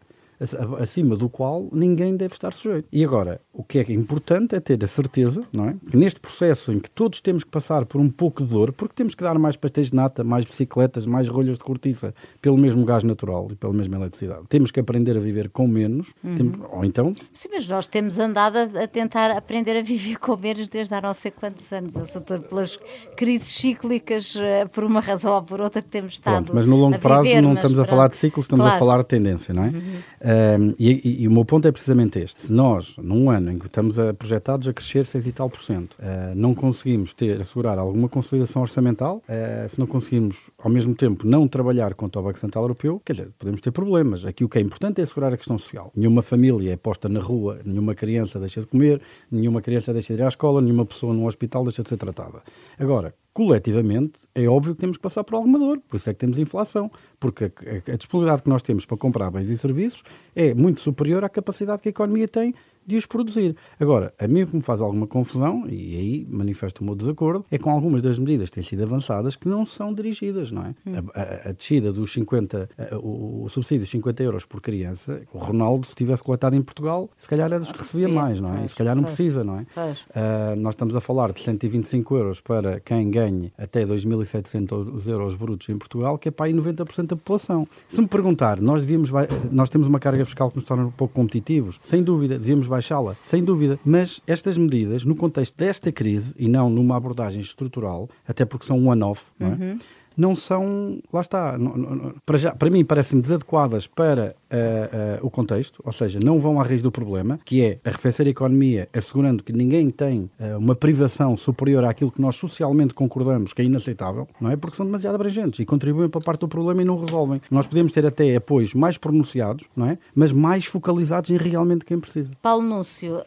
acima 0.81 1.17
do 1.17 1.29
qual 1.29 1.69
ninguém 1.73 2.17
deve 2.17 2.35
estar 2.35 2.53
sujeito. 2.53 2.89
E 2.91 3.05
agora, 3.05 3.41
o 3.53 3.63
que 3.63 3.79
é 3.79 3.93
importante 3.93 4.55
é 4.55 4.61
ter 4.61 4.83
a 4.83 4.87
certeza, 4.87 5.43
não 5.53 5.69
é? 5.69 5.75
Que 5.91 5.97
neste 5.97 6.19
processo 6.19 6.73
em 6.73 6.81
que 6.81 6.89
todos 6.89 7.21
temos 7.21 7.45
que 7.45 7.51
passar 7.51 7.85
por 7.85 8.01
um 8.01 8.09
pouco 8.09 8.43
de 8.43 8.49
dor, 8.49 8.73
porque 8.73 8.95
temos 8.95 9.15
que 9.15 9.23
dar 9.23 9.39
mais 9.39 9.57
pastéis 9.57 9.91
de 9.91 9.97
nata, 9.97 10.25
mais 10.25 10.45
bicicletas, 10.45 11.05
mais 11.05 11.29
rolhas 11.29 11.59
de 11.59 11.65
cortiça 11.65 12.15
pelo 12.41 12.57
mesmo 12.57 12.85
gás 12.85 13.03
natural 13.03 13.49
e 13.51 13.55
pela 13.55 13.73
mesma 13.73 13.97
eletricidade. 13.97 14.47
Temos 14.49 14.71
que 14.71 14.81
aprender 14.81 15.17
a 15.17 15.21
viver 15.21 15.51
com 15.51 15.67
menos, 15.67 16.09
uhum. 16.25 16.35
temos, 16.35 16.59
ou 16.73 16.85
então... 16.85 17.13
Sim, 17.33 17.49
mas 17.53 17.69
nós 17.69 17.87
temos 17.87 18.19
andado 18.19 18.57
a, 18.57 18.85
a, 18.85 18.89
tentar 18.89 19.31
aprender 19.33 19.77
a 19.77 19.83
viver 19.83 20.19
com 20.19 20.37
menos 20.37 20.69
desde 20.69 20.95
há 20.95 21.01
não 21.01 21.13
sei 21.13 21.31
quantos 21.31 21.71
anos, 21.73 21.93
doutor, 21.93 22.41
pelas 22.41 22.79
crises 23.17 23.49
cíclicas, 23.49 24.35
eh, 24.37 24.65
por 24.67 24.85
uma 24.85 25.01
razão 25.01 25.35
ou 25.35 25.43
por 25.43 25.61
outra 25.61 25.83
que 25.83 25.89
temos 25.89 26.13
estado 26.13 26.45
Pronto, 26.45 26.55
mas 26.55 26.67
no 26.67 26.77
longo 26.77 26.99
prazo 26.99 27.43
não 27.43 27.55
estamos 27.55 27.79
a 27.79 27.85
falar 27.85 28.09
de 28.09 28.17
ciclos, 28.17 28.47
estamos 28.47 28.65
claro. 28.65 28.77
a 28.77 28.79
falar 28.79 28.99
de 28.99 29.05
tendência, 29.05 29.53
não 29.53 29.65
é? 29.65 29.69
Uhum. 29.69 30.30
Um, 30.31 30.73
e, 30.79 31.23
e, 31.23 31.29
o 31.29 31.31
meu 31.31 31.45
ponto 31.45 31.67
é 31.67 31.73
precisamente 31.73 32.19
este. 32.21 32.43
Se 32.43 32.53
nós, 32.53 32.97
num 32.99 33.31
ano 33.31 33.51
em 33.51 33.59
que 33.59 33.67
estamos 33.67 33.99
a, 33.99 34.15
projetados 34.15 34.69
a 34.69 34.73
crescer 34.73 35.05
6 35.05 35.27
e 35.27 35.33
tal 35.33 35.51
por 35.51 35.61
cento, 35.61 35.95
uh, 35.95 36.35
não 36.37 36.55
conseguimos 36.55 37.13
ter, 37.13 37.41
assegurar 37.41 37.79
alguma 37.79 38.09
consolidação 38.09 38.63
orçamental, 38.63 39.23
uh, 39.29 39.69
se 39.69 39.79
não 39.79 39.89
conseguimos, 39.89 40.51
ao 40.59 40.71
mesmo 40.71 40.95
tempo, 40.95 41.27
não 41.27 41.49
trabalhar 41.49 41.95
contra 41.95 42.21
o 42.21 42.25
Banco 42.25 42.39
Central 42.39 42.65
Europeu, 42.65 43.03
quer 43.05 43.15
dizer, 43.15 43.33
podemos 43.39 43.61
ter 43.61 43.73
problemas. 43.73 44.25
Aqui 44.25 44.45
o 44.45 44.49
que 44.49 44.59
é 44.59 44.61
importante 44.61 45.01
é 45.01 45.05
assegurar 45.05 45.33
a 45.33 45.37
questão 45.37 45.59
social. 45.59 45.91
Nenhuma 45.97 46.23
família 46.23 46.73
é 46.73 46.77
posta 46.77 47.09
na 47.09 47.21
rua, 47.21 47.59
nenhuma 47.65 47.95
criança 47.95 48.39
deixa 48.39 48.61
de 48.61 48.67
comer, 48.69 49.01
nenhuma 49.31 49.61
criança 49.61 49.93
deixa 49.93 50.15
de 50.15 50.21
ir 50.21 50.25
à 50.25 50.29
escola, 50.29 50.61
nenhuma 50.61 50.87
pessoa 50.87 51.13
num 51.13 51.27
hospital 51.27 51.65
deixa 51.65 51.83
de 51.83 51.89
ser 51.89 51.97
tratada. 51.97 52.41
Agora, 52.79 53.13
coletivamente, 53.33 54.21
é 54.35 54.49
óbvio 54.49 54.75
que 54.75 54.81
temos 54.81 54.97
que 54.97 55.03
passar 55.03 55.23
por 55.23 55.37
alguma 55.37 55.59
dor, 55.59 55.81
por 55.89 55.97
isso 55.97 56.11
é 56.11 56.13
que 56.13 56.19
temos 56.19 56.39
inflação, 56.39 56.91
porque 57.19 57.45
a, 57.45 57.93
a, 57.93 57.97
disponibilidade 57.97 58.43
que 58.43 58.49
nós 58.49 58.63
temos 58.63 58.85
para 58.85 58.97
comprar 58.97 59.31
bens 59.31 59.49
e 59.49 59.57
serviços 59.57 60.03
é 60.35 60.53
muito 60.53 60.81
superior 60.81 61.25
à 61.25 61.29
capacidade 61.29 61.81
que 61.81 61.89
a 61.89 61.91
economia 61.91 62.27
tem 62.27 62.55
de 62.87 62.97
os 62.97 63.07
produzir. 63.07 63.57
Agora, 63.79 64.13
a 64.19 64.27
mim 64.27 64.43
o 64.43 64.47
que 64.47 64.57
me 64.57 64.63
faz 64.63 64.81
alguma 64.81 65.07
confusão, 65.07 65.65
e 65.69 65.97
aí 65.97 66.27
manifesto 66.29 66.83
o 66.83 66.85
meu 66.85 66.95
desacordo, 66.95 67.45
é 67.51 67.59
com 67.59 67.71
algumas 67.71 68.03
das 68.03 68.19
medidas 68.19 68.51
que 68.51 68.57
têm 68.57 68.65
sido 68.65 68.83
avançadas 68.83 69.37
que 69.37 69.49
não 69.49 69.65
são 69.65 69.95
dirigidas, 69.95 70.51
não 70.51 70.63
é? 70.63 70.75
Hum. 70.87 70.93
A, 71.15 71.21
a, 71.21 71.51
a, 71.51 71.53
descida 71.53 71.93
dos 71.93 72.13
50, 72.13 72.69
a, 72.77 72.97
o, 72.97 73.45
o, 73.45 73.49
subsídio 73.49 73.85
de 73.85 73.91
50 73.91 74.23
euros 74.23 74.45
por 74.45 74.61
criança, 74.61 75.23
o 75.33 75.39
Ronaldo, 75.39 75.87
se 75.87 75.95
tivesse 75.95 76.23
coletado 76.23 76.57
em 76.57 76.63
Portugal, 76.63 77.09
se 77.17 77.29
calhar 77.29 77.47
era 77.47 77.61
dos 77.61 77.71
que 77.71 77.79
recebia 77.79 78.09
mais, 78.09 78.41
não 78.41 78.57
é? 78.57 78.65
E 78.65 78.69
se 78.69 78.75
calhar 78.75 78.97
não 78.97 79.05
precisa, 79.05 79.45
não 79.45 79.59
é? 79.59 79.63
Uh, 79.63 80.57
nós 80.57 80.75
estamos 80.75 80.97
a 80.97 81.01
falar 81.01 81.33
de 81.33 81.41
125 81.41 82.17
euros 82.17 82.41
para 82.41 82.81
quem 82.81 83.11
ganhe 83.11 83.53
até 83.57 83.85
2.700 83.85 85.07
euros 85.07 85.37
brutos 85.37 85.69
em 85.69 85.79
Portugal, 85.79 86.19
que 86.19 86.29
é 86.29 86.33
para 86.33 86.47
aí 86.47 86.53
90% 86.53 87.07
da 87.07 87.17
população. 87.17 87.67
Se 87.89 88.01
me 88.01 88.09
perguntar, 88.09 88.61
nós, 88.61 88.81
devíamos, 88.81 89.11
nós 89.51 89.69
temos 89.69 89.87
uma 89.87 90.01
carga 90.01 90.25
fiscal 90.25 90.51
que 90.51 90.57
nos 90.57 90.65
torna 90.65 90.87
um 90.87 90.91
pouco 90.91 91.15
competitivos, 91.15 91.79
sem 91.83 92.03
dúvida, 92.03 92.39
devíamos 92.39 92.67
baixar 92.67 92.80
baixá-la, 92.81 93.15
sem 93.23 93.45
dúvida. 93.45 93.79
Mas 93.85 94.21
estas 94.27 94.57
medidas, 94.57 95.05
no 95.05 95.15
contexto 95.15 95.57
desta 95.57 95.93
crise 95.93 96.35
e 96.39 96.49
não 96.49 96.71
numa 96.71 96.97
abordagem 96.97 97.41
estrutural, 97.41 98.09
até 98.27 98.45
porque 98.45 98.67
são 98.67 98.87
one-off, 98.87 99.27
não 99.39 99.49
é? 99.49 99.77
Não 100.21 100.37
são, 100.37 100.99
lá 101.11 101.23
está, 101.23 101.57
não, 101.57 101.75
não, 101.79 102.15
para, 102.27 102.37
já, 102.37 102.55
para 102.55 102.69
mim 102.69 102.85
parecem 102.85 103.19
desadequadas 103.19 103.87
para 103.87 104.35
uh, 104.53 105.23
uh, 105.23 105.27
o 105.27 105.31
contexto, 105.31 105.83
ou 105.83 105.91
seja, 105.93 106.21
não 106.23 106.39
vão 106.39 106.61
à 106.61 106.63
raiz 106.63 106.83
do 106.83 106.93
problema, 106.93 107.41
que 107.43 107.65
é 107.65 107.79
arrefecer 107.83 108.27
a 108.27 108.29
economia, 108.29 108.87
assegurando 108.95 109.43
que 109.43 109.51
ninguém 109.51 109.89
tem 109.89 110.31
uh, 110.39 110.59
uma 110.59 110.75
privação 110.75 111.39
superior 111.39 111.87
àquilo 111.87 112.13
que 112.13 112.21
nós 112.21 112.37
socialmente 112.37 112.93
concordamos 112.93 113.55
que 113.55 113.63
é 113.63 113.65
inaceitável, 113.65 114.29
não 114.39 114.51
é? 114.51 114.57
Porque 114.57 114.77
são 114.77 114.85
demasiado 114.85 115.15
abrangentes 115.15 115.59
e 115.59 115.65
contribuem 115.65 116.11
para 116.11 116.21
parte 116.21 116.41
do 116.41 116.49
problema 116.49 116.83
e 116.83 116.85
não 116.85 117.03
resolvem. 117.03 117.41
Nós 117.51 117.67
podemos 117.67 117.91
ter 117.91 118.05
até 118.05 118.37
apoios 118.37 118.75
mais 118.75 118.99
pronunciados, 118.99 119.69
não 119.75 119.87
é? 119.87 119.97
Mas 120.15 120.33
mais 120.33 120.67
focalizados 120.67 121.31
em 121.31 121.39
realmente 121.39 121.83
quem 121.83 121.99
precisa. 121.99 122.31
Paulo 122.43 122.63
Núncio, 122.63 123.23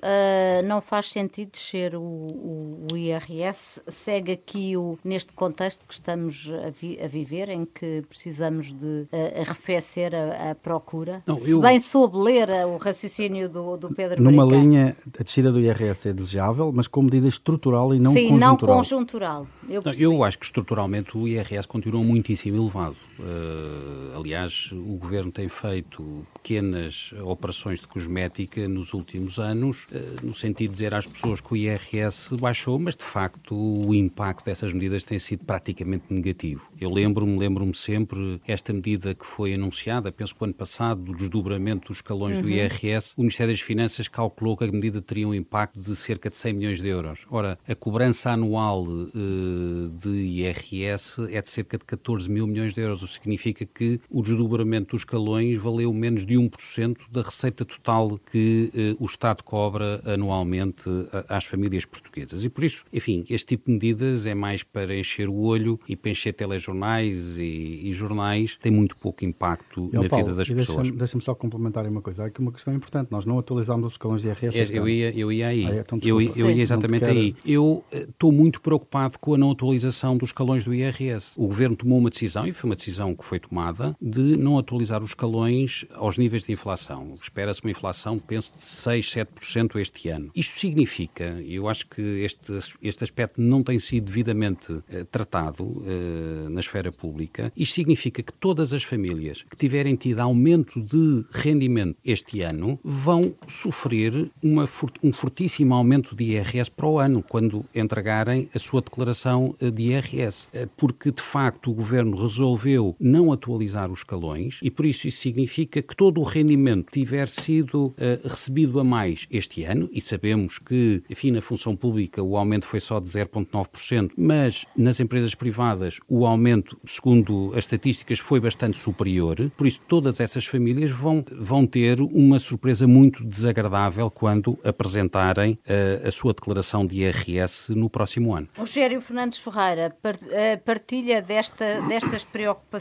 não 0.65 0.79
faz 0.79 1.11
sentido 1.11 1.49
descer 1.51 1.95
o, 1.95 2.01
o, 2.01 2.87
o 2.91 2.97
IRS, 2.97 3.81
segue 3.87 4.33
aqui 4.33 4.77
o, 4.77 4.99
neste 5.03 5.33
contexto 5.33 5.87
que 5.87 5.93
estamos 5.95 6.47
a 6.67 6.69
vi, 6.83 6.99
a 7.01 7.07
viver, 7.07 7.49
em 7.49 7.65
que 7.65 8.03
precisamos 8.09 8.73
de 8.73 9.07
uh, 9.11 9.41
arrefecer 9.41 10.13
a, 10.13 10.51
a 10.51 10.55
procura. 10.55 11.23
Não, 11.25 11.35
Se 11.35 11.51
eu... 11.51 11.61
bem 11.61 11.79
soube 11.79 12.17
ler 12.17 12.49
o 12.65 12.77
raciocínio 12.77 13.47
do, 13.47 13.77
do 13.77 13.93
Pedro 13.93 14.21
Numa 14.21 14.43
linha, 14.43 14.95
a 15.17 15.23
descida 15.23 15.51
do 15.51 15.59
IRS 15.59 16.09
é 16.09 16.13
desejável, 16.13 16.71
mas 16.73 16.87
com 16.87 17.01
medida 17.01 17.27
estrutural 17.27 17.93
e 17.95 17.99
não 17.99 18.11
Sim, 18.11 18.29
conjuntural. 18.29 18.57
Sim, 18.59 18.65
não 18.65 18.77
conjuntural. 18.77 19.47
Eu, 19.69 19.81
eu, 19.99 20.23
acho 20.23 20.37
que 20.37 20.45
estruturalmente 20.45 21.17
o 21.17 21.27
IRS 21.27 21.67
continua 21.67 22.03
muitíssimo 22.03 22.57
elevado. 22.57 22.95
Uh, 23.19 24.17
aliás, 24.17 24.71
o 24.71 24.97
governo 24.97 25.31
tem 25.31 25.47
feito 25.47 26.25
pequenas 26.33 27.13
operações 27.23 27.79
de 27.79 27.87
cosmética 27.87 28.67
nos 28.67 28.93
últimos 28.93 29.39
anos, 29.39 29.85
uh, 29.85 30.25
no 30.25 30.33
sentido 30.33 30.69
de 30.69 30.73
dizer 30.73 30.93
às 30.93 31.05
pessoas 31.05 31.39
que 31.39 31.53
o 31.53 31.55
IRS 31.55 32.35
baixou, 32.37 32.79
mas 32.79 32.95
de 32.95 33.03
facto 33.03 33.55
o 33.55 33.93
impacto 33.93 34.45
dessas 34.45 34.73
medidas 34.73 35.05
tem 35.05 35.19
sido 35.19 35.45
praticamente 35.45 36.05
negativo. 36.09 36.71
Eu 36.79 36.91
lembro-me, 36.91 37.37
lembro-me 37.37 37.75
sempre 37.75 38.41
esta 38.47 38.73
medida 38.73 39.13
que 39.13 39.25
foi 39.25 39.53
anunciada, 39.53 40.11
penso 40.11 40.35
que 40.35 40.41
o 40.41 40.45
ano 40.45 40.53
passado, 40.53 41.01
do 41.01 41.15
desdobramento 41.15 41.89
dos 41.89 41.97
escalões 41.97 42.37
uhum. 42.37 42.43
do 42.43 42.49
IRS, 42.49 43.13
o 43.17 43.21
Ministério 43.21 43.53
das 43.53 43.61
Finanças 43.61 44.07
calculou 44.07 44.57
que 44.57 44.63
a 44.63 44.71
medida 44.71 45.01
teria 45.01 45.27
um 45.27 45.33
impacto 45.33 45.79
de 45.79 45.95
cerca 45.95 46.29
de 46.29 46.35
100 46.35 46.53
milhões 46.53 46.81
de 46.81 46.87
euros. 46.87 47.25
Ora, 47.29 47.59
a 47.67 47.75
cobrança 47.75 48.31
anual 48.31 48.83
uh, 48.83 49.89
de 49.89 50.09
IRS 50.09 51.21
é 51.31 51.41
de 51.41 51.49
cerca 51.49 51.77
de 51.77 51.85
14 51.85 52.29
mil 52.29 52.47
milhões 52.47 52.73
de 52.73 52.81
euros, 52.81 53.02
o 53.03 53.07
que 53.07 53.13
significa 53.13 53.65
que 53.65 53.99
o 54.09 54.21
desdobramento 54.21 54.91
dos 54.91 55.01
escalões 55.01 55.61
valeu 55.61 55.93
menos 55.93 56.25
de 56.25 56.35
1% 56.35 56.97
da 57.11 57.21
receita 57.21 57.65
total 57.65 58.19
que 58.31 58.71
uh, 58.99 59.03
o 59.03 59.05
Estado 59.05 59.43
cobra 59.43 60.01
anualmente 60.05 60.89
às 61.29 61.45
famílias 61.45 61.85
portuguesas. 61.85 62.43
E 62.43 62.49
por 62.49 62.63
isso, 62.63 62.85
enfim, 62.91 63.23
este 63.29 63.47
tipo 63.47 63.65
de 63.67 63.73
medidas 63.73 64.25
é 64.25 64.33
mais 64.33 64.63
para 64.63 64.95
encher 64.97 65.29
o 65.29 65.35
olho 65.35 65.79
e 65.87 65.95
para 65.95 66.11
encher 66.11 66.33
telejornais 66.33 67.37
e, 67.37 67.81
e 67.83 67.91
jornais, 67.91 68.57
tem 68.57 68.71
muito 68.71 68.95
pouco 68.97 69.25
impacto 69.25 69.89
na 69.91 70.07
Paulo, 70.07 70.25
vida 70.25 70.35
das 70.35 70.47
pessoas. 70.47 70.77
Deixa-me 70.77 70.97
deixa 70.97 71.19
só 71.21 71.35
complementar 71.35 71.85
uma 71.87 72.01
coisa. 72.01 72.23
Há 72.23 72.25
aqui 72.27 72.39
uma 72.39 72.51
questão 72.51 72.73
importante. 72.73 73.11
Nós 73.11 73.25
não 73.25 73.39
atualizamos 73.39 73.87
os 73.87 73.93
escalões 73.93 74.21
de 74.21 74.27
IRS. 74.29 74.73
É, 74.73 74.77
eu, 74.77 74.87
ia, 74.87 75.11
eu 75.17 75.31
ia 75.31 75.47
aí. 75.47 75.65
Ah, 75.65 75.75
é, 75.75 75.79
então, 75.79 75.99
eu, 76.03 76.21
eu 76.21 76.51
ia 76.51 76.61
exatamente 76.61 77.05
aí. 77.05 77.35
Eu 77.45 77.83
estou 77.91 78.29
uh, 78.29 78.33
muito 78.33 78.61
preocupado 78.61 79.17
com 79.19 79.33
a 79.33 79.37
não 79.37 79.51
atualização 79.51 80.17
dos 80.17 80.29
escalões 80.29 80.63
do 80.63 80.73
IRS. 80.73 81.33
O 81.37 81.47
Governo 81.47 81.75
tomou 81.75 81.97
uma 81.97 82.09
decisão, 82.09 82.47
e 82.47 82.53
foi 82.53 82.69
uma 82.69 82.75
decisão 82.75 82.92
decisão 82.93 83.15
que 83.15 83.25
foi 83.25 83.39
tomada 83.39 83.95
de 83.99 84.37
não 84.37 84.57
atualizar 84.57 85.03
os 85.03 85.11
escalões 85.11 85.85
aos 85.95 86.17
níveis 86.17 86.43
de 86.45 86.51
inflação. 86.51 87.17
Espera-se 87.21 87.61
uma 87.63 87.71
inflação, 87.71 88.19
penso, 88.19 88.53
de 88.53 88.61
6, 88.61 89.13
7% 89.41 89.79
este 89.79 90.09
ano. 90.09 90.31
Isto 90.35 90.59
significa, 90.59 91.41
e 91.41 91.55
eu 91.55 91.67
acho 91.67 91.87
que 91.87 92.01
este, 92.01 92.53
este 92.81 93.03
aspecto 93.03 93.41
não 93.41 93.63
tem 93.63 93.79
sido 93.79 94.05
devidamente 94.05 94.79
eh, 94.89 95.03
tratado 95.03 95.83
eh, 95.85 96.49
na 96.49 96.59
esfera 96.59 96.91
pública, 96.91 97.51
isto 97.55 97.73
significa 97.73 98.21
que 98.21 98.33
todas 98.33 98.73
as 98.73 98.83
famílias 98.83 99.43
que 99.43 99.55
tiverem 99.55 99.95
tido 99.95 100.19
aumento 100.19 100.81
de 100.81 101.25
rendimento 101.31 101.97
este 102.05 102.41
ano 102.41 102.79
vão 102.83 103.33
sofrer 103.47 104.29
uma, 104.41 104.65
um 105.01 105.11
fortíssimo 105.11 105.73
aumento 105.73 106.15
de 106.15 106.25
IRS 106.25 106.69
para 106.69 106.87
o 106.87 106.99
ano, 106.99 107.23
quando 107.23 107.65
entregarem 107.73 108.49
a 108.53 108.59
sua 108.59 108.81
declaração 108.81 109.55
eh, 109.59 109.71
de 109.71 109.93
IRS. 109.93 110.47
Eh, 110.53 110.67
porque, 110.77 111.11
de 111.11 111.21
facto, 111.21 111.71
o 111.71 111.73
governo 111.73 112.15
resolveu 112.15 112.82
não 112.99 113.31
atualizar 113.31 113.91
os 113.91 113.99
escalões 113.99 114.59
e, 114.61 114.69
por 114.69 114.85
isso, 114.85 115.07
isso 115.07 115.19
significa 115.19 115.81
que 115.81 115.95
todo 115.95 116.19
o 116.19 116.23
rendimento 116.23 116.91
tiver 116.91 117.27
sido 117.29 117.87
uh, 117.87 118.27
recebido 118.27 118.79
a 118.79 118.83
mais 118.83 119.27
este 119.31 119.63
ano, 119.63 119.89
e 119.91 120.01
sabemos 120.01 120.59
que, 120.59 121.03
enfim, 121.09 121.31
na 121.31 121.41
função 121.41 121.75
pública 121.75 122.21
o 122.21 122.37
aumento 122.37 122.65
foi 122.65 122.79
só 122.79 122.99
de 122.99 123.07
0,9%, 123.07 124.11
mas 124.17 124.65
nas 124.75 124.99
empresas 124.99 125.35
privadas 125.35 125.99
o 126.07 126.25
aumento, 126.25 126.77
segundo 126.85 127.51
as 127.51 127.59
estatísticas, 127.59 128.19
foi 128.19 128.39
bastante 128.39 128.77
superior. 128.77 129.51
Por 129.57 129.67
isso, 129.67 129.79
todas 129.87 130.19
essas 130.19 130.45
famílias 130.45 130.91
vão, 130.91 131.23
vão 131.31 131.65
ter 131.65 132.01
uma 132.01 132.39
surpresa 132.39 132.87
muito 132.87 133.23
desagradável 133.23 134.09
quando 134.09 134.57
apresentarem 134.63 135.53
uh, 135.53 136.07
a 136.07 136.11
sua 136.11 136.33
declaração 136.33 136.85
de 136.85 137.01
IRS 137.01 137.73
no 137.73 137.89
próximo 137.89 138.35
ano. 138.35 138.47
Rogério 138.57 138.99
Fernandes 139.01 139.39
Ferreira 139.39 139.95
eh, 140.31 140.57
partilha 140.57 141.21
desta, 141.21 141.81
destas 141.87 142.23
preocupações 142.23 142.72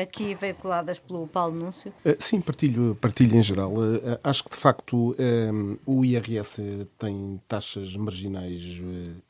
aqui 0.00 0.34
veiculadas 0.34 0.98
pelo 0.98 1.26
Paulo 1.26 1.54
Núncio? 1.54 1.92
Eh, 2.04 2.16
sim, 2.18 2.40
partilho, 2.40 2.96
partilho 3.00 3.36
em 3.36 3.42
geral. 3.42 3.72
Eh, 3.82 4.20
acho 4.22 4.44
que, 4.44 4.50
de 4.50 4.56
facto, 4.56 5.14
o 5.86 6.04
IRS 6.04 6.86
tem 6.98 7.40
taxas 7.48 7.96
marginais 7.96 8.62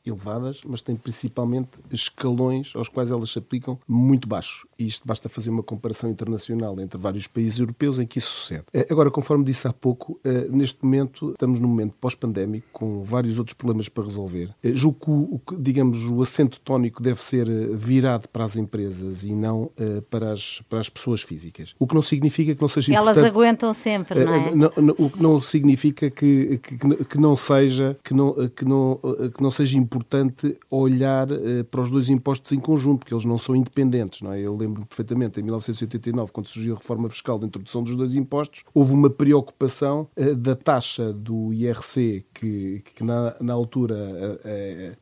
elevadas, 0.05 0.61
mas 0.65 0.81
tem 0.81 0.95
principalmente 0.95 1.69
escalões 1.91 2.75
aos 2.75 2.87
quais 2.87 3.11
elas 3.11 3.31
se 3.31 3.39
aplicam 3.39 3.79
muito 3.87 4.27
baixos. 4.27 4.65
E 4.77 4.85
isto 4.85 5.07
basta 5.07 5.29
fazer 5.29 5.49
uma 5.49 5.63
comparação 5.63 6.09
internacional 6.09 6.79
entre 6.79 6.97
vários 6.97 7.27
países 7.27 7.59
europeus 7.59 7.99
em 7.99 8.05
que 8.05 8.19
isso 8.19 8.29
sucede. 8.29 8.65
Agora, 8.89 9.09
conforme 9.09 9.43
disse 9.43 9.67
há 9.67 9.73
pouco, 9.73 10.19
neste 10.49 10.83
momento 10.83 11.31
estamos 11.31 11.59
num 11.59 11.67
momento 11.67 11.93
pós-pandémico 11.99 12.67
com 12.73 13.01
vários 13.01 13.39
outros 13.39 13.53
problemas 13.53 13.87
para 13.87 14.03
resolver. 14.03 14.53
Julgo 14.63 15.41
que, 15.47 15.55
digamos, 15.55 16.05
o 16.05 16.21
acento 16.21 16.59
tónico 16.59 17.01
deve 17.01 17.23
ser 17.23 17.47
virado 17.75 18.27
para 18.27 18.43
as 18.43 18.55
empresas 18.55 19.23
e 19.23 19.31
não 19.31 19.71
para, 20.09 20.31
as, 20.31 20.61
para 20.69 20.79
as 20.79 20.89
pessoas 20.89 21.21
físicas. 21.21 21.75
O 21.79 21.87
que 21.87 21.95
não 21.95 22.01
significa 22.01 22.53
que 22.53 22.61
não 22.61 22.67
seja 22.67 22.93
Elas 22.93 23.17
importante... 23.17 23.33
aguentam 23.33 23.73
sempre, 23.73 24.25
não 24.25 24.33
é? 24.33 24.55
Não, 24.55 24.71
não, 24.77 24.95
o 24.97 25.09
que 25.09 25.21
não 25.21 25.41
significa 25.41 26.09
que, 26.09 26.59
que, 26.59 27.05
que, 27.05 27.17
não 27.17 27.35
seja, 27.35 27.97
que, 28.03 28.13
não, 28.13 28.33
que, 28.49 28.65
não, 28.65 28.99
que 29.35 29.41
não 29.41 29.51
seja 29.51 29.77
importante 29.77 30.57
olhar 30.69 31.27
para 31.71 31.81
os 31.81 31.89
dois 31.89 32.09
impostos 32.09 32.51
em 32.51 32.59
conjunto, 32.59 32.99
porque 32.99 33.13
eles 33.13 33.25
não 33.25 33.37
são 33.37 33.55
independentes. 33.55 34.21
Não 34.21 34.33
é? 34.33 34.41
Lembro 34.65 34.85
perfeitamente, 34.85 35.39
em 35.39 35.43
1989, 35.43 36.31
quando 36.31 36.47
surgiu 36.47 36.75
a 36.75 36.77
reforma 36.77 37.09
fiscal 37.09 37.37
da 37.37 37.47
introdução 37.47 37.83
dos 37.83 37.95
dois 37.95 38.15
impostos, 38.15 38.63
houve 38.73 38.93
uma 38.93 39.09
preocupação 39.09 40.07
da 40.37 40.55
taxa 40.55 41.13
do 41.13 41.53
IRC, 41.53 42.25
que, 42.33 42.81
que 42.93 43.03
na, 43.03 43.35
na 43.39 43.53
altura 43.53 43.95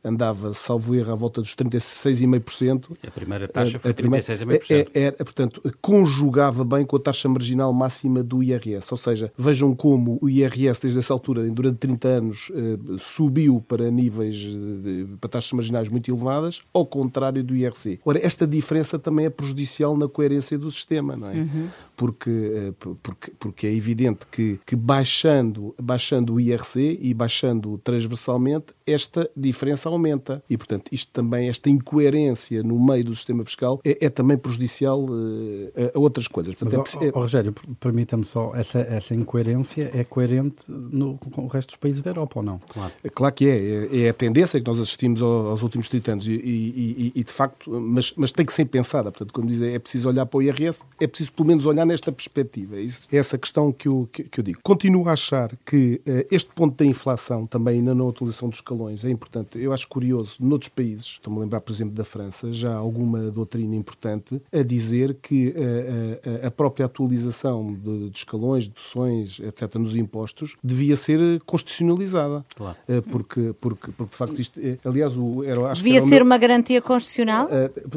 andava, 0.02 0.52
salvo 0.52 0.94
erro, 0.94 1.12
à 1.12 1.14
volta 1.14 1.40
dos 1.40 1.54
36,5%. 1.54 2.96
A 3.06 3.10
primeira 3.10 3.48
taxa 3.48 3.78
foi 3.78 3.92
36,5%. 3.92 4.88
É, 4.94 5.00
é, 5.00 5.06
é, 5.06 5.10
portanto, 5.12 5.62
conjugava 5.80 6.64
bem 6.64 6.84
com 6.84 6.96
a 6.96 7.00
taxa 7.00 7.28
marginal 7.28 7.72
máxima 7.72 8.22
do 8.22 8.42
IRS. 8.42 8.92
Ou 8.92 8.96
seja, 8.96 9.32
vejam 9.36 9.74
como 9.74 10.18
o 10.20 10.28
IRS, 10.28 10.80
desde 10.80 10.98
essa 10.98 11.12
altura, 11.12 11.48
durante 11.50 11.78
30 11.78 12.08
anos, 12.08 12.52
eh, 12.54 12.78
subiu 12.98 13.62
para 13.66 13.90
níveis, 13.90 14.36
de, 14.36 15.06
para 15.20 15.30
taxas 15.30 15.52
marginais 15.52 15.88
muito 15.88 16.10
elevadas, 16.10 16.62
ao 16.72 16.86
contrário 16.86 17.42
do 17.42 17.54
IRC. 17.54 18.00
Ora, 18.04 18.24
esta 18.24 18.46
diferença 18.46 18.98
também 18.98 19.26
é 19.26 19.30
prejudicial 19.30 19.53
na 19.96 20.08
coerência 20.08 20.58
do 20.58 20.70
sistema, 20.70 21.16
não 21.16 21.28
é? 21.28 21.34
Uhum. 21.34 21.68
Porque, 21.96 22.30
eh, 22.30 22.72
porque, 23.02 23.32
porque 23.38 23.66
é 23.66 23.74
evidente 23.74 24.26
que, 24.30 24.60
que 24.66 24.74
baixando, 24.74 25.74
baixando 25.80 26.34
o 26.34 26.40
IRC 26.40 26.98
e 27.00 27.14
baixando 27.14 27.78
transversalmente, 27.78 28.66
esta 28.86 29.30
diferença 29.36 29.88
aumenta. 29.88 30.42
E, 30.48 30.56
portanto, 30.56 30.88
isto 30.92 31.12
também, 31.12 31.48
esta 31.48 31.70
incoerência 31.70 32.62
no 32.62 32.78
meio 32.84 33.04
do 33.04 33.14
sistema 33.14 33.44
fiscal 33.44 33.80
é, 33.84 34.06
é 34.06 34.10
também 34.10 34.36
prejudicial 34.36 35.04
uh, 35.04 35.72
a, 35.94 35.98
outras 35.98 36.28
coisas. 36.28 36.54
Portanto, 36.54 36.90
Mas, 36.94 37.02
é... 37.02 37.10
oh, 37.14 37.20
Rogério, 37.20 37.54
permita-me 37.80 38.24
só, 38.24 38.52
essa, 38.54 38.80
essa 38.80 39.14
incoerência 39.14 39.90
é 39.94 40.04
coerente 40.04 40.64
no, 40.68 41.16
com 41.18 41.44
o 41.44 41.48
resto 41.48 41.68
dos 41.68 41.76
países 41.76 42.02
da 42.02 42.10
Europa 42.10 42.40
ou 42.40 42.42
não? 42.42 42.58
Claro, 42.58 42.92
é, 43.02 43.08
claro 43.08 43.34
que 43.34 43.48
é. 43.48 43.56
é. 43.56 44.04
É 44.04 44.08
a 44.08 44.14
tendência 44.14 44.60
que 44.60 44.66
nós 44.66 44.78
assistimos 44.78 45.22
aos 45.22 45.62
últimos 45.62 45.88
30 45.88 46.12
anos 46.12 46.26
e, 46.26 46.32
e, 46.32 47.12
e, 47.14 47.24
de 47.24 47.32
facto, 47.32 47.70
mas, 47.70 48.12
mas 48.16 48.32
tem 48.32 48.44
que 48.44 48.52
ser 48.52 48.64
pensada. 48.66 49.10
Portanto, 49.10 49.32
quando 49.44 49.50
dizem 49.50 49.74
é 49.74 49.78
preciso 49.78 50.08
olhar 50.08 50.26
para 50.26 50.38
o 50.38 50.42
IRS, 50.42 50.84
é 50.98 51.06
preciso 51.06 51.32
pelo 51.32 51.48
menos 51.48 51.66
olhar 51.66 51.84
nesta 51.84 52.10
perspectiva. 52.10 52.80
Isso, 52.80 53.06
é 53.12 53.16
essa 53.16 53.36
questão 53.36 53.70
que 53.70 53.86
eu, 53.86 54.08
que, 54.10 54.24
que 54.24 54.40
eu 54.40 54.44
digo. 54.44 54.60
Continuo 54.62 55.08
a 55.08 55.12
achar 55.12 55.50
que 55.64 56.00
uh, 56.06 56.26
este 56.30 56.50
ponto 56.52 56.76
da 56.76 56.84
inflação, 56.84 57.46
também 57.46 57.82
na 57.82 57.94
não 57.94 58.08
utilização 58.08 58.48
dos 58.48 58.58
escalões, 58.58 59.04
é 59.04 59.10
importante. 59.10 59.58
Eu 59.58 59.72
acho 59.72 59.86
curioso, 59.86 60.36
noutros 60.40 60.70
países, 60.70 61.04
estou-me 61.04 61.38
a 61.38 61.42
lembrar, 61.42 61.60
por 61.60 61.72
exemplo, 61.72 61.94
da 61.94 62.04
França, 62.04 62.52
já 62.52 62.72
há 62.72 62.76
alguma 62.76 63.30
doutrina 63.30 63.76
importante 63.76 64.40
a 64.52 64.62
dizer 64.62 65.18
que 65.20 65.54
a, 65.56 65.60
eh, 65.60 66.42
a, 66.44 66.46
a 66.48 66.50
própria 66.50 66.86
atualização 66.86 67.74
de, 67.74 68.10
de 68.10 68.18
escalões, 68.18 68.66
deduções, 68.66 69.40
etc., 69.40 69.74
nos 69.76 69.96
impostos, 69.96 70.56
devia 70.62 70.96
ser 70.96 71.40
constitucionalizada. 71.44 72.44
Claro. 72.54 72.76
Porque, 73.10 73.54
porque, 73.60 73.92
porque, 73.92 74.10
de 74.10 74.16
facto, 74.16 74.38
isto, 74.40 74.60
aliás, 74.84 75.16
o, 75.16 75.42
era, 75.44 75.70
acho 75.70 75.82
devia 75.82 75.98
era 75.98 76.06
ser 76.06 76.16
meu, 76.16 76.26
uma 76.26 76.38
garantia 76.38 76.80
constitucional? 76.80 77.48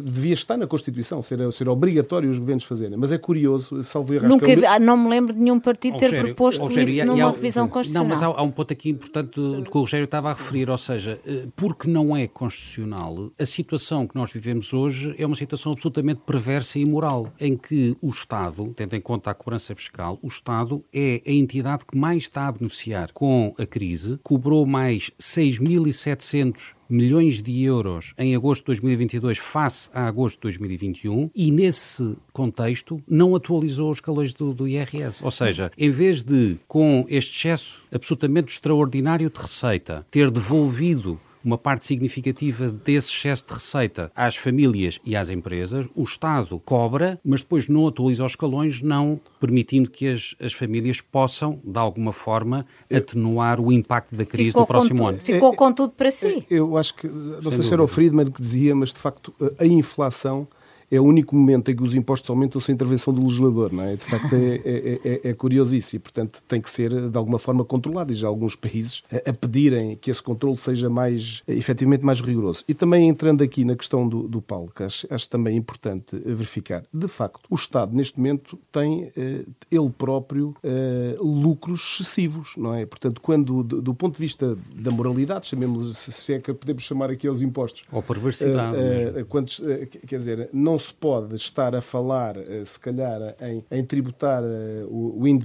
devia 0.01 0.33
estar 0.33 0.57
na 0.57 0.67
Constituição, 0.67 1.21
ser, 1.21 1.36
ser 1.51 1.69
obrigatório 1.69 2.29
os 2.29 2.39
governos 2.39 2.63
fazerem. 2.63 2.97
Mas 2.97 3.11
é 3.11 3.17
curioso, 3.17 3.83
salvo 3.83 4.13
erro, 4.13 4.27
Nunca, 4.27 4.51
é 4.51 4.79
um... 4.79 4.83
Não 4.83 4.97
me 4.97 5.09
lembro 5.09 5.33
de 5.33 5.39
nenhum 5.39 5.59
partido 5.59 5.97
ter 5.97 6.05
Rogério, 6.05 6.25
proposto 6.25 6.61
Rogério, 6.61 6.89
isso 6.89 7.05
numa 7.05 7.31
revisão 7.31 7.67
constitucional. 7.67 8.03
Não, 8.03 8.09
mas 8.09 8.23
há, 8.23 8.27
há, 8.27 8.43
um 8.43 8.51
ponto 8.51 8.71
aqui 8.71 8.89
importante 8.89 9.35
do, 9.35 9.61
do 9.61 9.71
que 9.71 9.77
o 9.77 9.81
Rogério 9.81 10.05
estava 10.05 10.29
a 10.31 10.33
referir, 10.33 10.69
ou 10.69 10.77
seja, 10.77 11.19
porque 11.55 11.89
não 11.89 12.15
é 12.15 12.27
constitucional, 12.27 13.31
a 13.39 13.45
situação 13.45 14.07
que 14.07 14.15
nós 14.15 14.31
vivemos 14.31 14.73
hoje 14.73 15.15
é 15.17 15.25
uma 15.25 15.35
situação 15.35 15.71
absolutamente 15.71 16.21
perversa 16.25 16.79
e 16.79 16.81
imoral, 16.81 17.31
em 17.39 17.55
que 17.57 17.95
o 18.01 18.09
Estado, 18.09 18.73
tendo 18.75 18.95
em 18.95 19.01
conta 19.01 19.31
a 19.31 19.33
cobrança 19.33 19.73
fiscal, 19.75 20.19
o 20.21 20.27
Estado 20.27 20.83
é 20.93 21.21
a 21.25 21.31
entidade 21.31 21.85
que 21.85 21.97
mais 21.97 22.23
está 22.23 22.47
a 22.47 22.51
beneficiar 22.51 23.11
com 23.11 23.53
a 23.57 23.65
crise, 23.65 24.19
cobrou 24.23 24.65
mais 24.65 25.11
6.700 25.19 26.77
milhões 26.89 27.41
de 27.41 27.63
euros 27.63 28.13
em 28.17 28.35
agosto 28.35 28.61
de 28.61 28.67
2022 28.67 29.37
face 29.37 29.89
a 29.93 30.07
agosto 30.07 30.35
de 30.37 30.41
2021 30.41 31.29
e 31.35 31.51
nesse 31.51 32.15
contexto 32.31 33.01
não 33.07 33.35
atualizou 33.35 33.91
os 33.91 33.99
calores 33.99 34.33
do, 34.33 34.53
do 34.53 34.67
IRS. 34.67 35.23
Ou 35.23 35.31
seja, 35.31 35.71
em 35.77 35.89
vez 35.89 36.23
de, 36.23 36.57
com 36.67 37.05
este 37.09 37.37
excesso 37.37 37.83
absolutamente 37.91 38.53
extraordinário 38.53 39.29
de 39.29 39.39
receita, 39.39 40.05
ter 40.11 40.29
devolvido 40.31 41.19
uma 41.43 41.57
parte 41.57 41.85
significativa 41.85 42.69
desse 42.69 43.11
excesso 43.11 43.45
de 43.47 43.53
receita 43.53 44.11
às 44.15 44.35
famílias 44.35 44.99
e 45.05 45.15
às 45.15 45.29
empresas, 45.29 45.87
o 45.95 46.03
Estado 46.03 46.61
cobra, 46.65 47.19
mas 47.23 47.41
depois 47.41 47.67
não 47.67 47.87
atualiza 47.87 48.25
os 48.25 48.31
escalões, 48.31 48.81
não 48.81 49.19
permitindo 49.39 49.89
que 49.89 50.07
as, 50.07 50.35
as 50.39 50.53
famílias 50.53 51.01
possam, 51.01 51.59
de 51.63 51.79
alguma 51.79 52.11
forma, 52.11 52.65
atenuar 52.93 53.59
o 53.59 53.71
impacto 53.71 54.15
da 54.15 54.25
crise 54.25 54.49
ficou 54.49 54.61
no 54.61 54.67
próximo 54.67 55.07
ano. 55.07 55.19
Ficou 55.19 55.53
com 55.55 55.71
tudo 55.71 55.93
para 55.93 56.11
si. 56.11 56.45
Eu 56.49 56.77
acho 56.77 56.95
que, 56.95 57.07
não 57.07 57.41
Sem 57.41 57.51
sei 57.51 57.63
se 57.63 57.73
era 57.73 57.83
o 57.83 57.87
Friedman 57.87 58.31
que 58.31 58.41
dizia, 58.41 58.75
mas 58.75 58.93
de 58.93 58.99
facto 58.99 59.33
a 59.59 59.65
inflação 59.65 60.47
é 60.89 60.99
o 60.99 61.03
único 61.03 61.35
momento 61.35 61.69
em 61.69 61.75
que 61.75 61.83
os 61.83 61.93
impostos 61.93 62.29
aumentam 62.29 62.61
sem 62.61 62.73
intervenção 62.73 63.13
do 63.13 63.21
legislador, 63.21 63.73
não 63.73 63.83
é? 63.83 63.95
De 63.95 64.05
facto, 64.05 64.33
é, 64.33 64.55
é, 64.63 64.99
é, 65.03 65.29
é 65.29 65.33
curioso 65.33 65.75
isso 65.75 65.95
e, 65.95 65.99
portanto, 65.99 66.41
tem 66.47 66.61
que 66.61 66.69
ser 66.69 67.09
de 67.09 67.17
alguma 67.17 67.37
forma 67.37 67.65
controlado. 67.65 68.11
E 68.11 68.15
já 68.15 68.27
alguns 68.27 68.55
países 68.55 69.03
a, 69.11 69.29
a 69.29 69.33
pedirem 69.33 69.97
que 69.97 70.09
esse 70.09 70.23
controle 70.23 70.57
seja 70.57 70.89
mais, 70.89 71.43
efetivamente, 71.47 72.05
mais 72.05 72.21
rigoroso. 72.21 72.63
E 72.67 72.73
também 72.73 73.07
entrando 73.07 73.43
aqui 73.43 73.65
na 73.65 73.75
questão 73.75 74.07
do, 74.07 74.27
do 74.27 74.41
Paulo, 74.41 74.71
que 74.73 74.83
acho, 74.83 75.07
acho 75.09 75.29
também 75.29 75.57
importante 75.57 76.17
verificar. 76.25 76.83
De 76.93 77.07
facto, 77.07 77.41
o 77.49 77.55
Estado, 77.55 77.95
neste 77.95 78.17
momento, 78.17 78.57
tem 78.71 79.11
eh, 79.17 79.43
ele 79.71 79.89
próprio 79.89 80.55
eh, 80.63 81.17
lucros 81.19 81.97
excessivos, 81.99 82.53
não 82.55 82.73
é? 82.73 82.85
Portanto, 82.85 83.19
quando, 83.21 83.63
do, 83.63 83.81
do, 83.81 83.93
ponto 83.93 84.13
de 84.13 84.19
vista 84.19 84.57
da 84.73 84.91
moralidade, 84.91 85.47
chamemos 85.47 85.97
se 85.97 86.33
é 86.33 86.39
que 86.39 86.53
podemos 86.53 86.83
chamar 86.83 87.09
aqui 87.09 87.27
aos 87.27 87.41
impostos. 87.41 87.83
Ou 87.91 88.01
perversidade. 88.01 88.77
Uh, 88.77 89.21
uh, 89.21 89.25
quantos, 89.25 89.61
quer 90.07 90.17
dizer, 90.17 90.49
não 90.53 90.76
não 90.77 90.79
se 90.79 90.93
pode 90.93 91.35
estar 91.35 91.75
a 91.75 91.81
falar, 91.81 92.35
se 92.63 92.79
calhar, 92.79 93.35
em, 93.41 93.63
em 93.71 93.83
tributar 93.83 94.43
o 94.87 95.23
wind, 95.23 95.43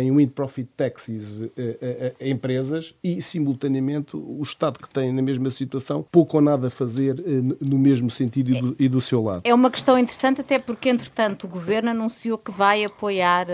em 0.00 0.14
wind 0.14 0.30
profit 0.30 0.68
taxes 0.76 1.42
a, 1.42 2.28
empresas 2.28 2.94
e, 3.02 3.22
simultaneamente, 3.22 4.16
o 4.16 4.42
Estado 4.42 4.80
que 4.80 4.88
tem 4.88 5.12
na 5.12 5.22
mesma 5.22 5.50
situação 5.50 6.04
pouco 6.10 6.36
ou 6.38 6.42
nada 6.42 6.66
a 6.66 6.70
fazer 6.70 7.14
no 7.60 7.78
mesmo 7.78 8.10
sentido 8.10 8.50
e 8.50 8.60
do, 8.60 8.76
e 8.80 8.88
do 8.88 9.00
seu 9.00 9.22
lado. 9.22 9.42
É 9.44 9.54
uma 9.54 9.70
questão 9.70 9.96
interessante, 9.96 10.40
até 10.40 10.58
porque, 10.58 10.88
entretanto, 10.88 11.44
o 11.44 11.48
Governo 11.48 11.90
anunciou 11.90 12.36
que 12.36 12.50
vai 12.50 12.84
apoiar 12.84 13.46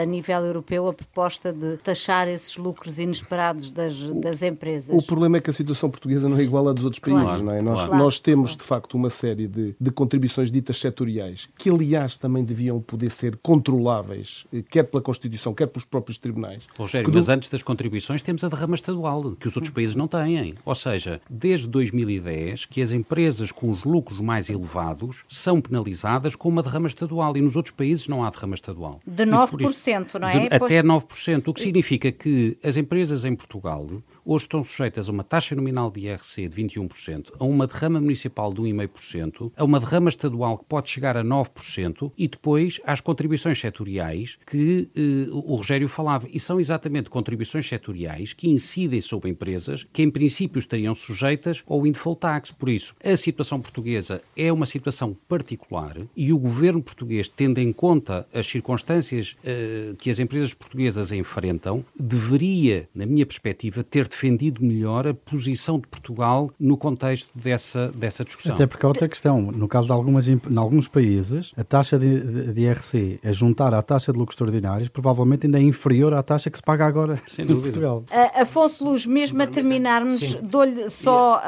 a 0.00 0.04
nível 0.06 0.40
europeu 0.40 0.88
a 0.88 0.94
proposta 0.94 1.52
de 1.52 1.76
taxar 1.76 2.26
esses 2.26 2.56
lucros 2.56 2.98
inesperados 2.98 3.70
das, 3.70 3.98
das 4.14 4.42
empresas. 4.42 4.98
O 4.98 5.06
problema 5.06 5.36
é 5.36 5.40
que 5.40 5.50
a 5.50 5.52
situação 5.52 5.90
portuguesa 5.90 6.28
não 6.28 6.38
é 6.38 6.42
igual 6.42 6.66
à 6.68 6.72
dos 6.72 6.84
outros 6.86 7.00
países, 7.00 7.22
claro, 7.22 7.42
não 7.42 7.52
é? 7.52 7.60
Nós, 7.60 7.84
claro. 7.84 8.02
nós 8.02 8.18
temos, 8.18 8.56
de 8.56 8.62
facto, 8.62 8.94
uma 8.94 9.10
série 9.10 9.46
de, 9.46 9.74
de 9.78 9.90
contribuições 9.90 10.50
ditas 10.50 10.69
setoriais, 10.78 11.48
que, 11.58 11.70
aliás, 11.70 12.16
também 12.16 12.44
deviam 12.44 12.80
poder 12.80 13.10
ser 13.10 13.36
controláveis, 13.36 14.46
eh, 14.52 14.62
quer 14.68 14.84
pela 14.84 15.02
Constituição, 15.02 15.54
quer 15.54 15.66
pelos 15.66 15.84
próprios 15.84 16.18
tribunais. 16.18 16.64
Rogério, 16.78 17.10
mas 17.12 17.28
antes 17.28 17.48
das 17.48 17.62
contribuições 17.62 18.22
temos 18.22 18.44
a 18.44 18.48
derrama 18.48 18.74
estadual, 18.74 19.32
que 19.36 19.48
os 19.48 19.56
outros 19.56 19.72
países 19.72 19.94
não 19.94 20.08
têm. 20.08 20.54
Ou 20.64 20.74
seja, 20.74 21.20
desde 21.28 21.66
2010, 21.68 22.66
que 22.66 22.80
as 22.80 22.92
empresas 22.92 23.52
com 23.52 23.70
os 23.70 23.84
lucros 23.84 24.20
mais 24.20 24.50
elevados 24.50 25.24
são 25.28 25.60
penalizadas 25.60 26.34
com 26.34 26.48
uma 26.48 26.62
derrama 26.62 26.86
estadual 26.86 27.36
e 27.36 27.40
nos 27.40 27.56
outros 27.56 27.74
países 27.74 28.08
não 28.08 28.24
há 28.24 28.30
derrama 28.30 28.54
estadual. 28.54 29.00
De 29.06 29.24
9%, 29.24 30.06
isso, 30.06 30.18
não 30.18 30.28
é? 30.28 30.48
De, 30.48 30.54
até 30.54 30.82
9%, 30.82 31.48
o 31.48 31.54
que 31.54 31.60
significa 31.60 32.12
que 32.12 32.58
as 32.62 32.76
empresas 32.76 33.24
em 33.24 33.34
Portugal 33.34 33.86
hoje 34.24 34.44
estão 34.44 34.62
sujeitas 34.62 35.08
a 35.08 35.12
uma 35.12 35.24
taxa 35.24 35.54
nominal 35.54 35.90
de 35.90 36.06
IRC 36.06 36.48
de 36.48 36.62
21%, 36.62 37.32
a 37.38 37.44
uma 37.44 37.66
derrama 37.66 38.00
municipal 38.00 38.52
de 38.52 38.60
1,5%, 38.60 39.52
a 39.56 39.64
uma 39.64 39.80
derrama 39.80 40.08
estadual 40.08 40.58
que 40.58 40.64
pode 40.64 40.90
chegar 40.90 41.16
a 41.16 41.24
9% 41.24 42.12
e 42.16 42.28
depois 42.28 42.80
às 42.84 43.00
contribuições 43.00 43.60
setoriais 43.60 44.38
que 44.46 44.88
eh, 44.94 45.30
o 45.30 45.56
Rogério 45.56 45.88
falava. 45.88 46.26
E 46.30 46.38
são 46.38 46.60
exatamente 46.60 47.10
contribuições 47.10 47.68
setoriais 47.68 48.32
que 48.32 48.48
incidem 48.48 49.00
sobre 49.00 49.30
empresas 49.30 49.86
que, 49.92 50.02
em 50.02 50.10
princípio, 50.10 50.58
estariam 50.58 50.94
sujeitas 50.94 51.62
ao 51.66 51.82
windfall 51.82 52.16
tax. 52.16 52.50
Por 52.50 52.68
isso, 52.68 52.94
a 53.02 53.16
situação 53.16 53.60
portuguesa 53.60 54.22
é 54.36 54.52
uma 54.52 54.66
situação 54.66 55.16
particular 55.28 55.96
e 56.16 56.32
o 56.32 56.38
governo 56.38 56.82
português, 56.82 57.28
tendo 57.28 57.58
em 57.58 57.72
conta 57.72 58.26
as 58.32 58.46
circunstâncias 58.46 59.36
eh, 59.44 59.94
que 59.98 60.10
as 60.10 60.18
empresas 60.18 60.54
portuguesas 60.54 61.12
enfrentam, 61.12 61.84
deveria, 61.98 62.88
na 62.94 63.06
minha 63.06 63.26
perspectiva, 63.26 63.82
ter 63.82 64.08
defendido 64.10 64.62
melhor 64.62 65.06
a 65.06 65.14
posição 65.14 65.78
de 65.78 65.86
Portugal 65.86 66.50
no 66.58 66.76
contexto 66.76 67.30
dessa, 67.34 67.88
dessa 67.94 68.24
discussão. 68.24 68.54
Até 68.54 68.66
porque 68.66 68.84
há 68.84 68.88
outra 68.88 69.08
questão. 69.08 69.40
No 69.40 69.68
caso 69.68 69.86
de 69.86 69.92
algumas, 69.92 70.28
em 70.28 70.40
alguns 70.56 70.88
países, 70.88 71.52
a 71.56 71.64
taxa 71.64 71.98
de, 71.98 72.20
de, 72.20 72.52
de 72.52 72.60
IRC 72.62 73.20
a 73.24 73.32
juntar 73.32 73.72
à 73.72 73.82
taxa 73.82 74.12
de 74.12 74.18
lucros 74.18 74.34
extraordinários 74.34 74.88
provavelmente 74.88 75.46
ainda 75.46 75.58
é 75.58 75.62
inferior 75.62 76.12
à 76.14 76.22
taxa 76.22 76.50
que 76.50 76.58
se 76.58 76.62
paga 76.62 76.86
agora 76.86 77.18
Sem 77.26 77.44
em 77.48 77.60
Portugal. 77.60 78.04
Uh, 78.10 78.42
Afonso 78.42 78.84
Luz, 78.84 79.06
mesmo 79.06 79.40
a 79.42 79.46
terminarmos, 79.46 80.34
dou-lhe 80.42 80.90
só 80.90 81.40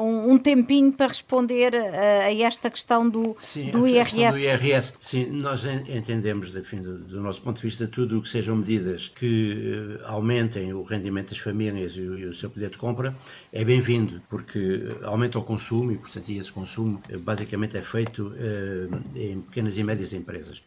um, 0.00 0.32
um, 0.32 0.38
tempinho 0.38 0.92
para 0.92 1.08
responder 1.08 1.74
a, 1.74 2.26
a 2.26 2.34
esta 2.34 2.70
questão 2.70 3.08
do, 3.08 3.34
Sim, 3.38 3.70
do 3.70 3.86
IRS. 3.86 4.30
do 4.30 4.38
IRS. 4.38 4.92
Sim, 4.98 5.26
nós 5.30 5.64
entendemos, 5.66 6.54
enfim, 6.54 6.80
do, 6.80 6.98
do, 6.98 7.20
nosso 7.20 7.42
ponto 7.42 7.56
de 7.56 7.62
vista, 7.62 7.86
tudo 7.86 8.18
o 8.18 8.22
que 8.22 8.28
sejam 8.28 8.56
medidas 8.56 9.08
que 9.08 9.98
uh, 10.02 10.06
aumentem 10.06 10.72
o 10.72 10.82
rendimento 10.82 11.30
das 11.30 11.38
famílias 11.38 11.53
famílias 11.54 11.96
e 11.96 12.00
o, 12.00 12.18
e 12.18 12.24
o 12.26 12.32
seu 12.32 12.50
poder 12.50 12.70
de 12.70 12.76
compra 12.76 13.14
é 13.52 13.64
bem-vindo, 13.64 14.20
porque 14.28 14.82
aumenta 15.04 15.38
o 15.38 15.42
consumo 15.42 15.92
e, 15.92 15.96
portanto, 15.96 16.28
esse 16.30 16.52
consumo 16.52 17.00
eh, 17.08 17.16
basicamente 17.16 17.76
é 17.76 17.82
feito 17.82 18.26
uh, 18.26 19.16
em 19.16 19.40
pequenas 19.40 19.78
e 19.78 19.84
médias 19.84 20.12
empresas. 20.12 20.62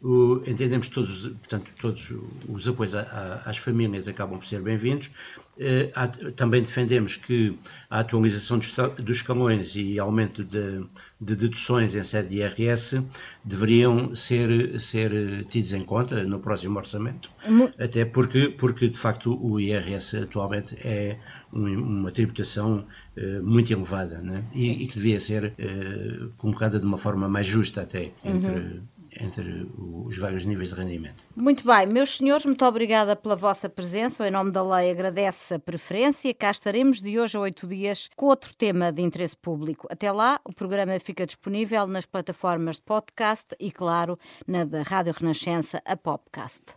Entendemos 0.47 0.87
todos, 0.87 1.27
portanto, 1.27 1.71
todos 1.77 2.13
os 2.47 2.67
apoios 2.67 2.95
às 2.95 3.57
famílias 3.57 4.07
acabam 4.07 4.39
por 4.39 4.45
ser 4.45 4.61
bem-vindos. 4.61 5.11
Uh, 5.57 6.31
também 6.33 6.61
defendemos 6.61 7.15
que 7.15 7.57
a 7.89 8.01
atualização 8.01 8.59
dos, 8.59 8.75
escalões 9.09 9.75
e 9.75 9.97
aumento 9.97 10.43
de, 10.43 10.85
de, 11.19 11.35
deduções 11.35 11.95
em 11.95 12.03
sede 12.03 12.29
de 12.29 12.37
IRS 12.37 13.01
deveriam 13.43 14.13
ser, 14.13 14.79
ser 14.79 15.45
tidos 15.45 15.73
em 15.73 15.83
conta 15.83 16.23
no 16.25 16.39
próximo 16.39 16.77
orçamento, 16.77 17.31
até 17.79 18.05
porque, 18.05 18.49
porque 18.49 18.87
de 18.87 18.99
facto 18.99 19.35
o 19.43 19.59
IRS 19.59 20.17
atualmente 20.17 20.77
é 20.83 21.17
uma 21.51 22.11
tributação 22.11 22.85
uh, 23.17 23.43
muito 23.43 23.73
elevada 23.73 24.21
né? 24.21 24.43
e, 24.53 24.83
e, 24.83 24.87
que 24.87 24.95
devia 24.95 25.19
ser 25.19 25.53
uh, 25.57 26.29
colocada 26.37 26.79
de 26.79 26.85
uma 26.85 26.97
forma 26.97 27.27
mais 27.27 27.47
justa 27.47 27.81
até 27.81 28.11
entre, 28.23 28.51
uhum. 28.51 28.81
Entre 29.21 29.69
os 30.05 30.17
vários 30.17 30.45
níveis 30.45 30.69
de 30.69 30.75
rendimento. 30.75 31.23
Muito 31.35 31.65
bem, 31.65 31.87
meus 31.87 32.17
senhores, 32.17 32.45
muito 32.45 32.65
obrigada 32.65 33.15
pela 33.15 33.35
vossa 33.35 33.69
presença. 33.69 34.27
Em 34.27 34.31
nome 34.31 34.51
da 34.51 34.61
lei, 34.61 34.91
agradece 34.91 35.55
a 35.55 35.59
preferência. 35.59 36.33
Cá 36.33 36.51
estaremos 36.51 37.01
de 37.01 37.19
hoje 37.19 37.37
a 37.37 37.41
oito 37.41 37.67
dias 37.67 38.09
com 38.15 38.27
outro 38.27 38.55
tema 38.55 38.91
de 38.91 39.01
interesse 39.01 39.37
público. 39.37 39.87
Até 39.89 40.11
lá, 40.11 40.39
o 40.43 40.53
programa 40.53 40.99
fica 40.99 41.25
disponível 41.25 41.87
nas 41.87 42.05
plataformas 42.05 42.77
de 42.77 42.83
podcast 42.83 43.55
e, 43.59 43.71
claro, 43.71 44.17
na 44.47 44.63
da 44.63 44.81
Rádio 44.81 45.13
Renascença, 45.13 45.81
a 45.85 45.95
Popcast. 45.95 46.75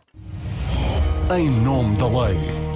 Em 1.35 1.49
nome 1.49 1.95
da 1.97 2.07
lei. 2.07 2.70